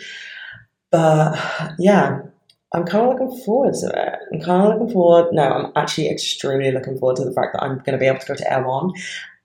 But 0.91 1.39
yeah, 1.79 2.23
I'm 2.73 2.85
kind 2.85 3.07
of 3.07 3.13
looking 3.13 3.45
forward 3.45 3.75
to 3.75 3.87
it. 3.87 4.19
I'm 4.33 4.41
kind 4.41 4.73
of 4.73 4.79
looking 4.79 4.93
forward. 4.93 5.33
No, 5.33 5.43
I'm 5.43 5.73
actually 5.77 6.11
extremely 6.11 6.71
looking 6.73 6.99
forward 6.99 7.17
to 7.17 7.25
the 7.25 7.33
fact 7.33 7.55
that 7.55 7.63
I'm 7.63 7.79
going 7.79 7.93
to 7.93 7.99
be 7.99 8.07
able 8.07 8.21
to 8.21 8.27
go 8.27 8.35
to 8.35 8.53
Erewhon 8.53 8.93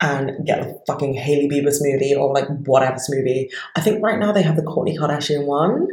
and 0.02 0.46
get 0.46 0.60
a 0.60 0.76
fucking 0.88 1.14
Hailey 1.14 1.48
Bieber 1.48 1.68
smoothie 1.68 2.18
or 2.18 2.34
like 2.34 2.48
whatever 2.66 2.98
smoothie. 2.98 3.52
I 3.76 3.82
think 3.82 4.02
right 4.02 4.18
now 4.18 4.32
they 4.32 4.42
have 4.42 4.56
the 4.56 4.64
Kourtney 4.64 4.98
Kardashian 4.98 5.46
one 5.46 5.88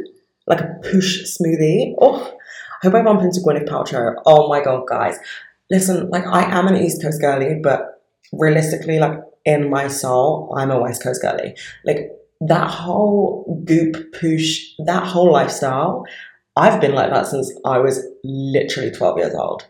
like 0.47 0.61
a 0.61 0.79
Poosh 0.81 1.37
smoothie. 1.39 1.93
Oh, 1.99 2.35
I 2.81 2.87
hope 2.87 2.95
I 2.95 3.03
bump 3.03 3.21
into 3.21 3.39
Gwyneth 3.41 3.67
Paltrow. 3.67 4.15
Oh 4.25 4.47
my 4.47 4.63
god, 4.63 4.87
guys. 4.87 5.17
Listen, 5.69 6.09
like 6.09 6.25
I 6.25 6.43
am 6.57 6.67
an 6.67 6.77
East 6.77 7.01
Coast 7.01 7.21
girly, 7.21 7.59
but 7.61 8.01
realistically, 8.33 8.99
like 8.99 9.19
in 9.45 9.69
my 9.69 9.87
soul, 9.87 10.53
I'm 10.57 10.71
a 10.71 10.79
West 10.79 11.03
Coast 11.03 11.21
girly. 11.21 11.55
Like 11.85 12.11
that 12.41 12.69
whole 12.69 13.61
goop 13.65 14.13
Poosh, 14.13 14.59
that 14.85 15.03
whole 15.03 15.31
lifestyle, 15.31 16.05
I've 16.55 16.81
been 16.81 16.93
like 16.93 17.11
that 17.11 17.27
since 17.27 17.51
I 17.65 17.77
was 17.79 18.05
literally 18.23 18.91
12 18.91 19.17
years 19.17 19.35
old. 19.35 19.67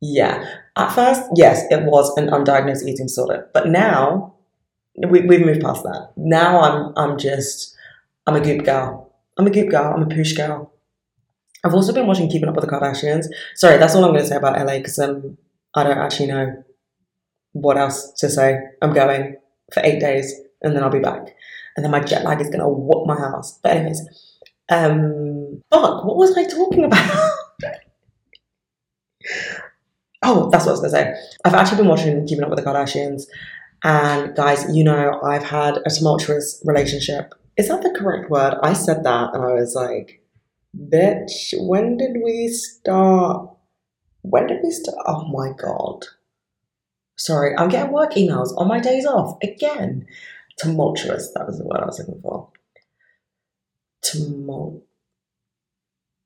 Yeah. 0.00 0.44
At 0.76 0.92
first, 0.92 1.22
yes, 1.36 1.64
it 1.70 1.84
was 1.84 2.16
an 2.16 2.28
undiagnosed 2.28 2.86
eating 2.86 3.06
disorder, 3.06 3.48
but 3.52 3.68
now 3.68 4.34
we, 4.96 5.20
we've 5.20 5.44
moved 5.44 5.60
past 5.60 5.82
that. 5.84 6.10
Now 6.16 6.60
I'm 6.60 6.92
I'm 6.96 7.18
just 7.18 7.76
I'm 8.26 8.36
a 8.36 8.40
goop 8.40 8.64
girl. 8.64 9.12
I'm 9.38 9.46
a 9.46 9.50
goop 9.50 9.70
girl. 9.70 9.92
I'm 9.94 10.02
a 10.02 10.06
Poosh 10.06 10.36
girl. 10.36 10.71
I've 11.64 11.74
also 11.74 11.92
been 11.92 12.06
watching 12.06 12.28
Keeping 12.28 12.48
Up 12.48 12.56
with 12.56 12.64
the 12.64 12.70
Kardashians. 12.70 13.26
Sorry, 13.54 13.78
that's 13.78 13.94
all 13.94 14.04
I'm 14.04 14.10
going 14.10 14.22
to 14.22 14.28
say 14.28 14.36
about 14.36 14.58
LA 14.58 14.78
because 14.78 14.98
um, 14.98 15.36
I 15.74 15.84
don't 15.84 15.98
actually 15.98 16.26
know 16.26 16.64
what 17.52 17.76
else 17.76 18.12
to 18.18 18.28
say. 18.28 18.58
I'm 18.80 18.92
going 18.92 19.36
for 19.72 19.80
eight 19.84 20.00
days 20.00 20.34
and 20.62 20.74
then 20.74 20.82
I'll 20.82 20.90
be 20.90 20.98
back. 20.98 21.34
And 21.76 21.84
then 21.84 21.90
my 21.90 22.00
jet 22.00 22.24
lag 22.24 22.40
is 22.40 22.48
going 22.48 22.60
to 22.60 22.68
whoop 22.68 23.06
my 23.06 23.14
ass. 23.14 23.58
But, 23.62 23.76
anyways, 23.76 24.00
um, 24.68 25.62
fuck, 25.70 26.04
what 26.04 26.16
was 26.16 26.36
I 26.36 26.44
talking 26.44 26.84
about? 26.84 27.00
oh, 30.22 30.50
that's 30.50 30.66
what 30.66 30.70
I 30.70 30.78
was 30.78 30.80
going 30.80 30.92
to 30.92 30.96
say. 30.96 31.14
I've 31.44 31.54
actually 31.54 31.78
been 31.78 31.88
watching 31.88 32.26
Keeping 32.26 32.44
Up 32.44 32.50
with 32.50 32.58
the 32.58 32.64
Kardashians. 32.64 33.22
And 33.84 34.34
guys, 34.36 34.64
you 34.74 34.84
know, 34.84 35.20
I've 35.22 35.44
had 35.44 35.78
a 35.86 35.90
tumultuous 35.90 36.60
relationship 36.64 37.34
is 37.56 37.68
that 37.68 37.82
the 37.82 37.90
correct 37.90 38.30
word? 38.30 38.54
I 38.62 38.72
said 38.72 39.04
that 39.04 39.34
and 39.34 39.44
I 39.44 39.52
was 39.52 39.74
like, 39.74 40.21
bitch, 40.76 41.54
when 41.56 41.96
did 41.96 42.16
we 42.22 42.48
start? 42.48 43.50
When 44.22 44.46
did 44.46 44.58
we 44.62 44.70
start? 44.70 44.98
Oh 45.06 45.24
my 45.28 45.52
God. 45.56 46.06
Sorry, 47.16 47.54
I'm 47.56 47.68
getting 47.68 47.92
work 47.92 48.12
emails 48.12 48.56
on 48.56 48.68
my 48.68 48.80
days 48.80 49.06
off 49.06 49.36
again. 49.42 50.06
Tumultuous, 50.58 51.32
that 51.34 51.46
was 51.46 51.58
the 51.58 51.64
word 51.64 51.80
I 51.80 51.86
was 51.86 51.98
looking 51.98 52.20
for. 52.22 52.50
Tumult. 54.02 54.84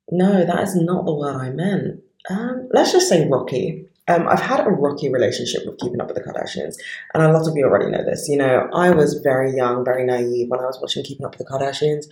No, 0.09 0.45
that 0.45 0.63
is 0.63 0.75
not 0.75 1.05
the 1.05 1.13
word 1.13 1.35
I 1.35 1.49
meant. 1.49 2.01
Um, 2.29 2.69
let's 2.71 2.91
just 2.91 3.09
say 3.09 3.27
rocky. 3.27 3.86
Um, 4.09 4.27
I've 4.27 4.39
had 4.39 4.65
a 4.65 4.69
rocky 4.69 5.11
relationship 5.11 5.63
with 5.65 5.79
Keeping 5.79 5.99
Up 5.99 6.07
with 6.07 6.15
the 6.15 6.23
Kardashians, 6.23 6.75
and 7.13 7.23
a 7.23 7.31
lot 7.31 7.47
of 7.47 7.55
you 7.55 7.65
already 7.65 7.91
know 7.91 8.03
this. 8.03 8.29
You 8.29 8.37
know, 8.37 8.69
I 8.73 8.89
was 8.91 9.15
very 9.15 9.53
young, 9.55 9.83
very 9.83 10.05
naive 10.05 10.49
when 10.49 10.61
I 10.61 10.65
was 10.65 10.79
watching 10.81 11.03
Keeping 11.03 11.25
Up 11.25 11.37
with 11.37 11.45
the 11.45 11.53
Kardashians, 11.53 12.05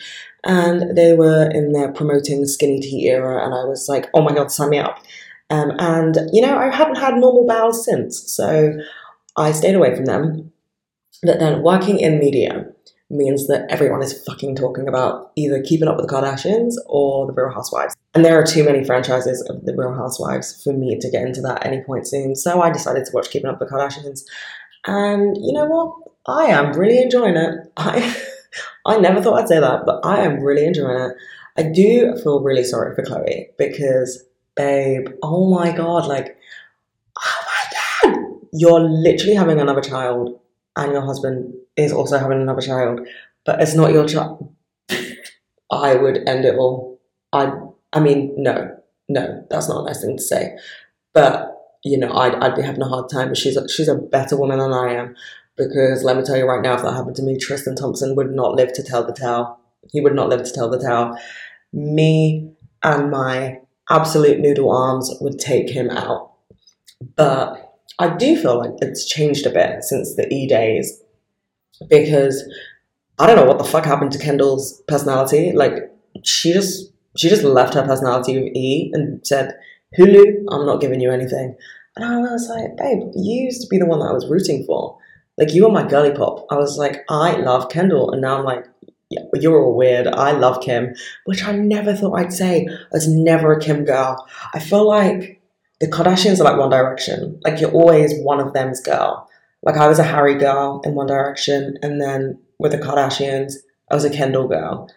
and 0.43 0.97
they 0.97 1.13
were 1.13 1.49
in 1.51 1.71
their 1.71 1.91
promoting 1.91 2.45
skinny 2.45 2.81
tea 2.81 3.07
era, 3.07 3.45
and 3.45 3.53
I 3.53 3.63
was 3.63 3.87
like, 3.87 4.09
oh 4.13 4.21
my 4.21 4.33
god, 4.33 4.51
sign 4.51 4.71
me 4.71 4.79
up. 4.79 4.99
Um, 5.49 5.71
and, 5.79 6.17
you 6.33 6.41
know, 6.41 6.57
I 6.57 6.69
haven't 6.69 6.97
had 6.97 7.13
normal 7.15 7.45
bowels 7.45 7.85
since, 7.85 8.31
so 8.31 8.73
I 9.37 9.51
stayed 9.51 9.75
away 9.75 9.95
from 9.95 10.05
them. 10.05 10.51
But 11.23 11.39
then 11.39 11.63
working 11.63 11.99
in 11.99 12.19
media, 12.19 12.65
means 13.09 13.47
that 13.47 13.69
everyone 13.69 14.01
is 14.01 14.23
fucking 14.23 14.55
talking 14.55 14.87
about 14.87 15.31
either 15.35 15.61
Keeping 15.61 15.87
Up 15.87 15.97
with 15.97 16.07
the 16.07 16.13
Kardashians 16.13 16.73
or 16.87 17.27
The 17.27 17.33
Real 17.33 17.53
Housewives. 17.53 17.95
And 18.13 18.25
there 18.25 18.39
are 18.39 18.45
too 18.45 18.63
many 18.63 18.83
franchises 18.83 19.41
of 19.49 19.63
The 19.65 19.75
Real 19.75 19.93
Housewives 19.93 20.63
for 20.63 20.73
me 20.73 20.97
to 20.99 21.11
get 21.11 21.25
into 21.25 21.41
that 21.41 21.63
at 21.63 21.67
any 21.71 21.83
point 21.83 22.07
soon. 22.07 22.35
So 22.35 22.61
I 22.61 22.71
decided 22.71 23.05
to 23.05 23.11
watch 23.13 23.29
Keeping 23.29 23.49
Up 23.49 23.59
with 23.59 23.69
the 23.69 23.75
Kardashians. 23.75 24.23
And 24.87 25.37
you 25.37 25.53
know 25.53 25.65
what? 25.65 25.95
I 26.27 26.45
am 26.45 26.73
really 26.73 27.01
enjoying 27.01 27.35
it. 27.35 27.71
I 27.77 28.15
I 28.85 28.97
never 28.97 29.21
thought 29.21 29.41
I'd 29.41 29.47
say 29.47 29.59
that, 29.59 29.85
but 29.85 30.05
I 30.05 30.21
am 30.21 30.41
really 30.41 30.65
enjoying 30.65 31.11
it. 31.11 31.17
I 31.57 31.63
do 31.63 32.15
feel 32.17 32.41
really 32.41 32.63
sorry 32.63 32.95
for 32.95 33.01
Khloé 33.01 33.47
because, 33.57 34.23
babe, 34.55 35.07
oh 35.23 35.49
my 35.49 35.71
god, 35.71 36.07
like, 36.07 36.37
oh 37.17 37.45
my 38.03 38.13
god, 38.13 38.25
you're 38.53 38.79
literally 38.79 39.35
having 39.35 39.59
another 39.59 39.81
child 39.81 40.39
and 40.75 40.91
your 40.91 41.01
husband 41.01 41.53
is 41.75 41.91
also 41.91 42.17
having 42.17 42.41
another 42.41 42.61
child, 42.61 43.01
but 43.45 43.61
it's 43.61 43.75
not 43.75 43.91
your 43.91 44.07
child, 44.07 44.53
I 45.71 45.95
would 45.95 46.27
end 46.27 46.45
it 46.45 46.55
all. 46.55 46.99
I, 47.31 47.51
I 47.93 47.99
mean, 47.99 48.33
no, 48.37 48.77
no, 49.09 49.45
that's 49.49 49.69
not 49.69 49.81
a 49.81 49.85
nice 49.85 50.01
thing 50.01 50.17
to 50.17 50.23
say. 50.23 50.57
But 51.13 51.51
you 51.83 51.99
know, 51.99 52.11
I'd, 52.13 52.35
I'd 52.35 52.55
be 52.55 52.63
having 52.63 52.81
a 52.81 52.89
hard 52.89 53.09
time. 53.09 53.29
But 53.29 53.37
she's 53.37 53.55
a, 53.55 53.69
she's 53.69 53.87
a 53.87 53.95
better 53.95 54.35
woman 54.35 54.57
than 54.59 54.73
I 54.73 54.93
am 54.93 55.15
because 55.55 56.03
let 56.03 56.17
me 56.17 56.23
tell 56.23 56.35
you 56.35 56.45
right 56.45 56.61
now, 56.61 56.73
if 56.75 56.81
that 56.81 56.93
happened 56.93 57.15
to 57.17 57.23
me, 57.23 57.37
Tristan 57.37 57.75
Thompson 57.75 58.15
would 58.15 58.31
not 58.31 58.55
live 58.55 58.73
to 58.73 58.83
tell 58.83 59.05
the 59.05 59.13
tale. 59.13 59.59
He 59.91 60.01
would 60.01 60.15
not 60.15 60.29
live 60.29 60.43
to 60.43 60.51
tell 60.51 60.69
the 60.69 60.79
tale. 60.79 61.15
Me 61.71 62.51
and 62.83 63.11
my 63.11 63.59
absolute 63.89 64.39
noodle 64.39 64.71
arms 64.71 65.13
would 65.21 65.39
take 65.39 65.69
him 65.69 65.89
out. 65.91 66.31
But 67.15 67.64
I 67.99 68.15
do 68.15 68.35
feel 68.39 68.59
like 68.59 68.73
it's 68.81 69.07
changed 69.07 69.45
a 69.45 69.49
bit 69.49 69.83
since 69.83 70.15
the 70.15 70.27
E 70.33 70.47
days 70.47 71.01
because 71.89 72.43
I 73.19 73.27
don't 73.27 73.37
know 73.37 73.45
what 73.45 73.57
the 73.57 73.63
fuck 73.63 73.85
happened 73.85 74.11
to 74.13 74.19
Kendall's 74.19 74.81
personality. 74.87 75.53
Like 75.53 75.91
she 76.23 76.51
just 76.53 76.91
she 77.15 77.29
just 77.29 77.43
left 77.43 77.73
her 77.73 77.83
personality 77.83 78.37
with 78.41 78.55
E 78.55 78.91
and 78.93 79.25
said, 79.25 79.57
Hulu, 79.97 80.45
I'm 80.51 80.65
not 80.65 80.81
giving 80.81 80.99
you 80.99 81.11
anything. 81.11 81.55
And 81.95 82.05
I 82.05 82.17
was 82.19 82.49
like, 82.49 82.75
babe, 82.75 83.11
you 83.15 83.43
used 83.43 83.61
to 83.61 83.67
be 83.67 83.77
the 83.77 83.85
one 83.85 83.99
that 83.99 84.09
I 84.09 84.13
was 84.13 84.27
rooting 84.29 84.65
for. 84.65 84.97
Like 85.37 85.53
you 85.53 85.63
were 85.63 85.71
my 85.71 85.87
girly 85.87 86.11
pop. 86.11 86.45
I 86.49 86.55
was 86.55 86.77
like, 86.77 87.05
I 87.09 87.37
love 87.37 87.69
Kendall, 87.69 88.11
and 88.11 88.21
now 88.21 88.37
I'm 88.37 88.45
like, 88.45 88.65
yeah, 89.09 89.21
you're 89.33 89.61
all 89.61 89.75
weird. 89.75 90.07
I 90.07 90.31
love 90.31 90.61
Kim, 90.61 90.93
which 91.25 91.43
I 91.43 91.53
never 91.53 91.93
thought 91.93 92.15
I'd 92.19 92.33
say. 92.33 92.67
I 92.69 92.87
was 92.91 93.07
never 93.07 93.53
a 93.53 93.61
Kim 93.61 93.85
girl. 93.85 94.25
I 94.53 94.59
feel 94.59 94.87
like 94.87 95.41
the 95.79 95.87
Kardashians 95.87 96.39
are 96.39 96.43
like 96.43 96.57
One 96.57 96.69
Direction. 96.69 97.39
Like 97.43 97.59
you're 97.59 97.71
always 97.71 98.13
one 98.19 98.39
of 98.39 98.53
them's 98.53 98.79
girl. 98.79 99.29
Like 99.63 99.77
I 99.77 99.87
was 99.87 99.99
a 99.99 100.03
Harry 100.03 100.35
girl 100.35 100.81
in 100.83 100.95
One 100.95 101.07
Direction, 101.07 101.77
and 101.81 102.01
then 102.01 102.39
with 102.59 102.71
the 102.71 102.77
Kardashians, 102.77 103.53
I 103.89 103.95
was 103.95 104.05
a 104.05 104.09
Kendall 104.09 104.47
girl. 104.47 104.89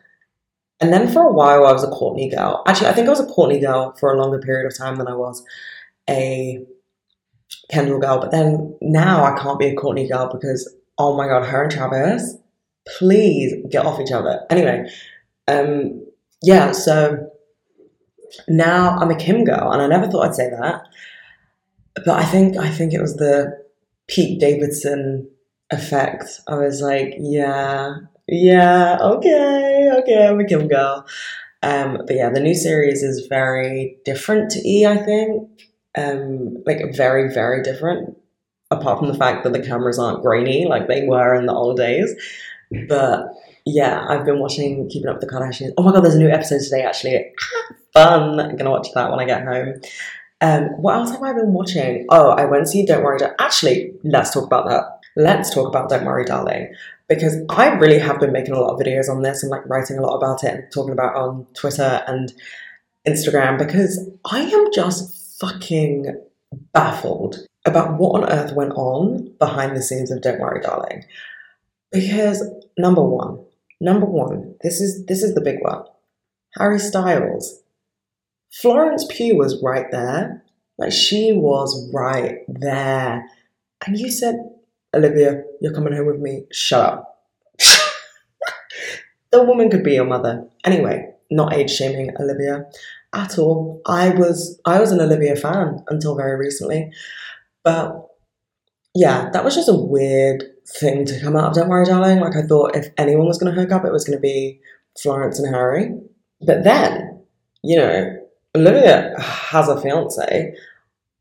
And 0.81 0.93
then 0.93 1.09
for 1.09 1.22
a 1.22 1.33
while, 1.33 1.66
I 1.66 1.72
was 1.72 1.83
a 1.83 1.89
Kourtney 1.89 2.35
girl. 2.35 2.62
Actually, 2.66 2.89
I 2.89 2.93
think 2.93 3.09
I 3.09 3.11
was 3.11 3.20
a 3.20 3.26
Kourtney 3.26 3.61
girl 3.61 3.95
for 3.99 4.12
a 4.12 4.20
longer 4.20 4.39
period 4.39 4.70
of 4.70 4.76
time 4.76 4.97
than 4.97 5.09
I 5.09 5.14
was 5.14 5.43
a 6.09 6.64
Kendall 7.70 7.99
girl. 7.99 8.20
But 8.20 8.31
then 8.31 8.76
now 8.81 9.24
I 9.24 9.37
can't 9.39 9.59
be 9.59 9.66
a 9.66 9.74
Kourtney 9.74 10.09
girl 10.09 10.31
because, 10.33 10.72
oh 10.97 11.16
my 11.16 11.26
God, 11.26 11.45
her 11.45 11.64
and 11.64 11.72
Travis, 11.72 12.37
please 12.99 13.55
get 13.70 13.85
off 13.85 14.01
each 14.01 14.12
other. 14.12 14.47
Anyway, 14.51 14.89
um, 15.49 16.07
yeah, 16.43 16.70
so 16.70 17.29
now 18.49 18.97
I'm 18.99 19.11
a 19.11 19.16
Kim 19.16 19.45
girl, 19.45 19.70
and 19.72 19.83
I 19.83 19.87
never 19.87 20.09
thought 20.09 20.26
I'd 20.26 20.35
say 20.35 20.51
that. 20.51 20.87
But 21.95 22.16
I 22.18 22.24
think 22.24 22.57
I 22.57 22.70
think 22.70 22.93
it 22.93 23.01
was 23.01 23.16
the 23.16 23.59
Pete 24.07 24.41
Davidson 24.41 25.29
effect. 25.70 26.41
I 26.49 26.57
was 26.57 26.81
like, 26.81 27.14
yeah, 27.18 27.97
yeah, 28.26 28.99
okay, 29.01 29.91
okay, 29.99 30.26
I'm 30.26 30.41
a 30.41 30.45
Kim 30.45 30.68
girl. 30.68 31.07
Um, 31.62 32.03
but 32.07 32.14
yeah, 32.14 32.31
the 32.31 32.41
new 32.41 32.55
series 32.55 33.03
is 33.03 33.26
very 33.26 33.97
different 34.05 34.51
to 34.53 34.68
E, 34.68 34.87
I 34.87 34.97
think. 34.99 35.51
Um, 35.97 36.62
like 36.66 36.95
very, 36.95 37.33
very 37.33 37.62
different. 37.62 38.16
Apart 38.70 38.99
from 38.99 39.09
the 39.09 39.14
fact 39.14 39.45
that 39.45 39.55
the 39.55 39.62
cameras 39.62 39.99
aren't 39.99 40.22
grainy 40.22 40.66
like 40.66 40.89
they 40.89 41.07
were 41.07 41.35
in 41.35 41.47
the 41.47 41.55
old 41.55 41.79
days. 41.79 42.14
But 42.87 43.29
yeah, 43.64 44.05
I've 44.09 44.26
been 44.26 44.39
watching 44.39 44.89
Keeping 44.91 45.09
Up 45.09 45.16
with 45.16 45.29
the 45.29 45.35
Kardashians. 45.35 45.72
Oh 45.79 45.83
my 45.83 45.93
god, 45.93 46.05
there's 46.05 46.14
a 46.14 46.18
new 46.18 46.29
episode 46.29 46.61
today 46.61 46.83
actually. 46.83 47.33
Fun. 47.99 48.40
I'm 48.40 48.57
gonna 48.57 48.70
watch 48.70 48.88
that 48.94 49.11
when 49.11 49.20
I 49.20 49.24
get 49.24 49.44
home. 49.44 49.80
Um, 50.40 50.64
what 50.80 50.94
else 50.94 51.11
have 51.11 51.22
I 51.22 51.32
been 51.32 51.53
watching? 51.53 52.07
Oh, 52.11 52.30
I 52.30 52.44
went 52.44 52.64
to 52.64 52.70
see 52.70 52.86
Don't 52.86 53.03
Worry. 53.03 53.18
Don't... 53.18 53.34
Actually, 53.40 53.92
let's 54.05 54.32
talk 54.32 54.44
about 54.44 54.68
that. 54.68 55.01
Let's 55.16 55.53
talk 55.53 55.66
about 55.66 55.90
Don't 55.90 56.05
Worry, 56.05 56.24
Darling, 56.24 56.72
because 57.09 57.36
I 57.49 57.70
really 57.74 57.99
have 57.99 58.20
been 58.20 58.32
making 58.32 58.55
a 58.55 58.61
lot 58.61 58.72
of 58.72 58.78
videos 58.78 59.09
on 59.09 59.22
this 59.22 59.42
and 59.42 59.51
like 59.51 59.68
writing 59.68 59.99
a 59.99 60.03
lot 60.03 60.16
about 60.16 60.44
it 60.44 60.55
and 60.55 60.72
talking 60.72 60.92
about 60.92 61.16
on 61.16 61.46
Twitter 61.55 62.05
and 62.07 62.32
Instagram 63.07 63.59
because 63.59 64.09
I 64.30 64.42
am 64.42 64.66
just 64.72 65.40
fucking 65.40 66.22
baffled 66.72 67.46
about 67.64 67.99
what 67.99 68.22
on 68.22 68.30
earth 68.30 68.53
went 68.55 68.72
on 68.74 69.32
behind 69.38 69.76
the 69.76 69.82
scenes 69.82 70.12
of 70.12 70.22
Don't 70.22 70.40
Worry, 70.40 70.61
Darling. 70.61 71.05
Because 71.90 72.49
number 72.76 73.03
one, 73.03 73.44
number 73.80 74.07
one, 74.07 74.55
this 74.62 74.80
is 74.80 75.05
this 75.07 75.24
is 75.24 75.34
the 75.34 75.40
big 75.40 75.59
one. 75.62 75.82
Harry 76.57 76.78
Styles. 76.78 77.62
Florence 78.53 79.07
Pugh 79.11 79.36
was 79.36 79.62
right 79.62 79.86
there. 79.90 80.44
Like 80.78 80.92
she 80.92 81.32
was 81.32 81.90
right 81.92 82.38
there. 82.49 83.28
And 83.86 83.99
you 83.99 84.11
said, 84.11 84.36
Olivia, 84.94 85.42
you're 85.61 85.74
coming 85.74 85.92
home 85.92 86.07
with 86.07 86.20
me. 86.20 86.44
Shut 86.53 86.80
up. 86.80 87.26
the 89.32 89.42
woman 89.44 89.70
could 89.70 89.84
be 89.84 89.94
your 89.94 90.05
mother. 90.05 90.46
Anyway, 90.64 91.11
not 91.30 91.55
age 91.55 91.70
shaming 91.70 92.12
Olivia 92.18 92.64
at 93.12 93.38
all. 93.38 93.82
I 93.86 94.11
was 94.11 94.61
I 94.64 94.80
was 94.80 94.92
an 94.92 95.01
Olivia 95.01 95.36
fan 95.36 95.84
until 95.88 96.16
very 96.16 96.38
recently. 96.38 96.90
But 97.64 98.07
yeah, 98.94 99.30
that 99.32 99.44
was 99.44 99.55
just 99.55 99.68
a 99.68 99.74
weird 99.74 100.44
thing 100.66 101.05
to 101.07 101.20
come 101.20 101.36
out 101.36 101.49
of 101.49 101.55
Don't 101.55 101.68
Worry 101.68 101.86
Darling. 101.86 102.20
Like 102.20 102.36
I 102.36 102.42
thought 102.42 102.76
if 102.76 102.88
anyone 102.96 103.26
was 103.26 103.38
gonna 103.38 103.53
hook 103.53 103.72
up, 103.72 103.84
it 103.84 103.92
was 103.92 104.05
gonna 104.05 104.20
be 104.20 104.61
Florence 105.01 105.38
and 105.38 105.55
Harry. 105.55 105.92
But 106.40 106.64
then, 106.64 107.22
you 107.62 107.76
know, 107.76 108.18
Olivia 108.57 109.14
has 109.20 109.68
a 109.68 109.80
fiance. 109.80 110.55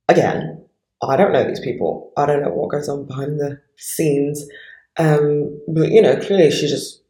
Again, 0.10 0.64
I 1.02 1.16
don't 1.16 1.34
know 1.34 1.44
these 1.44 1.60
people. 1.60 2.12
I 2.18 2.26
don't 2.26 2.42
know 2.42 2.50
what 2.50 2.72
goes 2.72 2.90
on 2.90 3.06
behind 3.06 3.40
the 3.40 3.62
scenes. 3.78 4.48
Um, 4.98 5.62
but 5.68 5.92
you 5.92 6.02
know, 6.02 6.16
clearly 6.16 6.52
she 6.52 6.68
just 6.68 7.02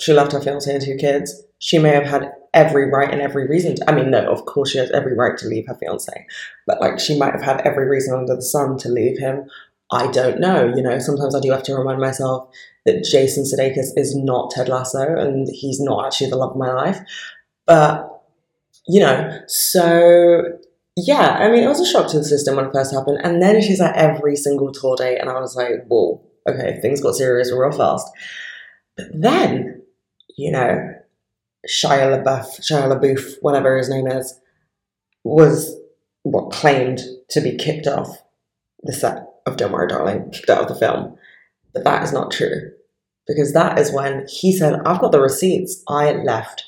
she 0.00 0.12
left 0.12 0.32
her 0.32 0.40
fiance 0.40 0.72
and 0.72 0.82
two 0.82 0.96
kids. 0.96 1.42
She 1.58 1.78
may 1.78 1.90
have 1.90 2.04
had 2.04 2.32
every 2.52 2.90
right 2.90 3.10
and 3.10 3.20
every 3.20 3.46
reason. 3.46 3.76
To, 3.76 3.90
I 3.90 3.94
mean, 3.94 4.10
no, 4.10 4.30
of 4.30 4.44
course 4.46 4.70
she 4.70 4.78
has 4.78 4.90
every 4.90 5.14
right 5.14 5.36
to 5.38 5.46
leave 5.46 5.66
her 5.68 5.74
fiance, 5.74 6.26
but 6.66 6.80
like 6.80 6.98
she 6.98 7.18
might 7.18 7.32
have 7.32 7.42
had 7.42 7.60
every 7.62 7.86
reason 7.86 8.14
under 8.14 8.34
the 8.34 8.42
sun 8.42 8.78
to 8.78 8.88
leave 8.88 9.18
him. 9.18 9.48
I 9.92 10.08
don't 10.08 10.40
know. 10.40 10.72
You 10.74 10.82
know, 10.82 10.98
sometimes 10.98 11.34
I 11.34 11.40
do 11.40 11.52
have 11.52 11.62
to 11.64 11.76
remind 11.76 12.00
myself 12.00 12.48
that 12.86 13.04
Jason 13.04 13.44
Sudeikis 13.44 13.96
is 13.96 14.16
not 14.16 14.50
Ted 14.50 14.68
Lasso 14.68 15.16
and 15.16 15.46
he's 15.48 15.80
not 15.80 16.06
actually 16.06 16.30
the 16.30 16.36
love 16.36 16.52
of 16.52 16.56
my 16.56 16.72
life. 16.72 16.98
But 17.66 18.15
you 18.88 19.00
know, 19.00 19.40
so 19.46 20.42
yeah, 20.96 21.36
I 21.40 21.50
mean, 21.50 21.62
it 21.62 21.68
was 21.68 21.80
a 21.80 21.86
shock 21.86 22.10
to 22.10 22.18
the 22.18 22.24
system 22.24 22.56
when 22.56 22.66
it 22.66 22.72
first 22.72 22.92
happened. 22.92 23.18
And 23.22 23.42
then 23.42 23.60
she's 23.60 23.80
at 23.80 23.96
every 23.96 24.34
single 24.34 24.72
tour 24.72 24.96
date, 24.96 25.18
and 25.18 25.28
I 25.28 25.38
was 25.40 25.54
like, 25.54 25.86
whoa, 25.88 26.22
okay, 26.48 26.78
things 26.80 27.00
got 27.00 27.14
serious 27.14 27.52
real 27.52 27.72
fast. 27.72 28.06
But 28.96 29.08
then, 29.12 29.82
you 30.36 30.50
know, 30.50 30.94
Shia 31.68 32.24
LaBeouf, 32.24 32.60
Shia 32.60 32.98
LaBeouf, 32.98 33.36
whatever 33.42 33.76
his 33.76 33.90
name 33.90 34.06
is, 34.06 34.38
was 35.24 35.76
what 36.22 36.50
claimed 36.50 37.00
to 37.30 37.40
be 37.40 37.56
kicked 37.56 37.86
off 37.86 38.22
the 38.82 38.92
set 38.92 39.26
of 39.46 39.60
Worry 39.60 39.88
Darling, 39.88 40.30
kicked 40.30 40.50
out 40.50 40.62
of 40.62 40.68
the 40.68 40.74
film. 40.74 41.16
But 41.74 41.84
that 41.84 42.04
is 42.04 42.12
not 42.12 42.30
true. 42.30 42.72
Because 43.26 43.52
that 43.52 43.78
is 43.78 43.92
when 43.92 44.24
he 44.28 44.52
said, 44.52 44.80
I've 44.86 45.00
got 45.00 45.12
the 45.12 45.20
receipts, 45.20 45.82
I 45.88 46.12
left. 46.12 46.64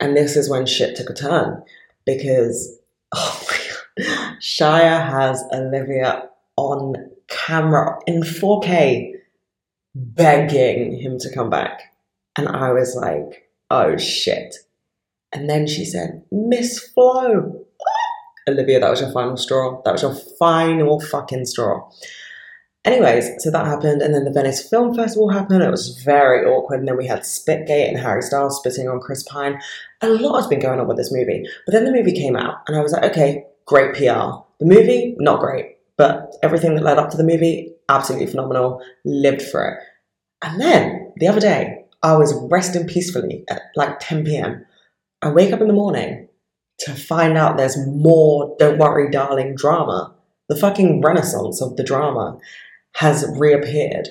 And 0.00 0.16
this 0.16 0.36
is 0.36 0.48
when 0.48 0.66
shit 0.66 0.96
took 0.96 1.10
a 1.10 1.14
turn. 1.14 1.62
Because, 2.06 2.78
oh 3.14 3.46
my 3.48 4.04
God, 4.04 4.36
Shia 4.40 5.10
has 5.10 5.42
Olivia 5.52 6.28
on 6.56 6.94
camera 7.28 7.98
in 8.06 8.22
4K 8.22 9.12
begging 9.94 10.98
him 10.98 11.18
to 11.18 11.32
come 11.32 11.50
back. 11.50 11.94
And 12.36 12.48
I 12.48 12.72
was 12.72 12.94
like, 12.94 13.48
oh 13.70 13.96
shit. 13.96 14.54
And 15.32 15.50
then 15.50 15.66
she 15.66 15.84
said, 15.84 16.22
Miss 16.30 16.78
Flo. 16.78 17.64
Olivia, 18.48 18.80
that 18.80 18.90
was 18.90 19.00
your 19.02 19.12
final 19.12 19.36
straw. 19.36 19.82
That 19.84 19.92
was 19.92 20.02
your 20.02 20.14
final 20.38 21.00
fucking 21.00 21.44
straw. 21.44 21.90
Anyways, 22.88 23.42
so 23.44 23.50
that 23.50 23.66
happened, 23.66 24.00
and 24.00 24.14
then 24.14 24.24
the 24.24 24.30
Venice 24.30 24.66
Film 24.66 24.94
Festival 24.94 25.28
happened. 25.28 25.62
It 25.62 25.70
was 25.70 26.00
very 26.02 26.46
awkward, 26.46 26.78
and 26.78 26.88
then 26.88 26.96
we 26.96 27.06
had 27.06 27.20
Spitgate 27.20 27.86
and 27.86 27.98
Harry 27.98 28.22
Styles 28.22 28.56
spitting 28.56 28.88
on 28.88 28.98
Chris 28.98 29.22
Pine. 29.24 29.60
A 30.00 30.08
lot 30.08 30.38
has 30.38 30.46
been 30.46 30.58
going 30.58 30.80
on 30.80 30.88
with 30.88 30.96
this 30.96 31.12
movie. 31.12 31.44
But 31.66 31.72
then 31.72 31.84
the 31.84 31.92
movie 31.92 32.14
came 32.14 32.34
out, 32.34 32.62
and 32.66 32.78
I 32.78 32.80
was 32.80 32.92
like, 32.92 33.02
okay, 33.10 33.44
great 33.66 33.92
PR. 33.92 34.40
The 34.58 34.64
movie, 34.64 35.14
not 35.18 35.40
great, 35.40 35.76
but 35.98 36.34
everything 36.42 36.76
that 36.76 36.82
led 36.82 36.96
up 36.96 37.10
to 37.10 37.18
the 37.18 37.24
movie, 37.24 37.74
absolutely 37.90 38.28
phenomenal. 38.28 38.80
Lived 39.04 39.42
for 39.42 39.68
it. 39.68 39.78
And 40.42 40.58
then 40.58 41.12
the 41.16 41.28
other 41.28 41.40
day, 41.40 41.84
I 42.02 42.16
was 42.16 42.32
resting 42.50 42.86
peacefully 42.86 43.44
at 43.50 43.64
like 43.76 44.00
10 44.00 44.24
p.m. 44.24 44.64
I 45.20 45.28
wake 45.28 45.52
up 45.52 45.60
in 45.60 45.68
the 45.68 45.74
morning 45.74 46.30
to 46.78 46.94
find 46.94 47.36
out 47.36 47.58
there's 47.58 47.76
more 47.86 48.56
Don't 48.58 48.78
Worry 48.78 49.10
Darling 49.10 49.56
drama. 49.56 50.14
The 50.48 50.56
fucking 50.56 51.02
renaissance 51.02 51.60
of 51.60 51.76
the 51.76 51.84
drama 51.84 52.38
has 52.96 53.24
reappeared. 53.36 54.08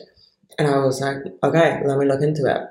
And 0.57 0.67
I 0.67 0.78
was 0.80 1.01
like, 1.01 1.17
okay, 1.43 1.82
let 1.86 1.97
me 1.97 2.05
look 2.05 2.21
into 2.21 2.45
it. 2.45 2.61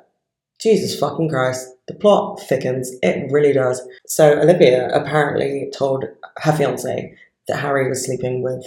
Jesus 0.61 0.99
fucking 0.99 1.29
Christ, 1.29 1.69
the 1.87 1.95
plot 1.95 2.41
thickens. 2.41 2.91
It 3.03 3.31
really 3.31 3.53
does. 3.53 3.87
So 4.07 4.39
Olivia 4.41 4.89
apparently 4.89 5.71
told 5.77 6.05
her 6.39 6.53
fiance 6.53 7.15
that 7.49 7.59
Harry 7.59 7.89
was 7.89 8.05
sleeping 8.05 8.43
with 8.43 8.67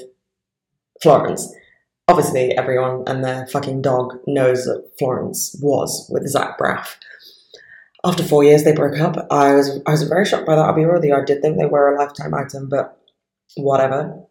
Florence 1.02 1.54
obviously 2.10 2.58
everyone 2.58 3.04
and 3.06 3.24
their 3.24 3.46
fucking 3.48 3.84
dog 3.84 4.18
knows 4.26 4.66
that 4.66 4.84
Florence 4.98 5.56
was 5.62 6.10
with 6.12 6.28
Zach 6.28 6.58
Braff. 6.58 6.96
After 8.04 8.24
four 8.24 8.44
years, 8.44 8.64
they 8.64 8.74
broke 8.74 9.00
up. 9.00 9.28
I 9.30 9.54
was 9.54 9.80
I 9.86 9.92
was 9.92 10.04
very 10.04 10.26
shocked 10.26 10.48
by 10.48 10.56
that. 10.56 10.66
I'll 10.66 10.74
be 10.74 10.86
real 10.86 10.96
with 10.96 11.06
you. 11.06 11.16
I 11.16 11.24
did 11.24 11.42
think 11.42 11.58
they 11.58 11.66
were 11.66 11.94
a 11.94 12.00
lifetime 12.00 12.34
item, 12.34 12.68
but 12.70 12.98
whatever. 13.58 14.24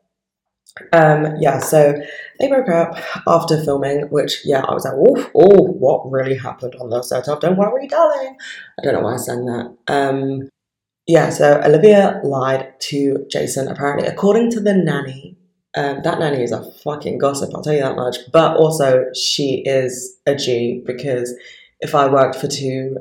Um, 0.92 1.36
yeah, 1.40 1.58
so 1.58 1.94
they 2.38 2.48
broke 2.48 2.68
up 2.68 2.96
after 3.26 3.62
filming, 3.62 4.02
which 4.10 4.42
yeah, 4.44 4.64
I 4.64 4.74
was 4.74 4.84
like, 4.84 4.94
oh, 4.94 5.30
oh, 5.34 5.62
what 5.64 6.10
really 6.10 6.36
happened 6.36 6.74
on 6.80 6.90
the 6.90 7.02
set 7.02 7.28
of 7.28 7.40
Don't 7.40 7.56
Worry, 7.56 7.88
Darling? 7.88 8.36
I 8.78 8.84
don't 8.84 8.94
know 8.94 9.00
why 9.00 9.14
I 9.14 9.16
sang 9.16 9.46
that. 9.46 9.76
Um, 9.88 10.48
yeah, 11.06 11.30
so 11.30 11.60
Olivia 11.64 12.20
lied 12.22 12.78
to 12.80 13.26
Jason 13.30 13.68
apparently, 13.68 14.06
according 14.06 14.50
to 14.52 14.60
the 14.60 14.74
nanny. 14.74 15.36
Um, 15.76 16.00
that 16.02 16.18
nanny 16.18 16.42
is 16.42 16.52
a 16.52 16.70
fucking 16.84 17.18
gossip, 17.18 17.50
I'll 17.54 17.62
tell 17.62 17.74
you 17.74 17.82
that 17.82 17.96
much. 17.96 18.16
But 18.32 18.56
also, 18.56 19.04
she 19.14 19.62
is 19.64 20.18
a 20.26 20.34
G 20.34 20.82
because 20.84 21.34
if 21.80 21.94
I 21.94 22.08
worked 22.08 22.36
for 22.36 22.48
two 22.48 22.96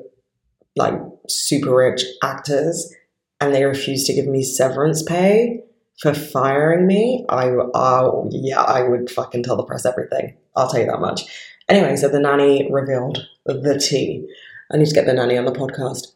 like 0.77 0.93
super 1.27 1.75
rich 1.75 2.03
actors 2.23 2.93
and 3.41 3.53
they 3.53 3.65
refused 3.65 4.07
to 4.07 4.13
give 4.13 4.27
me 4.27 4.43
severance 4.43 5.03
pay 5.03 5.63
for 6.01 6.13
firing 6.13 6.87
me, 6.87 7.25
I, 7.29 7.49
I 7.73 8.09
yeah, 8.29 8.61
I 8.61 8.83
would 8.83 9.09
fucking 9.09 9.43
tell 9.43 9.55
the 9.55 9.63
press 9.63 9.85
everything. 9.85 10.37
I'll 10.55 10.69
tell 10.69 10.79
you 10.79 10.87
that 10.87 10.99
much. 10.99 11.23
Anyway, 11.69 11.95
so 11.95 12.07
the 12.07 12.19
nanny 12.19 12.69
revealed 12.71 13.27
the 13.45 13.79
tea. 13.79 14.27
I 14.71 14.77
need 14.77 14.87
to 14.87 14.93
get 14.93 15.05
the 15.05 15.13
nanny 15.13 15.37
on 15.37 15.45
the 15.45 15.51
podcast. 15.51 16.07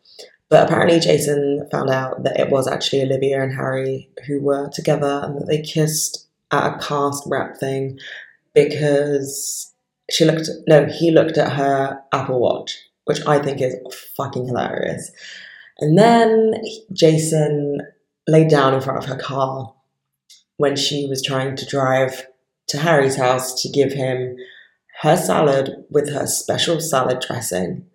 But 0.50 0.68
apparently, 0.68 1.00
Jason 1.00 1.68
found 1.72 1.90
out 1.90 2.24
that 2.24 2.40
it 2.40 2.50
was 2.50 2.68
actually 2.68 3.04
Olivia 3.04 3.42
and 3.42 3.54
Harry 3.56 4.10
who 4.28 4.42
were 4.42 4.70
together 4.70 5.22
and 5.24 5.38
that 5.38 5.48
they 5.48 5.62
kissed 5.62 6.28
at 6.52 6.76
a 6.76 6.78
cast 6.80 7.24
wrap 7.26 7.58
thing 7.58 8.00
because 8.54 9.74
she 10.10 10.26
looked 10.26 10.50
no 10.68 10.86
he 10.86 11.10
looked 11.10 11.38
at 11.38 11.54
her 11.54 11.98
apple 12.12 12.42
watch 12.42 12.78
which 13.06 13.26
i 13.26 13.40
think 13.40 13.62
is 13.62 13.76
fucking 14.18 14.46
hilarious 14.46 15.10
And 15.82 15.98
then 15.98 16.54
Jason 16.94 17.80
laid 18.28 18.50
down 18.50 18.74
in 18.74 18.82
front 18.82 19.00
of 19.00 19.06
her 19.06 19.18
car 19.18 19.74
when 20.58 20.76
she 20.76 21.08
was 21.08 21.24
trying 21.24 21.56
to 21.56 21.66
drive 21.66 22.28
to 22.68 22.78
Harry's 22.78 23.18
house 23.18 23.62
to 23.62 23.70
give 23.70 23.94
him 23.94 24.36
her 25.02 25.18
salad 25.18 25.86
with 25.90 26.10
her 26.14 26.28
special 26.28 26.80
salad 26.80 27.24
dressing. 27.26 27.86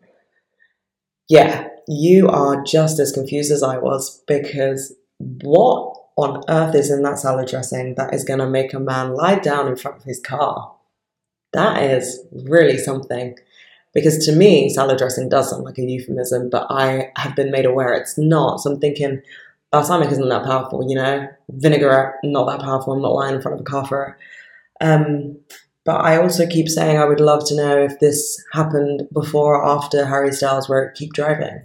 Yeah, 1.28 1.68
you 1.88 2.28
are 2.28 2.62
just 2.62 2.98
as 2.98 3.12
confused 3.12 3.52
as 3.52 3.62
I 3.62 3.78
was 3.78 4.22
because 4.26 4.94
what 5.18 5.96
on 6.16 6.42
earth 6.48 6.74
is 6.74 6.90
in 6.90 7.02
that 7.02 7.18
salad 7.18 7.48
dressing 7.48 7.94
that 7.94 8.12
is 8.12 8.24
going 8.24 8.40
to 8.40 8.48
make 8.48 8.72
a 8.72 8.80
man 8.80 9.14
lie 9.14 9.38
down 9.38 9.68
in 9.68 9.76
front 9.76 9.98
of 9.98 10.04
his 10.04 10.20
car? 10.20 10.74
That 11.52 11.82
is 11.82 12.20
really 12.32 12.78
something. 12.78 13.36
Because 13.94 14.24
to 14.26 14.32
me, 14.32 14.68
salad 14.68 14.98
dressing 14.98 15.28
does 15.28 15.50
sound 15.50 15.64
like 15.64 15.78
a 15.78 15.82
euphemism, 15.82 16.50
but 16.50 16.66
I 16.70 17.12
have 17.16 17.34
been 17.34 17.50
made 17.50 17.64
aware 17.64 17.94
it's 17.94 18.18
not. 18.18 18.60
So 18.60 18.72
I'm 18.72 18.80
thinking, 18.80 19.22
balsamic 19.72 20.10
isn't 20.10 20.28
that 20.28 20.44
powerful, 20.44 20.88
you 20.88 20.96
know? 20.96 21.28
Vinaigrette, 21.50 22.14
not 22.24 22.46
that 22.46 22.64
powerful. 22.64 22.92
I'm 22.92 23.02
not 23.02 23.14
lying 23.14 23.34
in 23.36 23.42
front 23.42 23.54
of 23.54 23.60
a 23.60 23.64
car 23.64 23.86
for 23.86 24.16
it. 24.80 24.84
Um, 24.84 25.38
but 25.84 26.00
I 26.00 26.16
also 26.20 26.46
keep 26.46 26.68
saying 26.68 26.98
I 26.98 27.04
would 27.04 27.20
love 27.20 27.46
to 27.48 27.56
know 27.56 27.78
if 27.78 28.00
this 28.00 28.42
happened 28.52 29.08
before 29.12 29.56
or 29.56 29.64
after 29.64 30.04
Harry 30.04 30.32
Styles 30.32 30.68
wrote 30.68 30.94
Keep 30.94 31.12
Driving. 31.12 31.62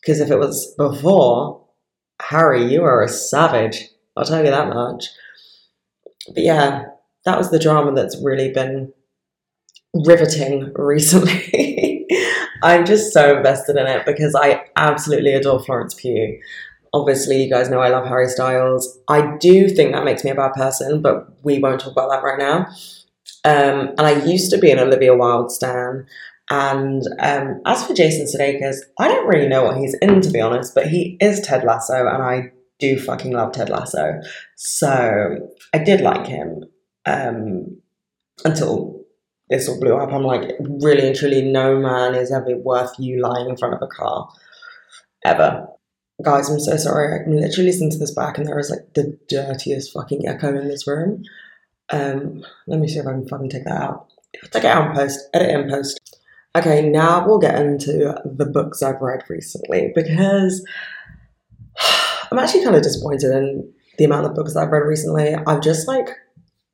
Because 0.00 0.20
if 0.20 0.30
it 0.30 0.38
was 0.38 0.74
before, 0.76 1.64
Harry, 2.20 2.64
you 2.72 2.84
are 2.84 3.02
a 3.02 3.08
savage. 3.08 3.88
I'll 4.16 4.24
tell 4.24 4.44
you 4.44 4.50
that 4.50 4.68
much. 4.68 5.06
But 6.28 6.44
yeah, 6.44 6.84
that 7.24 7.38
was 7.38 7.50
the 7.50 7.58
drama 7.58 7.92
that's 7.92 8.20
really 8.22 8.52
been 8.52 8.92
riveting 9.94 10.72
recently. 10.76 12.06
I'm 12.62 12.86
just 12.86 13.12
so 13.12 13.36
invested 13.36 13.76
in 13.76 13.86
it 13.88 14.06
because 14.06 14.36
I 14.36 14.66
absolutely 14.76 15.32
adore 15.32 15.62
Florence 15.62 15.94
Pugh. 15.94 16.38
Obviously, 16.94 17.42
you 17.42 17.50
guys 17.50 17.70
know 17.70 17.80
I 17.80 17.88
love 17.88 18.06
Harry 18.06 18.28
Styles. 18.28 18.98
I 19.08 19.36
do 19.38 19.68
think 19.68 19.92
that 19.92 20.04
makes 20.04 20.24
me 20.24 20.30
a 20.30 20.34
bad 20.34 20.52
person, 20.52 21.00
but 21.00 21.42
we 21.42 21.58
won't 21.58 21.80
talk 21.80 21.92
about 21.92 22.10
that 22.10 22.22
right 22.22 22.38
now. 22.38 22.66
Um, 23.44 23.88
and 23.98 24.00
I 24.00 24.24
used 24.24 24.50
to 24.50 24.58
be 24.58 24.70
an 24.70 24.78
Olivia 24.78 25.16
Wilde 25.16 25.50
stan. 25.50 26.06
And 26.50 27.02
um, 27.18 27.62
as 27.64 27.86
for 27.86 27.94
Jason 27.94 28.26
Sudeikis, 28.26 28.76
I 28.98 29.08
don't 29.08 29.26
really 29.26 29.48
know 29.48 29.64
what 29.64 29.78
he's 29.78 29.94
in, 30.02 30.20
to 30.20 30.30
be 30.30 30.40
honest, 30.40 30.74
but 30.74 30.88
he 30.88 31.16
is 31.20 31.40
Ted 31.40 31.64
Lasso, 31.64 32.06
and 32.06 32.22
I 32.22 32.52
do 32.78 32.98
fucking 32.98 33.32
love 33.32 33.52
Ted 33.52 33.70
Lasso. 33.70 34.20
So 34.56 35.48
I 35.72 35.78
did 35.78 36.02
like 36.02 36.26
him 36.26 36.64
um, 37.06 37.80
until 38.44 39.02
this 39.48 39.68
all 39.68 39.80
blew 39.80 39.96
up. 39.96 40.12
I'm 40.12 40.24
like, 40.24 40.50
really 40.60 41.06
and 41.06 41.16
truly, 41.16 41.42
no 41.42 41.78
man 41.78 42.14
is 42.14 42.32
ever 42.32 42.56
worth 42.56 42.92
you 42.98 43.22
lying 43.22 43.48
in 43.48 43.56
front 43.56 43.74
of 43.74 43.82
a 43.82 43.86
car. 43.86 44.28
Ever. 45.24 45.68
Guys, 46.22 46.48
I'm 46.48 46.60
so 46.60 46.76
sorry. 46.76 47.20
I'm 47.20 47.32
literally 47.32 47.70
listening 47.70 47.90
to 47.90 47.98
this 47.98 48.14
back, 48.14 48.38
and 48.38 48.46
there 48.46 48.58
is 48.58 48.70
like 48.70 48.94
the 48.94 49.18
dirtiest 49.28 49.92
fucking 49.92 50.28
echo 50.28 50.48
in 50.48 50.68
this 50.68 50.86
room. 50.86 51.24
Um, 51.90 52.44
let 52.66 52.80
me 52.80 52.88
see 52.88 52.98
if 52.98 53.06
I 53.06 53.12
can 53.12 53.28
fucking 53.28 53.50
take 53.50 53.64
that 53.64 53.80
out. 53.80 54.08
Take 54.50 54.64
it 54.64 54.66
out 54.66 54.90
in 54.90 54.96
post, 54.96 55.20
edit 55.34 55.50
it 55.50 55.60
in 55.60 55.70
post. 55.70 56.18
Okay, 56.54 56.88
now 56.88 57.26
we'll 57.26 57.38
get 57.38 57.58
into 57.58 58.14
the 58.24 58.46
books 58.46 58.82
I've 58.82 59.00
read 59.00 59.22
recently 59.28 59.92
because 59.94 60.64
I'm 62.30 62.38
actually 62.38 62.64
kind 62.64 62.76
of 62.76 62.82
disappointed 62.82 63.30
in 63.30 63.72
the 63.98 64.04
amount 64.04 64.26
of 64.26 64.34
books 64.34 64.54
I've 64.54 64.70
read 64.70 64.86
recently. 64.86 65.34
I've 65.34 65.62
just 65.62 65.88
like 65.88 66.08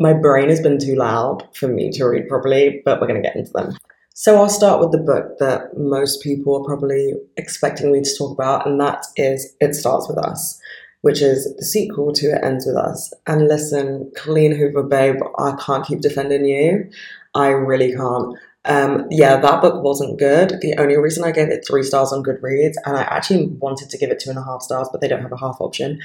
my 0.01 0.13
brain 0.13 0.49
has 0.49 0.61
been 0.61 0.79
too 0.79 0.95
loud 0.95 1.49
for 1.55 1.69
me 1.69 1.91
to 1.93 2.05
read 2.05 2.29
properly, 2.29 2.83
but 2.85 3.01
we're 3.01 3.09
to 3.09 3.21
get 3.21 3.37
into 3.37 3.53
them. 3.53 3.77
So 4.21 4.35
I'll 4.35 4.49
start 4.49 4.81
with 4.81 4.91
the 4.91 4.99
book 4.99 5.39
that 5.39 5.79
most 5.79 6.25
people 6.25 6.57
are 6.57 6.65
probably 6.65 7.13
expecting 7.37 7.93
me 7.93 8.01
to 8.01 8.17
talk 8.19 8.33
about, 8.33 8.67
and 8.67 8.81
that 8.81 9.07
is 9.15 9.55
It 9.61 9.77
Starts 9.77 10.09
With 10.09 10.19
Us, 10.19 10.61
which 11.03 11.23
is 11.23 11.55
the 11.55 11.65
sequel 11.65 12.13
to 12.15 12.33
It 12.33 12.43
Ends 12.43 12.67
With 12.67 12.75
Us. 12.75 13.15
And 13.29 13.47
listen, 13.47 14.11
Colleen 14.17 14.57
Hoover, 14.57 14.83
babe, 14.83 15.21
I 15.39 15.53
can't 15.65 15.87
keep 15.87 16.01
defending 16.01 16.45
you. 16.47 16.91
I 17.37 17.51
really 17.51 17.95
can't. 17.95 18.37
Um, 18.65 19.07
yeah, 19.09 19.37
that 19.37 19.63
book 19.63 19.85
wasn't 19.85 20.19
good. 20.19 20.59
The 20.63 20.75
only 20.79 20.97
reason 20.97 21.23
I 21.23 21.31
gave 21.31 21.51
it 21.51 21.65
three 21.65 21.85
stars 21.85 22.13
on 22.13 22.25
Goodreads, 22.25 22.75
and 22.85 22.97
I 22.97 23.03
actually 23.03 23.47
wanted 23.47 23.89
to 23.89 23.99
give 23.99 24.11
it 24.11 24.19
two 24.19 24.31
and 24.31 24.39
a 24.41 24.43
half 24.43 24.63
stars, 24.63 24.89
but 24.91 25.01
they 25.01 25.07
don't 25.07 25.23
have 25.23 25.31
a 25.31 25.39
half 25.39 25.61
option, 25.61 26.01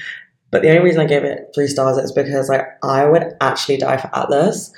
but 0.52 0.62
the 0.62 0.68
only 0.68 0.84
reason 0.84 1.00
I 1.00 1.06
gave 1.06 1.24
it 1.24 1.50
three 1.52 1.66
stars 1.66 1.98
is 1.98 2.12
because 2.12 2.48
like 2.48 2.64
I 2.84 3.06
would 3.06 3.32
actually 3.40 3.78
die 3.78 3.96
for 3.96 4.08
Atlas. 4.16 4.72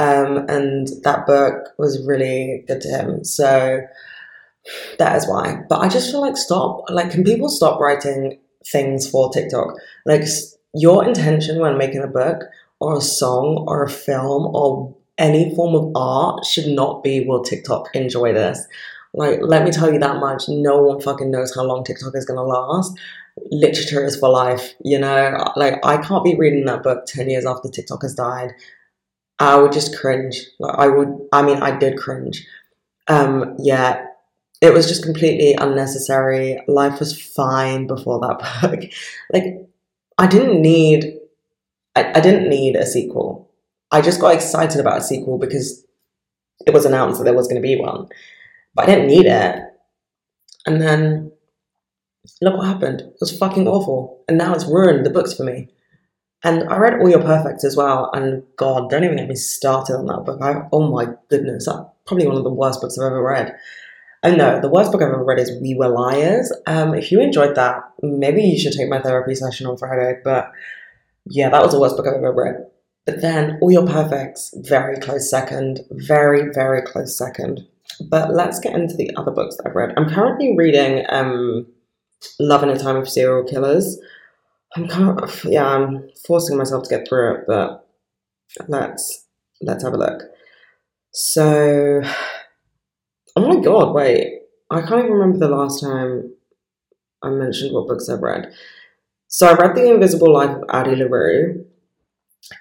Um, 0.00 0.46
and 0.48 0.88
that 1.02 1.26
book 1.26 1.68
was 1.76 2.04
really 2.06 2.64
good 2.66 2.80
to 2.80 2.88
him. 2.88 3.22
So 3.22 3.80
that 4.98 5.16
is 5.16 5.28
why. 5.28 5.62
But 5.68 5.80
I 5.80 5.88
just 5.88 6.10
feel 6.10 6.22
like 6.22 6.38
stop. 6.38 6.84
Like, 6.88 7.10
can 7.10 7.22
people 7.22 7.50
stop 7.50 7.78
writing 7.78 8.38
things 8.66 9.08
for 9.08 9.30
TikTok? 9.30 9.74
Like, 10.06 10.22
your 10.74 11.04
intention 11.04 11.60
when 11.60 11.76
making 11.76 12.02
a 12.02 12.06
book 12.06 12.44
or 12.80 12.96
a 12.96 13.02
song 13.02 13.66
or 13.68 13.82
a 13.82 13.90
film 13.90 14.54
or 14.56 14.96
any 15.18 15.54
form 15.54 15.74
of 15.74 15.92
art 15.94 16.46
should 16.46 16.68
not 16.68 17.02
be 17.02 17.26
will 17.26 17.44
TikTok 17.44 17.94
enjoy 17.94 18.32
this. 18.32 18.66
Like, 19.12 19.40
let 19.42 19.64
me 19.64 19.70
tell 19.70 19.92
you 19.92 19.98
that 19.98 20.16
much. 20.16 20.44
No 20.48 20.80
one 20.80 21.00
fucking 21.00 21.30
knows 21.30 21.54
how 21.54 21.64
long 21.64 21.84
TikTok 21.84 22.14
is 22.14 22.24
gonna 22.24 22.42
last 22.42 22.98
literature 23.50 24.04
is 24.04 24.16
for 24.16 24.28
life, 24.28 24.74
you 24.84 24.98
know? 24.98 25.52
Like, 25.56 25.74
I 25.84 25.98
can't 25.98 26.24
be 26.24 26.36
reading 26.36 26.64
that 26.66 26.82
book 26.82 27.06
10 27.06 27.30
years 27.30 27.46
after 27.46 27.68
TikTok 27.68 28.02
has 28.02 28.14
died. 28.14 28.52
I 29.40 29.56
would 29.56 29.72
just 29.72 29.96
cringe. 29.96 30.36
Like, 30.58 30.78
I 30.78 30.88
would, 30.88 31.08
I 31.32 31.42
mean, 31.42 31.56
I 31.62 31.76
did 31.76 31.98
cringe. 31.98 32.46
Um, 33.08 33.56
yeah, 33.58 34.04
it 34.60 34.74
was 34.74 34.86
just 34.86 35.02
completely 35.02 35.54
unnecessary. 35.54 36.62
Life 36.68 37.00
was 37.00 37.20
fine 37.20 37.86
before 37.86 38.20
that 38.20 38.60
book. 38.60 38.80
like, 39.32 39.66
I 40.18 40.26
didn't 40.26 40.60
need, 40.60 41.18
I, 41.96 42.12
I 42.18 42.20
didn't 42.20 42.50
need 42.50 42.76
a 42.76 42.86
sequel. 42.86 43.50
I 43.90 44.02
just 44.02 44.20
got 44.20 44.34
excited 44.34 44.78
about 44.78 44.98
a 44.98 45.02
sequel 45.02 45.38
because 45.38 45.84
it 46.66 46.74
was 46.74 46.84
announced 46.84 47.18
that 47.18 47.24
there 47.24 47.34
was 47.34 47.48
going 47.48 47.60
to 47.60 47.66
be 47.66 47.80
one. 47.80 48.08
But 48.74 48.88
I 48.88 48.94
didn't 48.94 49.08
need 49.08 49.26
it. 49.26 49.56
And 50.66 50.82
then 50.82 51.32
look 52.42 52.58
what 52.58 52.66
happened. 52.66 53.00
It 53.00 53.16
was 53.20 53.36
fucking 53.36 53.66
awful. 53.66 54.22
And 54.28 54.36
now 54.36 54.54
it's 54.54 54.66
ruined 54.66 55.06
the 55.06 55.10
books 55.10 55.32
for 55.32 55.44
me. 55.44 55.70
And 56.42 56.68
I 56.70 56.78
read 56.78 57.00
All 57.00 57.08
Your 57.08 57.20
Perfects 57.22 57.64
as 57.64 57.76
well, 57.76 58.10
and 58.14 58.42
God, 58.56 58.88
don't 58.88 59.04
even 59.04 59.18
get 59.18 59.28
me 59.28 59.34
started 59.34 59.94
on 59.94 60.06
that 60.06 60.24
book. 60.24 60.40
I, 60.40 60.66
oh 60.72 60.90
my 60.90 61.08
goodness, 61.28 61.66
that's 61.66 61.80
probably 62.06 62.26
one 62.26 62.36
of 62.36 62.44
the 62.44 62.50
worst 62.50 62.80
books 62.80 62.98
I've 62.98 63.06
ever 63.06 63.22
read. 63.22 63.54
And 64.22 64.38
no, 64.38 64.60
the 64.60 64.68
worst 64.68 64.92
book 64.92 65.02
I've 65.02 65.08
ever 65.08 65.24
read 65.24 65.38
is 65.38 65.52
We 65.60 65.74
Were 65.74 65.88
Liars. 65.88 66.52
Um, 66.66 66.94
if 66.94 67.12
you 67.12 67.20
enjoyed 67.20 67.56
that, 67.56 67.82
maybe 68.02 68.42
you 68.42 68.58
should 68.58 68.72
take 68.72 68.88
my 68.88 69.00
therapy 69.00 69.34
session 69.34 69.66
on 69.66 69.76
Friday. 69.76 70.18
But 70.22 70.50
yeah, 71.26 71.50
that 71.50 71.62
was 71.62 71.72
the 71.72 71.80
worst 71.80 71.96
book 71.96 72.06
I've 72.06 72.14
ever 72.14 72.32
read. 72.32 72.66
But 73.06 73.22
then 73.22 73.58
All 73.60 73.70
Your 73.70 73.86
Perfects, 73.86 74.54
very 74.56 74.96
close 74.98 75.30
second, 75.30 75.80
very, 75.90 76.52
very 76.52 76.82
close 76.82 77.16
second. 77.16 77.66
But 78.08 78.34
let's 78.34 78.60
get 78.60 78.74
into 78.74 78.94
the 78.94 79.10
other 79.16 79.30
books 79.30 79.56
that 79.56 79.66
I've 79.66 79.74
read. 79.74 79.94
I'm 79.96 80.08
currently 80.08 80.54
reading 80.56 81.04
um, 81.08 81.66
Love 82.38 82.62
in 82.62 82.70
a 82.70 82.78
Time 82.78 82.96
of 82.96 83.08
Serial 83.08 83.44
Killers. 83.44 83.98
I'm 84.76 84.88
kind 84.88 85.20
of 85.20 85.44
yeah, 85.44 85.66
I'm 85.66 86.08
forcing 86.26 86.56
myself 86.56 86.84
to 86.84 86.96
get 86.96 87.08
through 87.08 87.34
it, 87.34 87.44
but 87.46 87.86
let's 88.68 89.26
let's 89.60 89.84
have 89.84 89.94
a 89.94 89.98
look. 89.98 90.22
So, 91.12 92.02
oh 93.36 93.48
my 93.48 93.60
god, 93.62 93.94
wait, 93.94 94.40
I 94.70 94.80
can't 94.80 95.00
even 95.00 95.12
remember 95.12 95.38
the 95.38 95.54
last 95.54 95.82
time 95.82 96.32
I 97.22 97.30
mentioned 97.30 97.74
what 97.74 97.88
books 97.88 98.08
I've 98.08 98.20
read. 98.20 98.52
So 99.28 99.46
I 99.48 99.54
read 99.54 99.76
The 99.76 99.94
Invisible 99.94 100.32
Life 100.32 100.50
of 100.50 100.64
Addie 100.70 100.96
LaRue. 100.96 101.64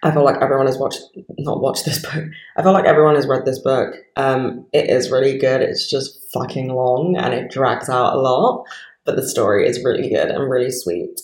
I 0.03 0.11
feel 0.11 0.23
like 0.23 0.39
everyone 0.39 0.67
has 0.67 0.77
watched, 0.77 1.01
not 1.39 1.61
watched 1.61 1.85
this 1.85 1.99
book. 2.03 2.25
I 2.57 2.61
feel 2.61 2.73
like 2.73 2.85
everyone 2.85 3.15
has 3.15 3.25
read 3.25 3.45
this 3.45 3.59
book. 3.59 3.95
Um, 4.17 4.67
it 4.71 4.89
is 4.89 5.09
really 5.09 5.39
good. 5.39 5.61
It's 5.61 5.89
just 5.89 6.31
fucking 6.31 6.67
long 6.67 7.17
and 7.17 7.33
it 7.33 7.49
drags 7.49 7.89
out 7.89 8.13
a 8.13 8.19
lot 8.19 8.65
but 9.09 9.15
the 9.15 9.27
story 9.27 9.67
is 9.67 9.83
really 9.83 10.07
good 10.07 10.29
and 10.29 10.49
really 10.49 10.69
sweet. 10.69 11.19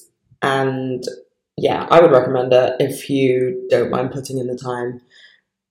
And 0.46 1.04
yeah, 1.58 1.88
I 1.90 2.02
would 2.02 2.12
recommend 2.12 2.54
it 2.54 2.76
if 2.80 3.10
you 3.10 3.68
don't 3.70 3.90
mind 3.90 4.12
putting 4.12 4.38
in 4.38 4.48
the 4.48 4.58
time 4.58 5.02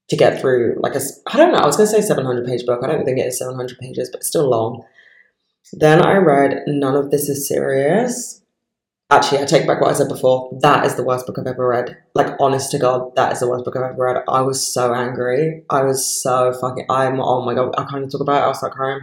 to 0.08 0.16
get 0.16 0.40
through 0.40 0.76
like 0.80 0.94
a 0.94 1.00
I 1.26 1.36
don't 1.36 1.52
know, 1.52 1.58
I 1.58 1.66
was 1.66 1.76
gonna 1.76 1.86
say 1.86 2.00
700 2.00 2.46
page 2.46 2.66
book. 2.66 2.80
I 2.82 2.88
don't 2.88 3.04
think 3.04 3.18
it 3.18 3.26
is 3.26 3.38
700 3.38 3.78
pages, 3.78 4.10
but 4.10 4.24
still 4.24 4.48
long. 4.48 4.84
Then 5.72 6.02
I 6.04 6.16
read 6.16 6.64
None 6.66 6.96
of 6.96 7.10
This 7.10 7.28
Is 7.28 7.48
Serious. 7.48 8.42
Actually, 9.10 9.42
I 9.42 9.44
take 9.44 9.66
back 9.66 9.80
what 9.80 9.90
I 9.90 9.94
said 9.94 10.08
before. 10.08 10.50
That 10.60 10.84
is 10.84 10.96
the 10.96 11.04
worst 11.04 11.26
book 11.26 11.38
I've 11.38 11.46
ever 11.46 11.68
read. 11.68 11.96
Like, 12.14 12.34
honest 12.40 12.70
to 12.72 12.78
God, 12.78 13.14
that 13.16 13.32
is 13.32 13.40
the 13.40 13.48
worst 13.48 13.64
book 13.64 13.76
I've 13.76 13.92
ever 13.92 14.02
read. 14.02 14.24
I 14.28 14.40
was 14.40 14.66
so 14.66 14.94
angry. 14.94 15.62
I 15.70 15.82
was 15.82 16.04
so 16.22 16.52
fucking. 16.52 16.86
I'm. 16.90 17.20
Oh 17.20 17.44
my 17.44 17.54
god, 17.54 17.74
I 17.78 17.84
can't 17.84 17.98
even 17.98 18.10
talk 18.10 18.22
about 18.22 18.42
it. 18.42 18.46
I'll 18.46 18.54
start 18.54 18.72
crying. 18.72 19.00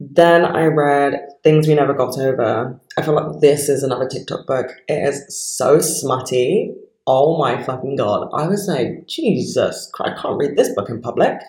Then 0.00 0.44
I 0.44 0.66
read 0.66 1.20
Things 1.42 1.66
We 1.66 1.74
Never 1.74 1.92
Got 1.92 2.18
Over. 2.18 2.80
I 2.96 3.02
feel 3.02 3.14
like 3.14 3.40
this 3.40 3.68
is 3.68 3.82
another 3.82 4.08
TikTok 4.08 4.46
book. 4.46 4.70
It 4.88 5.08
is 5.08 5.24
so 5.28 5.80
smutty. 5.80 6.74
Oh 7.06 7.38
my 7.38 7.62
fucking 7.62 7.96
god. 7.96 8.28
I 8.32 8.46
was 8.46 8.68
like, 8.68 9.06
Jesus, 9.08 9.90
I 10.00 10.14
can't 10.14 10.38
read 10.38 10.56
this 10.56 10.74
book 10.74 10.88
in 10.88 11.00
public. 11.00 11.40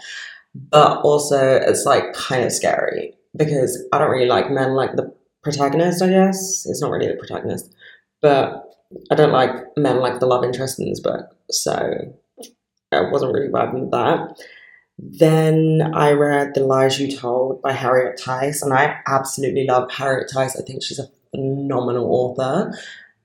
But 0.55 1.01
also, 1.01 1.57
it's 1.57 1.85
like 1.85 2.13
kind 2.13 2.43
of 2.43 2.51
scary 2.51 3.13
because 3.35 3.77
I 3.91 3.99
don't 3.99 4.09
really 4.09 4.27
like 4.27 4.49
men 4.49 4.73
like 4.73 4.95
the 4.95 5.13
protagonist, 5.43 6.01
I 6.01 6.09
guess. 6.09 6.65
It's 6.65 6.81
not 6.81 6.91
really 6.91 7.07
the 7.07 7.17
protagonist, 7.17 7.73
but 8.21 8.63
I 9.11 9.15
don't 9.15 9.31
like 9.31 9.51
men 9.77 9.99
like 9.99 10.19
the 10.19 10.25
love 10.25 10.43
interest 10.43 10.79
in 10.79 10.89
this 10.89 10.99
book, 10.99 11.25
so 11.51 11.73
I 12.91 13.01
wasn't 13.11 13.33
really 13.33 13.49
vibing 13.49 13.81
with 13.81 13.91
that. 13.91 14.41
Then 15.01 15.91
I 15.93 16.11
read 16.11 16.53
The 16.53 16.65
Lies 16.65 16.99
You 16.99 17.15
Told 17.15 17.61
by 17.61 17.71
Harriet 17.71 18.19
Tyce, 18.19 18.61
and 18.61 18.73
I 18.73 18.97
absolutely 19.07 19.65
love 19.65 19.89
Harriet 19.91 20.29
Tyce. 20.33 20.59
I 20.59 20.63
think 20.63 20.83
she's 20.83 20.99
a 20.99 21.09
phenomenal 21.31 22.05
author. 22.05 22.73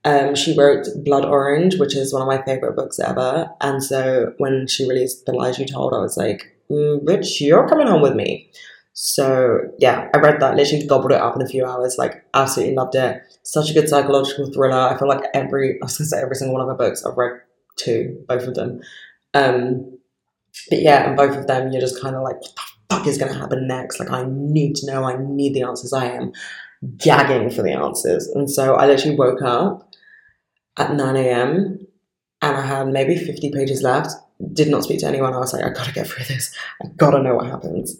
Um, 0.05 0.35
she 0.35 0.55
wrote 0.55 0.87
Blood 1.03 1.25
Orange, 1.25 1.77
which 1.77 1.95
is 1.95 2.13
one 2.13 2.21
of 2.21 2.27
my 2.27 2.41
favorite 2.43 2.75
books 2.75 2.99
ever. 2.99 3.49
And 3.59 3.83
so 3.83 4.33
when 4.37 4.67
she 4.67 4.87
released 4.87 5.25
The 5.25 5.33
Lies 5.33 5.59
You 5.59 5.65
Told, 5.65 5.93
I 5.93 5.97
was 5.97 6.15
like, 6.15 6.55
mm, 6.71 7.03
bitch, 7.03 7.41
you're 7.41 7.67
coming 7.67 7.87
home 7.87 8.01
with 8.01 8.15
me. 8.15 8.49
So 8.93 9.59
yeah, 9.77 10.07
I 10.13 10.19
read 10.19 10.39
that, 10.39 10.55
literally 10.55 10.87
gobbled 10.87 11.11
it 11.11 11.19
up 11.19 11.35
in 11.35 11.41
a 11.41 11.47
few 11.47 11.65
hours, 11.65 11.97
like 11.97 12.23
absolutely 12.33 12.75
loved 12.75 12.95
it. 12.95 13.21
Such 13.43 13.69
a 13.69 13.73
good 13.73 13.89
psychological 13.89 14.49
thriller. 14.53 14.77
I 14.77 14.97
feel 14.97 15.09
like 15.09 15.25
every, 15.33 15.73
I 15.81 15.85
was 15.85 15.97
gonna 15.97 16.07
say 16.07 16.21
every 16.21 16.35
single 16.35 16.53
one 16.53 16.61
of 16.61 16.69
her 16.69 16.77
books, 16.77 17.03
I've 17.03 17.17
read 17.17 17.41
two, 17.75 18.23
both 18.29 18.47
of 18.47 18.53
them. 18.53 18.79
Um, 19.33 19.97
but 20.69 20.79
yeah, 20.79 21.07
and 21.07 21.17
both 21.17 21.35
of 21.35 21.47
them, 21.47 21.71
you're 21.71 21.81
just 21.81 22.01
kind 22.01 22.15
of 22.15 22.23
like, 22.23 22.37
what 22.41 22.55
the 22.55 22.95
fuck 22.95 23.07
is 23.07 23.17
gonna 23.17 23.33
happen 23.33 23.67
next? 23.67 23.99
Like, 23.99 24.11
I 24.11 24.25
need 24.27 24.75
to 24.77 24.87
know, 24.87 25.03
I 25.03 25.17
need 25.17 25.53
the 25.53 25.63
answers. 25.63 25.93
I 25.93 26.05
am 26.05 26.31
gagging 26.97 27.49
for 27.49 27.61
the 27.61 27.73
answers. 27.73 28.27
And 28.27 28.49
so 28.49 28.75
I 28.75 28.85
literally 28.87 29.17
woke 29.17 29.41
up 29.41 29.93
at 30.77 30.93
9 30.93 31.15
a.m. 31.15 31.87
and 32.41 32.57
I 32.57 32.61
had 32.61 32.87
maybe 32.87 33.15
50 33.15 33.51
pages 33.51 33.81
left. 33.81 34.11
Did 34.53 34.69
not 34.69 34.83
speak 34.83 34.99
to 34.99 35.07
anyone. 35.07 35.33
I 35.33 35.37
was 35.39 35.53
like, 35.53 35.63
I 35.63 35.69
gotta 35.69 35.93
get 35.93 36.07
through 36.07 36.25
this. 36.25 36.53
I 36.83 36.87
gotta 36.97 37.21
know 37.21 37.35
what 37.35 37.47
happens. 37.47 37.97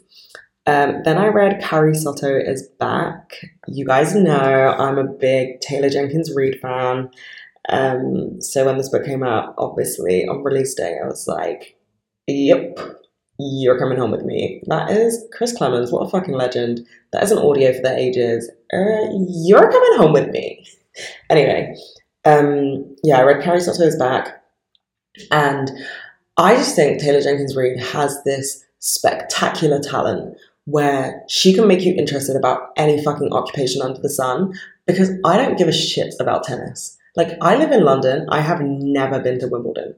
Um, 0.67 1.03
then 1.03 1.17
I 1.17 1.27
read 1.27 1.61
Carrie 1.61 1.93
Soto 1.93 2.35
is 2.35 2.67
back. 2.79 3.45
You 3.67 3.85
guys 3.85 4.15
know 4.15 4.75
I'm 4.77 4.97
a 4.97 5.03
big 5.03 5.61
Taylor 5.61 5.89
Jenkins 5.89 6.33
Reid 6.33 6.59
fan. 6.59 7.11
Um, 7.69 8.41
so 8.41 8.65
when 8.65 8.77
this 8.77 8.89
book 8.89 9.05
came 9.05 9.23
out, 9.23 9.53
obviously 9.57 10.27
on 10.27 10.43
release 10.43 10.73
day, 10.73 10.97
I 11.01 11.07
was 11.07 11.27
like, 11.27 11.74
yep, 12.27 12.77
you're 13.39 13.77
coming 13.79 13.97
home 13.97 14.11
with 14.11 14.23
me. 14.23 14.61
That 14.67 14.91
is 14.91 15.23
Chris 15.31 15.55
Clemens. 15.55 15.91
What 15.91 16.05
a 16.05 16.09
fucking 16.09 16.33
legend. 16.33 16.85
That 17.11 17.23
is 17.23 17.31
an 17.31 17.37
audio 17.37 17.73
for 17.73 17.81
the 17.81 17.97
ages. 17.97 18.49
Uh, 18.73 19.09
you're 19.43 19.71
coming 19.71 19.97
home 19.97 20.13
with 20.13 20.29
me. 20.29 20.65
Anyway, 21.29 21.75
um, 22.25 22.95
yeah, 23.03 23.19
I 23.19 23.23
read 23.23 23.43
Carrie 23.43 23.61
Soto's 23.61 23.97
back, 23.97 24.41
and 25.31 25.69
I 26.37 26.55
just 26.55 26.75
think 26.75 26.99
Taylor 26.99 27.21
Jenkins 27.21 27.55
Reid 27.55 27.79
has 27.79 28.23
this 28.23 28.63
spectacular 28.79 29.79
talent 29.79 30.37
where 30.65 31.23
she 31.29 31.53
can 31.53 31.67
make 31.67 31.81
you 31.81 31.93
interested 31.93 32.35
about 32.35 32.69
any 32.77 33.03
fucking 33.03 33.31
occupation 33.33 33.81
under 33.81 34.01
the 34.01 34.09
sun 34.09 34.53
because 34.87 35.11
I 35.23 35.37
don't 35.37 35.57
give 35.57 35.67
a 35.67 35.73
shit 35.73 36.13
about 36.19 36.43
tennis. 36.43 36.97
Like, 37.15 37.37
I 37.41 37.55
live 37.55 37.71
in 37.71 37.83
London, 37.83 38.27
I 38.29 38.41
have 38.41 38.61
never 38.61 39.19
been 39.19 39.39
to 39.39 39.47
Wimbledon. 39.47 39.95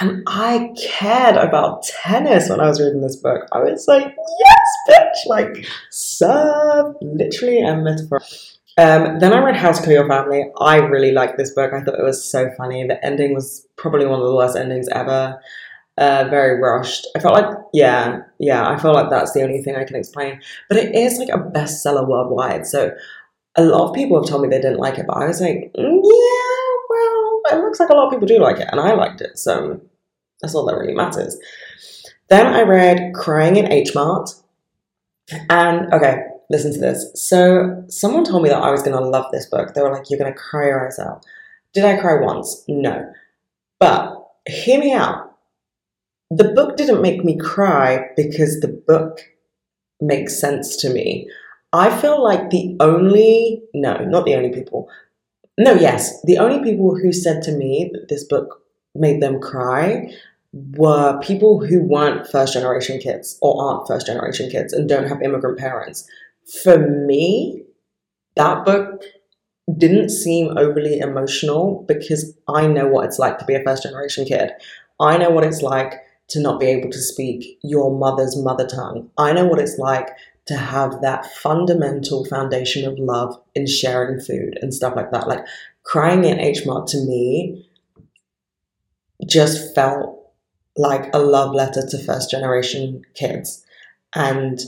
And 0.00 0.22
I 0.26 0.72
cared 0.80 1.36
about 1.36 1.82
tennis 1.82 2.48
when 2.48 2.60
I 2.60 2.68
was 2.68 2.80
reading 2.80 3.00
this 3.00 3.16
book. 3.16 3.48
I 3.52 3.58
was 3.58 3.88
like, 3.88 4.04
yes, 4.04 4.68
bitch! 4.88 5.26
Like, 5.26 5.66
serve, 5.90 6.94
literally 7.02 7.60
and 7.60 7.82
metaphor. 7.82 8.20
Um, 8.76 9.18
then 9.18 9.32
I 9.32 9.40
read 9.40 9.56
How 9.56 9.72
to 9.72 9.82
Kill 9.82 9.92
Your 9.92 10.08
Family. 10.08 10.44
I 10.60 10.76
really 10.76 11.10
liked 11.10 11.36
this 11.36 11.52
book. 11.52 11.72
I 11.72 11.80
thought 11.80 11.98
it 11.98 12.04
was 12.04 12.24
so 12.24 12.48
funny. 12.56 12.86
The 12.86 13.04
ending 13.04 13.34
was 13.34 13.66
probably 13.74 14.06
one 14.06 14.20
of 14.20 14.26
the 14.26 14.36
worst 14.36 14.56
endings 14.56 14.88
ever. 14.90 15.40
Uh, 15.96 16.28
very 16.30 16.60
rushed. 16.60 17.08
I 17.16 17.18
felt 17.18 17.34
like, 17.34 17.56
yeah, 17.72 18.20
yeah, 18.38 18.68
I 18.68 18.78
feel 18.78 18.92
like 18.92 19.10
that's 19.10 19.32
the 19.32 19.42
only 19.42 19.62
thing 19.62 19.74
I 19.74 19.82
can 19.82 19.96
explain. 19.96 20.40
But 20.68 20.78
it 20.78 20.94
is 20.94 21.18
like 21.18 21.28
a 21.28 21.38
bestseller 21.38 22.06
worldwide. 22.06 22.66
So 22.66 22.92
a 23.56 23.64
lot 23.64 23.88
of 23.88 23.96
people 23.96 24.20
have 24.20 24.30
told 24.30 24.42
me 24.42 24.48
they 24.48 24.60
didn't 24.60 24.78
like 24.78 24.96
it, 24.98 25.08
but 25.08 25.16
I 25.16 25.26
was 25.26 25.40
like, 25.40 25.72
mm, 25.76 26.00
yeah, 26.04 26.68
well, 26.88 27.40
it 27.50 27.64
looks 27.64 27.80
like 27.80 27.88
a 27.88 27.94
lot 27.94 28.06
of 28.06 28.12
people 28.12 28.28
do 28.28 28.38
like 28.38 28.58
it, 28.58 28.68
and 28.70 28.80
I 28.80 28.92
liked 28.92 29.20
it. 29.20 29.36
So 29.36 29.80
that's 30.40 30.54
all 30.54 30.66
that 30.66 30.76
really 30.76 30.94
matters. 30.94 31.38
Then 32.28 32.46
I 32.46 32.62
read 32.62 33.14
Crying 33.14 33.56
in 33.56 33.70
H 33.72 33.94
Mart. 33.94 34.30
And 35.50 35.92
okay, 35.92 36.22
listen 36.50 36.72
to 36.72 36.78
this. 36.80 37.10
So 37.14 37.84
someone 37.88 38.24
told 38.24 38.42
me 38.42 38.48
that 38.48 38.62
I 38.62 38.70
was 38.70 38.82
to 38.96 39.00
love 39.00 39.30
this 39.32 39.46
book. 39.46 39.74
They 39.74 39.82
were 39.82 39.92
like, 39.92 40.08
you're 40.08 40.18
to 40.32 40.38
cry 40.38 40.66
your 40.66 40.86
eyes 40.86 40.98
out. 40.98 41.24
Did 41.74 41.84
I 41.84 42.00
cry 42.00 42.20
once? 42.20 42.64
No. 42.68 43.10
But 43.78 44.14
hear 44.46 44.80
me 44.80 44.92
out. 44.92 45.36
The 46.30 46.52
book 46.52 46.76
didn't 46.76 47.02
make 47.02 47.24
me 47.24 47.38
cry 47.38 48.10
because 48.16 48.60
the 48.60 48.68
book 48.68 49.20
makes 50.00 50.38
sense 50.38 50.76
to 50.78 50.90
me. 50.90 51.28
I 51.72 51.94
feel 52.00 52.22
like 52.22 52.50
the 52.50 52.76
only, 52.80 53.62
no, 53.74 53.98
not 54.04 54.24
the 54.24 54.34
only 54.34 54.50
people. 54.50 54.88
No, 55.58 55.72
yes, 55.72 56.22
the 56.22 56.38
only 56.38 56.62
people 56.62 56.96
who 56.96 57.12
said 57.12 57.42
to 57.42 57.52
me 57.52 57.90
that 57.92 58.08
this 58.08 58.24
book 58.24 58.62
made 58.94 59.22
them 59.22 59.40
cry 59.40 60.10
were 60.52 61.20
people 61.20 61.64
who 61.64 61.82
weren't 61.82 62.26
first 62.26 62.54
generation 62.54 62.98
kids 62.98 63.38
or 63.42 63.62
aren't 63.62 63.86
first 63.86 64.06
generation 64.06 64.50
kids 64.50 64.72
and 64.72 64.88
don't 64.88 65.08
have 65.08 65.22
immigrant 65.22 65.58
parents 65.58 66.08
for 66.62 66.78
me, 66.78 67.64
that 68.36 68.64
book 68.64 69.02
didn't 69.76 70.08
seem 70.08 70.56
overly 70.56 70.98
emotional 70.98 71.84
because 71.86 72.34
I 72.48 72.66
know 72.66 72.86
what 72.88 73.04
it's 73.04 73.18
like 73.18 73.38
to 73.38 73.44
be 73.44 73.54
a 73.54 73.62
first 73.62 73.82
generation 73.82 74.24
kid. 74.24 74.52
I 74.98 75.18
know 75.18 75.30
what 75.30 75.44
it's 75.44 75.62
like 75.62 75.94
to 76.28 76.40
not 76.40 76.60
be 76.60 76.66
able 76.66 76.90
to 76.90 77.00
speak 77.00 77.58
your 77.62 77.96
mother's 77.96 78.36
mother 78.36 78.66
tongue. 78.66 79.10
I 79.18 79.32
know 79.32 79.46
what 79.46 79.58
it's 79.58 79.78
like 79.78 80.08
to 80.46 80.56
have 80.56 81.02
that 81.02 81.26
fundamental 81.26 82.24
foundation 82.24 82.86
of 82.86 82.98
love 82.98 83.38
in 83.54 83.66
sharing 83.66 84.20
food 84.20 84.58
and 84.62 84.72
stuff 84.72 84.96
like 84.96 85.10
that. 85.10 85.28
Like 85.28 85.44
crying 85.82 86.24
in 86.24 86.40
H 86.40 86.64
Mart 86.64 86.86
to 86.88 86.98
me 86.98 87.66
just 89.26 89.74
felt 89.74 90.17
like 90.78 91.10
a 91.12 91.18
love 91.18 91.52
letter 91.54 91.82
to 91.86 91.98
first 92.04 92.30
generation 92.30 93.04
kids. 93.14 93.66
And 94.14 94.60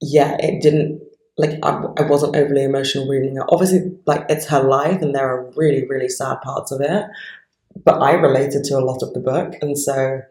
yeah, 0.00 0.36
it 0.38 0.62
didn't 0.62 1.02
like 1.36 1.58
I, 1.62 1.82
I 1.98 2.02
wasn't 2.02 2.36
overly 2.36 2.64
emotional 2.64 3.08
reading 3.08 3.36
it. 3.36 3.42
Obviously, 3.50 3.98
like 4.06 4.24
it's 4.28 4.46
her 4.46 4.62
life, 4.62 5.02
and 5.02 5.14
there 5.14 5.28
are 5.28 5.50
really 5.56 5.86
really 5.86 6.08
sad 6.08 6.40
parts 6.40 6.72
of 6.72 6.80
it. 6.80 7.04
But 7.84 8.00
I 8.00 8.12
related 8.12 8.64
to 8.64 8.78
a 8.78 8.80
lot 8.84 9.02
of 9.02 9.12
the 9.12 9.20
book, 9.20 9.54
and 9.60 9.78
so 9.78 10.22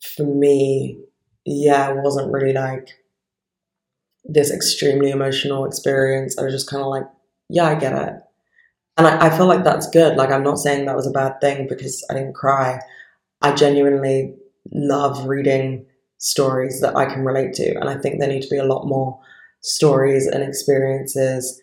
for 0.00 0.24
me, 0.24 0.98
yeah, 1.44 1.90
it 1.90 1.96
wasn't 2.02 2.32
really 2.32 2.52
like 2.52 2.90
this 4.24 4.50
extremely 4.50 5.10
emotional 5.10 5.64
experience. 5.64 6.38
I 6.38 6.42
was 6.44 6.52
just 6.52 6.70
kind 6.70 6.82
of 6.82 6.88
like, 6.88 7.06
yeah, 7.48 7.66
I 7.68 7.74
get 7.74 7.94
it. 7.94 8.22
And 8.98 9.06
I, 9.06 9.26
I 9.26 9.36
feel 9.36 9.46
like 9.46 9.64
that's 9.64 9.88
good. 9.88 10.16
Like, 10.16 10.30
I'm 10.30 10.42
not 10.42 10.58
saying 10.58 10.84
that 10.86 10.96
was 10.96 11.06
a 11.06 11.12
bad 11.12 11.40
thing 11.40 11.66
because 11.68 12.04
I 12.10 12.14
didn't 12.14 12.34
cry. 12.34 12.80
I 13.42 13.54
genuinely 13.54 14.34
love 14.72 15.26
reading 15.26 15.86
stories 16.18 16.80
that 16.80 16.96
I 16.96 17.06
can 17.06 17.24
relate 17.24 17.54
to. 17.54 17.74
And 17.78 17.88
I 17.88 17.96
think 17.96 18.18
there 18.18 18.28
need 18.28 18.42
to 18.42 18.50
be 18.50 18.58
a 18.58 18.64
lot 18.64 18.86
more 18.86 19.18
stories 19.60 20.26
and 20.26 20.42
experiences 20.42 21.60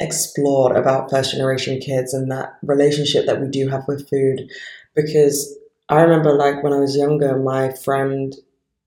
explored 0.00 0.76
about 0.76 1.10
first 1.10 1.32
generation 1.32 1.80
kids 1.80 2.14
and 2.14 2.30
that 2.30 2.54
relationship 2.62 3.26
that 3.26 3.40
we 3.40 3.48
do 3.48 3.68
have 3.68 3.84
with 3.88 4.08
food. 4.08 4.48
Because 4.94 5.56
I 5.88 6.02
remember, 6.02 6.32
like, 6.34 6.62
when 6.62 6.72
I 6.72 6.80
was 6.80 6.96
younger, 6.96 7.38
my 7.38 7.72
friend 7.72 8.34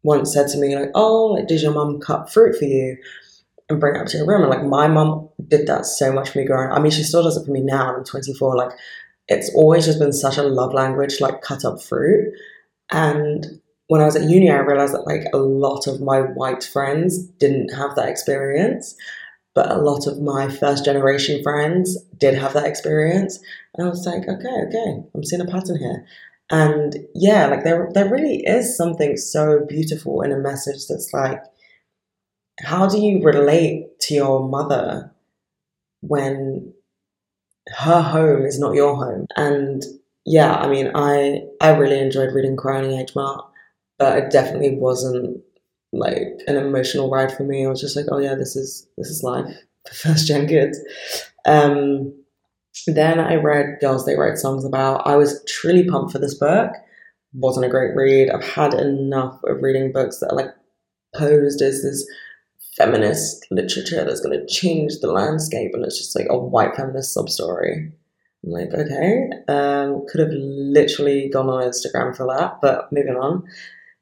once 0.03 0.33
said 0.33 0.47
to 0.49 0.57
me, 0.57 0.75
like, 0.75 0.91
oh, 0.95 1.27
like, 1.27 1.47
did 1.47 1.61
your 1.61 1.73
mum 1.73 1.99
cut 1.99 2.31
fruit 2.31 2.57
for 2.57 2.65
you? 2.65 2.97
And 3.69 3.79
bring 3.79 3.95
it 3.95 4.01
up 4.01 4.07
to 4.07 4.17
your 4.17 4.27
room. 4.27 4.41
And 4.41 4.49
like 4.49 4.63
my 4.63 4.89
mum 4.89 5.29
did 5.47 5.65
that 5.67 5.85
so 5.85 6.11
much 6.11 6.31
for 6.31 6.39
me 6.39 6.45
growing. 6.45 6.69
up. 6.69 6.77
I 6.77 6.81
mean, 6.81 6.91
she 6.91 7.03
still 7.03 7.23
does 7.23 7.37
it 7.37 7.45
for 7.45 7.51
me 7.51 7.61
now. 7.61 7.95
I'm 7.95 8.03
24. 8.03 8.57
Like, 8.57 8.71
it's 9.27 9.53
always 9.55 9.85
just 9.85 9.99
been 9.99 10.13
such 10.13 10.37
a 10.37 10.43
love 10.43 10.73
language, 10.73 11.21
like 11.21 11.41
cut 11.41 11.63
up 11.65 11.81
fruit. 11.81 12.33
And 12.91 13.61
when 13.87 14.01
I 14.01 14.05
was 14.05 14.15
at 14.15 14.29
uni, 14.29 14.49
I 14.49 14.57
realized 14.57 14.93
that 14.93 15.07
like 15.07 15.25
a 15.33 15.37
lot 15.37 15.87
of 15.87 16.01
my 16.01 16.19
white 16.21 16.63
friends 16.63 17.25
didn't 17.39 17.73
have 17.73 17.95
that 17.95 18.09
experience, 18.09 18.95
but 19.53 19.71
a 19.71 19.77
lot 19.81 20.07
of 20.07 20.21
my 20.21 20.49
first 20.49 20.85
generation 20.85 21.43
friends 21.43 22.01
did 22.17 22.35
have 22.35 22.53
that 22.53 22.65
experience. 22.65 23.39
And 23.75 23.85
I 23.85 23.89
was 23.89 24.05
like, 24.05 24.27
okay, 24.27 24.65
okay, 24.67 25.03
I'm 25.13 25.23
seeing 25.23 25.41
a 25.41 25.45
pattern 25.45 25.77
here. 25.77 26.05
And 26.49 26.97
yeah, 27.15 27.47
like 27.47 27.63
there, 27.63 27.89
there 27.93 28.09
really 28.09 28.43
is 28.45 28.75
something 28.75 29.15
so 29.15 29.65
beautiful 29.67 30.21
in 30.21 30.31
a 30.31 30.37
message 30.37 30.87
that's 30.87 31.11
like, 31.13 31.41
how 32.59 32.87
do 32.87 32.99
you 33.01 33.23
relate 33.23 33.99
to 34.01 34.13
your 34.13 34.47
mother 34.47 35.11
when 36.01 36.70
her 37.81 38.01
home 38.01 38.45
is 38.45 38.59
not 38.59 38.75
your 38.75 38.95
home? 38.95 39.27
And 39.35 39.83
yeah, 40.25 40.55
I 40.55 40.67
mean, 40.69 40.91
I 40.95 41.41
I 41.61 41.69
really 41.75 41.99
enjoyed 41.99 42.33
reading 42.33 42.55
Crying 42.55 42.91
H 42.91 43.15
Mart 43.15 43.45
but 44.01 44.17
it 44.17 44.31
definitely 44.31 44.75
wasn't 44.79 45.39
like 45.93 46.41
an 46.47 46.55
emotional 46.55 47.11
ride 47.11 47.31
for 47.31 47.43
me. 47.43 47.63
I 47.63 47.69
was 47.69 47.79
just 47.79 47.95
like, 47.95 48.07
oh 48.11 48.17
yeah, 48.17 48.33
this 48.33 48.55
is 48.55 48.87
this 48.97 49.09
is 49.09 49.21
life 49.21 49.55
for 49.87 49.93
first 50.07 50.25
gen 50.25 50.47
kids. 50.47 50.79
Um, 51.45 52.11
then 52.87 53.19
I 53.19 53.35
read 53.35 53.77
Girls 53.79 54.07
They 54.07 54.15
Write 54.15 54.39
Songs 54.39 54.65
About. 54.65 55.05
I 55.05 55.17
was 55.17 55.45
truly 55.47 55.87
pumped 55.87 56.13
for 56.13 56.17
this 56.17 56.33
book. 56.33 56.71
Wasn't 57.33 57.63
a 57.63 57.69
great 57.69 57.95
read. 57.95 58.31
I've 58.31 58.43
had 58.43 58.73
enough 58.73 59.39
of 59.43 59.61
reading 59.61 59.91
books 59.91 60.17
that 60.19 60.31
are 60.31 60.35
like 60.35 60.49
posed 61.15 61.61
as 61.61 61.83
this 61.83 62.03
feminist 62.77 63.45
literature 63.51 64.03
that's 64.03 64.21
going 64.21 64.37
to 64.37 64.45
change 64.45 64.99
the 64.99 65.11
landscape, 65.11 65.71
and 65.73 65.83
it's 65.83 65.97
just 65.97 66.15
like 66.15 66.27
a 66.29 66.37
white 66.37 66.75
feminist 66.75 67.13
sub 67.13 67.29
story. 67.29 67.91
I'm 68.43 68.51
like, 68.51 68.73
okay, 68.73 69.29
um, 69.47 70.05
could 70.09 70.21
have 70.21 70.31
literally 70.31 71.29
gone 71.29 71.49
on 71.49 71.63
Instagram 71.63 72.15
for 72.15 72.25
that, 72.27 72.59
but 72.61 72.91
moving 72.91 73.15
on. 73.15 73.43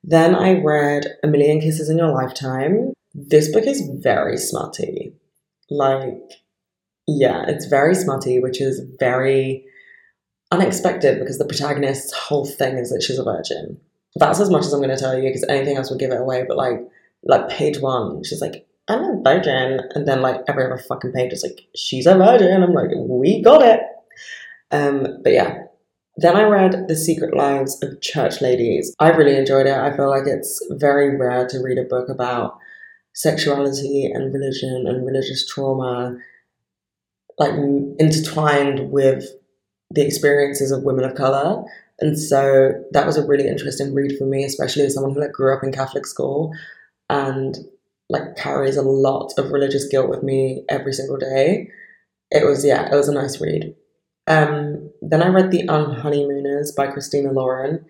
Then 0.04 0.34
I 0.34 0.62
read 0.62 1.18
A 1.24 1.28
Million 1.28 1.60
Kisses 1.60 1.90
in 1.90 1.98
Your 1.98 2.14
Lifetime. 2.14 2.94
This 3.14 3.52
book 3.52 3.66
is 3.66 3.90
very 4.02 4.38
smutty. 4.38 5.14
Like, 5.70 6.32
yeah, 7.06 7.44
it's 7.48 7.66
very 7.66 7.96
smutty, 7.96 8.40
which 8.40 8.62
is 8.62 8.82
very 9.00 9.66
unexpected 10.52 11.20
because 11.20 11.38
the 11.38 11.46
protagonist's 11.46 12.14
whole 12.14 12.46
thing 12.46 12.78
is 12.78 12.90
that 12.92 13.04
she's 13.04 13.20
a 13.20 13.24
virgin. 13.24 13.80
That's 14.16 14.40
as 14.40 14.50
much 14.50 14.66
as 14.66 14.74
I'm 14.74 14.80
going 14.80 14.96
to 14.96 14.98
tell 14.98 15.16
you 15.16 15.24
because 15.24 15.46
anything 15.50 15.78
else 15.78 15.90
would 15.90 16.00
give 16.00 16.12
it 16.12 16.22
away. 16.22 16.46
But 16.48 16.58
like, 16.58 16.80
like 17.24 17.50
page 17.50 17.80
one, 17.80 18.24
she's 18.24 18.42
like, 18.42 18.66
I'm 18.88 19.04
a 19.04 19.22
virgin, 19.24 19.80
and 19.94 20.08
then 20.08 20.22
like 20.22 20.42
every 20.48 20.66
other 20.66 20.78
fucking 20.78 21.12
page 21.12 21.34
is 21.34 21.44
like, 21.44 21.62
she's 21.76 22.08
a 22.08 22.16
virgin. 22.16 22.64
I'm 22.64 22.74
like, 22.74 22.90
we 22.96 23.42
got 23.42 23.62
it. 23.62 23.82
Um, 24.72 25.22
but 25.24 25.34
yeah. 25.34 25.64
Then 26.18 26.36
I 26.36 26.44
read 26.44 26.88
The 26.90 26.98
Secret 26.98 27.34
Lives 27.34 27.82
of 27.82 28.02
Church 28.02 28.42
Ladies. 28.42 28.94
I 29.00 29.12
really 29.12 29.38
enjoyed 29.38 29.68
it. 29.68 29.78
I 29.78 29.96
feel 29.96 30.10
like 30.10 30.28
it's 30.28 30.62
very 30.72 31.16
rare 31.16 31.48
to 31.48 31.60
read 31.60 31.78
a 31.78 31.84
book 31.84 32.10
about 32.10 32.58
sexuality 33.14 34.06
and 34.06 34.34
religion 34.34 34.86
and 34.88 35.06
religious 35.06 35.48
trauma 35.48 36.18
like 37.38 37.54
intertwined 38.00 38.92
with 38.92 39.26
the 39.92 40.06
experiences 40.06 40.72
of 40.72 40.84
women 40.84 41.04
of 41.04 41.16
color 41.16 41.64
and 42.00 42.18
so 42.18 42.72
that 42.92 43.06
was 43.06 43.18
a 43.18 43.26
really 43.26 43.48
interesting 43.48 43.94
read 43.94 44.18
for 44.18 44.26
me 44.26 44.44
especially 44.44 44.86
as 44.86 44.94
someone 44.94 45.14
who 45.14 45.20
like 45.20 45.32
grew 45.32 45.54
up 45.54 45.64
in 45.64 45.72
catholic 45.72 46.06
school 46.06 46.54
and 47.10 47.58
like 48.10 48.36
carries 48.36 48.78
a 48.78 48.82
lot 48.82 49.34
of 49.38 49.52
religious 49.52 49.88
guilt 49.88 50.10
with 50.10 50.24
me 50.24 50.64
every 50.70 50.94
single 50.94 51.18
day. 51.18 51.70
It 52.32 52.46
was 52.46 52.66
yeah 52.66 52.92
it 52.92 52.96
was 52.96 53.10
a 53.10 53.14
nice 53.14 53.42
read. 53.42 53.76
Um, 54.28 54.92
then 55.02 55.24
i 55.24 55.28
read 55.28 55.50
the 55.50 55.64
unhoneymooners 55.68 56.76
by 56.76 56.88
christina 56.88 57.32
lauren. 57.32 57.86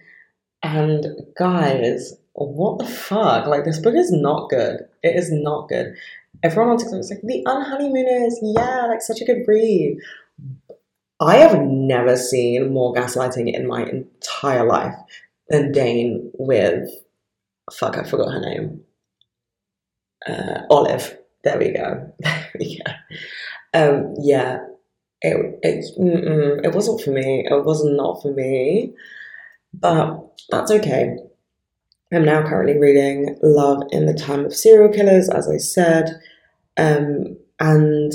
And 0.64 1.06
guys 1.38 2.14
what 2.34 2.80
the 2.80 2.86
fuck? 2.86 3.48
Like 3.48 3.66
this 3.66 3.80
book 3.80 3.96
is 3.96 4.12
not 4.12 4.50
good. 4.50 4.82
It 5.04 5.16
is 5.16 5.30
not 5.32 5.68
good. 5.68 5.96
Everyone 6.42 6.72
on 6.72 6.78
tiktok 6.78 7.00
is 7.00 7.10
like 7.10 7.22
the 7.24 7.44
unhoneymooners 7.46 8.36
yeah 8.42 8.86
like 8.88 9.02
such 9.02 9.22
a 9.22 9.26
good 9.26 9.44
read. 9.48 10.00
I 11.22 11.38
have 11.38 11.60
never 11.60 12.16
seen 12.16 12.74
more 12.74 12.94
gaslighting 12.94 13.54
in 13.54 13.68
my 13.68 13.84
entire 13.84 14.66
life 14.66 14.96
than 15.50 15.74
Dane 15.74 16.32
with 16.36 16.90
fuck, 17.74 17.98
I 17.98 18.04
forgot 18.04 18.32
her 18.32 18.40
name. 18.40 18.82
Uh, 20.28 20.62
Olive. 20.70 21.18
There 21.44 21.58
we 21.58 21.72
go. 21.72 22.12
There 22.24 22.52
we 22.60 22.82
go. 22.86 22.92
Um, 23.74 24.16
yeah, 24.22 24.60
it 25.22 25.60
it 25.64 25.86
it 26.66 26.76
wasn't 26.76 27.02
for 27.02 27.12
me. 27.12 27.46
It 27.50 27.66
was 27.66 27.84
not 27.86 28.22
for 28.22 28.34
me, 28.34 28.94
but 29.74 30.20
that's 30.50 30.72
okay. 30.72 31.18
I'm 32.12 32.26
now 32.26 32.42
currently 32.48 32.78
reading 32.80 33.38
Love 33.44 33.84
in 33.92 34.06
the 34.08 34.14
Time 34.14 34.46
of 34.46 34.56
Serial 34.56 34.92
Killers, 34.92 35.30
as 35.30 35.48
I 35.48 35.58
said, 35.58 36.20
um, 36.78 37.38
and 37.60 38.14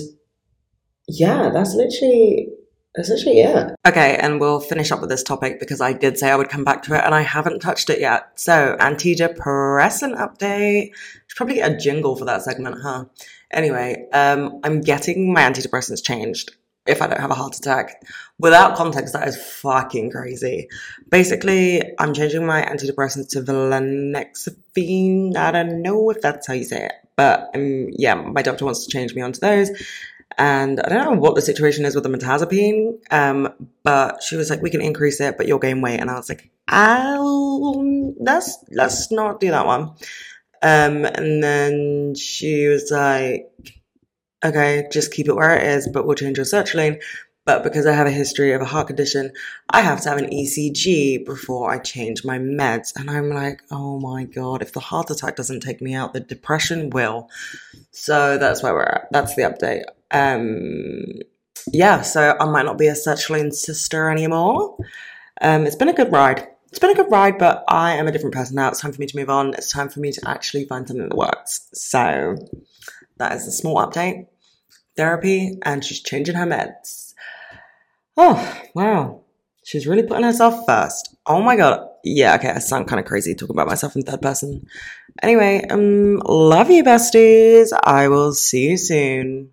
yeah, 1.09 1.51
that's 1.53 1.75
literally 1.75 2.49
essentially, 2.97 3.39
yeah. 3.39 3.75
Okay, 3.87 4.17
and 4.17 4.41
we'll 4.41 4.61
finish 4.61 4.91
up 4.91 5.01
with 5.01 5.11
this 5.11 5.23
topic 5.23 5.61
because 5.61 5.81
I 5.81 5.93
did 5.93 6.19
say 6.19 6.31
I 6.31 6.37
would 6.37 6.49
come 6.49 6.65
back 6.65 6.83
to 6.85 6.95
it 6.95 7.05
and 7.05 7.15
I 7.15 7.23
haven't 7.23 7.61
touched 7.61 7.91
it 7.91 8.01
yet. 8.01 8.39
So, 8.39 8.77
antidepressant 8.79 10.17
update. 10.17 10.93
Should 11.27 11.37
probably 11.37 11.57
get 11.57 11.73
a 11.73 11.77
jingle 11.77 12.17
for 12.17 12.25
that 12.27 12.43
segment, 12.43 12.79
huh? 12.83 13.07
Anyway, 13.51 14.09
um, 14.13 14.61
I'm 14.65 14.81
getting 14.81 15.33
my 15.33 15.43
antidepressants 15.43 16.03
changed 16.03 16.55
if 16.87 17.01
I 17.01 17.07
don't 17.07 17.21
have 17.21 17.31
a 17.31 17.35
heart 17.35 17.57
attack. 17.57 18.03
Without 18.39 18.77
context, 18.77 19.13
that 19.15 19.27
is 19.27 19.37
fucking 19.37 20.11
crazy. 20.11 20.69
Basically, 21.11 21.83
I'm 21.99 22.13
changing 22.13 22.45
my 22.45 22.63
antidepressants 22.63 23.31
to 23.31 23.41
varenicline. 23.43 24.27
I 25.37 25.51
don't 25.51 25.83
know 25.83 26.11
if 26.11 26.21
that's 26.21 26.47
how 26.47 26.55
you 26.55 26.65
say 26.65 26.87
it, 26.87 26.93
but 27.17 27.51
um, 27.55 27.89
yeah, 27.93 28.15
my 28.15 28.43
doctor 28.43 28.65
wants 28.65 28.85
to 28.85 28.91
change 28.91 29.15
me 29.15 29.23
onto 29.23 29.41
those. 29.41 29.71
And 30.37 30.81
I 30.81 30.89
don't 30.89 31.05
know 31.15 31.21
what 31.21 31.37
the 31.37 31.43
situation 31.43 31.85
is 31.85 31.95
with 31.95 32.05
the 32.05 32.11
mirtazapine, 32.11 32.99
um, 33.11 33.53
but 33.85 34.23
she 34.23 34.37
was 34.37 34.51
like, 34.51 34.63
"We 34.63 34.71
can 34.71 34.81
increase 34.81 35.21
it, 35.21 35.37
but 35.37 35.47
you'll 35.47 35.59
gain 35.61 35.81
weight." 35.81 36.01
And 36.01 36.11
I 36.11 36.15
was 36.15 36.29
like, 36.29 36.51
"Oh, 36.71 38.15
let's 38.19 38.59
let's 38.71 39.13
not 39.13 39.41
do 39.41 39.51
that 39.51 39.67
one." 39.67 39.93
Um, 40.63 41.05
and 41.05 41.43
then 41.43 42.15
she 42.17 42.67
was 42.67 42.91
like, 42.91 43.51
"Okay, 44.45 44.89
just 44.91 45.13
keep 45.13 45.29
it 45.29 45.35
where 45.37 45.57
it 45.57 45.67
is, 45.69 45.89
but 45.89 46.07
we'll 46.07 46.17
change 46.17 46.39
your 46.39 46.47
sertraline." 46.47 47.01
But 47.47 47.63
because 47.63 47.85
I 47.87 47.93
have 47.93 48.07
a 48.07 48.11
history 48.11 48.53
of 48.53 48.63
a 48.63 48.67
heart 48.67 48.87
condition, 48.87 49.31
I 49.69 49.83
have 49.83 50.01
to 50.03 50.09
have 50.09 50.19
an 50.19 50.31
ECG 50.31 51.27
before 51.27 51.71
I 51.71 51.79
change 51.79 52.25
my 52.25 52.39
meds. 52.39 52.93
And 52.97 53.11
I'm 53.11 53.29
like, 53.29 53.61
oh 53.71 54.01
my 54.01 54.25
God, 54.25 54.63
if 54.63 54.73
the 54.73 54.81
heart 54.81 55.11
attack 55.11 55.37
doesn't 55.37 55.61
take 55.61 55.83
me 55.83 55.95
out, 55.95 56.15
the 56.15 56.21
depression 56.21 56.91
will. 56.91 57.29
So 57.91 58.39
that's 58.39 58.63
where 58.63 58.73
we're 58.73 58.85
at. 58.85 59.09
That's 59.11 59.35
the 59.35 59.43
update. 59.43 59.83
Um, 60.11 61.21
yeah, 61.71 62.01
so 62.01 62.35
I 62.39 62.45
might 62.47 62.65
not 62.65 62.79
be 62.79 62.89
a 62.89 62.93
sertraline 62.93 63.53
sister 63.53 64.09
anymore. 64.09 64.79
Um, 65.41 65.67
it's 65.67 65.77
been 65.77 65.89
a 65.89 65.95
good 65.95 66.13
ride. 66.13 66.49
It's 66.69 66.79
been 66.79 66.91
a 66.91 66.95
good 66.95 67.11
ride, 67.11 67.39
but 67.39 67.63
I 67.69 67.97
am 67.97 68.09
a 68.09 68.13
different 68.13 68.35
person 68.35 68.57
now. 68.57 68.69
It's 68.69 68.81
time 68.81 68.93
for 68.93 69.01
me 69.01 69.07
to 69.07 69.17
move 69.17 69.31
on. 69.31 69.55
It's 69.55 69.71
time 69.71 69.89
for 69.89 70.01
me 70.01 70.13
to 70.13 70.29
actually 70.29 70.65
find 70.65 70.89
something 70.89 71.09
that 71.09 71.17
works. 71.17 71.69
So 71.75 72.37
that 73.19 73.33
is 73.33 73.47
a 73.47 73.53
small 73.53 73.77
update. 73.77 74.27
Therapy, 74.97 75.59
and 75.63 75.85
she's 75.85 76.01
changing 76.01 76.37
her 76.37 76.47
meds. 76.47 77.04
Oh, 78.17 78.63
wow. 78.75 79.21
She's 79.65 79.87
really 79.87 80.03
putting 80.03 80.25
herself 80.25 80.67
first. 80.67 81.17
Oh 81.27 81.43
my 81.43 81.57
god. 81.57 81.89
Yeah, 82.05 82.35
okay, 82.35 82.51
I 82.51 82.59
sound 82.59 82.87
kind 82.87 83.01
of 83.01 83.07
crazy 83.07 83.35
talking 83.35 83.57
about 83.57 83.67
myself 83.67 83.97
in 83.97 84.03
third 84.03 84.21
person. 84.21 84.67
Anyway, 85.23 85.65
um, 85.71 86.19
love 86.27 86.71
you, 86.71 86.85
besties. 86.85 87.69
I 87.83 88.09
will 88.09 88.35
see 88.35 88.69
you 88.69 88.77
soon. 88.77 89.51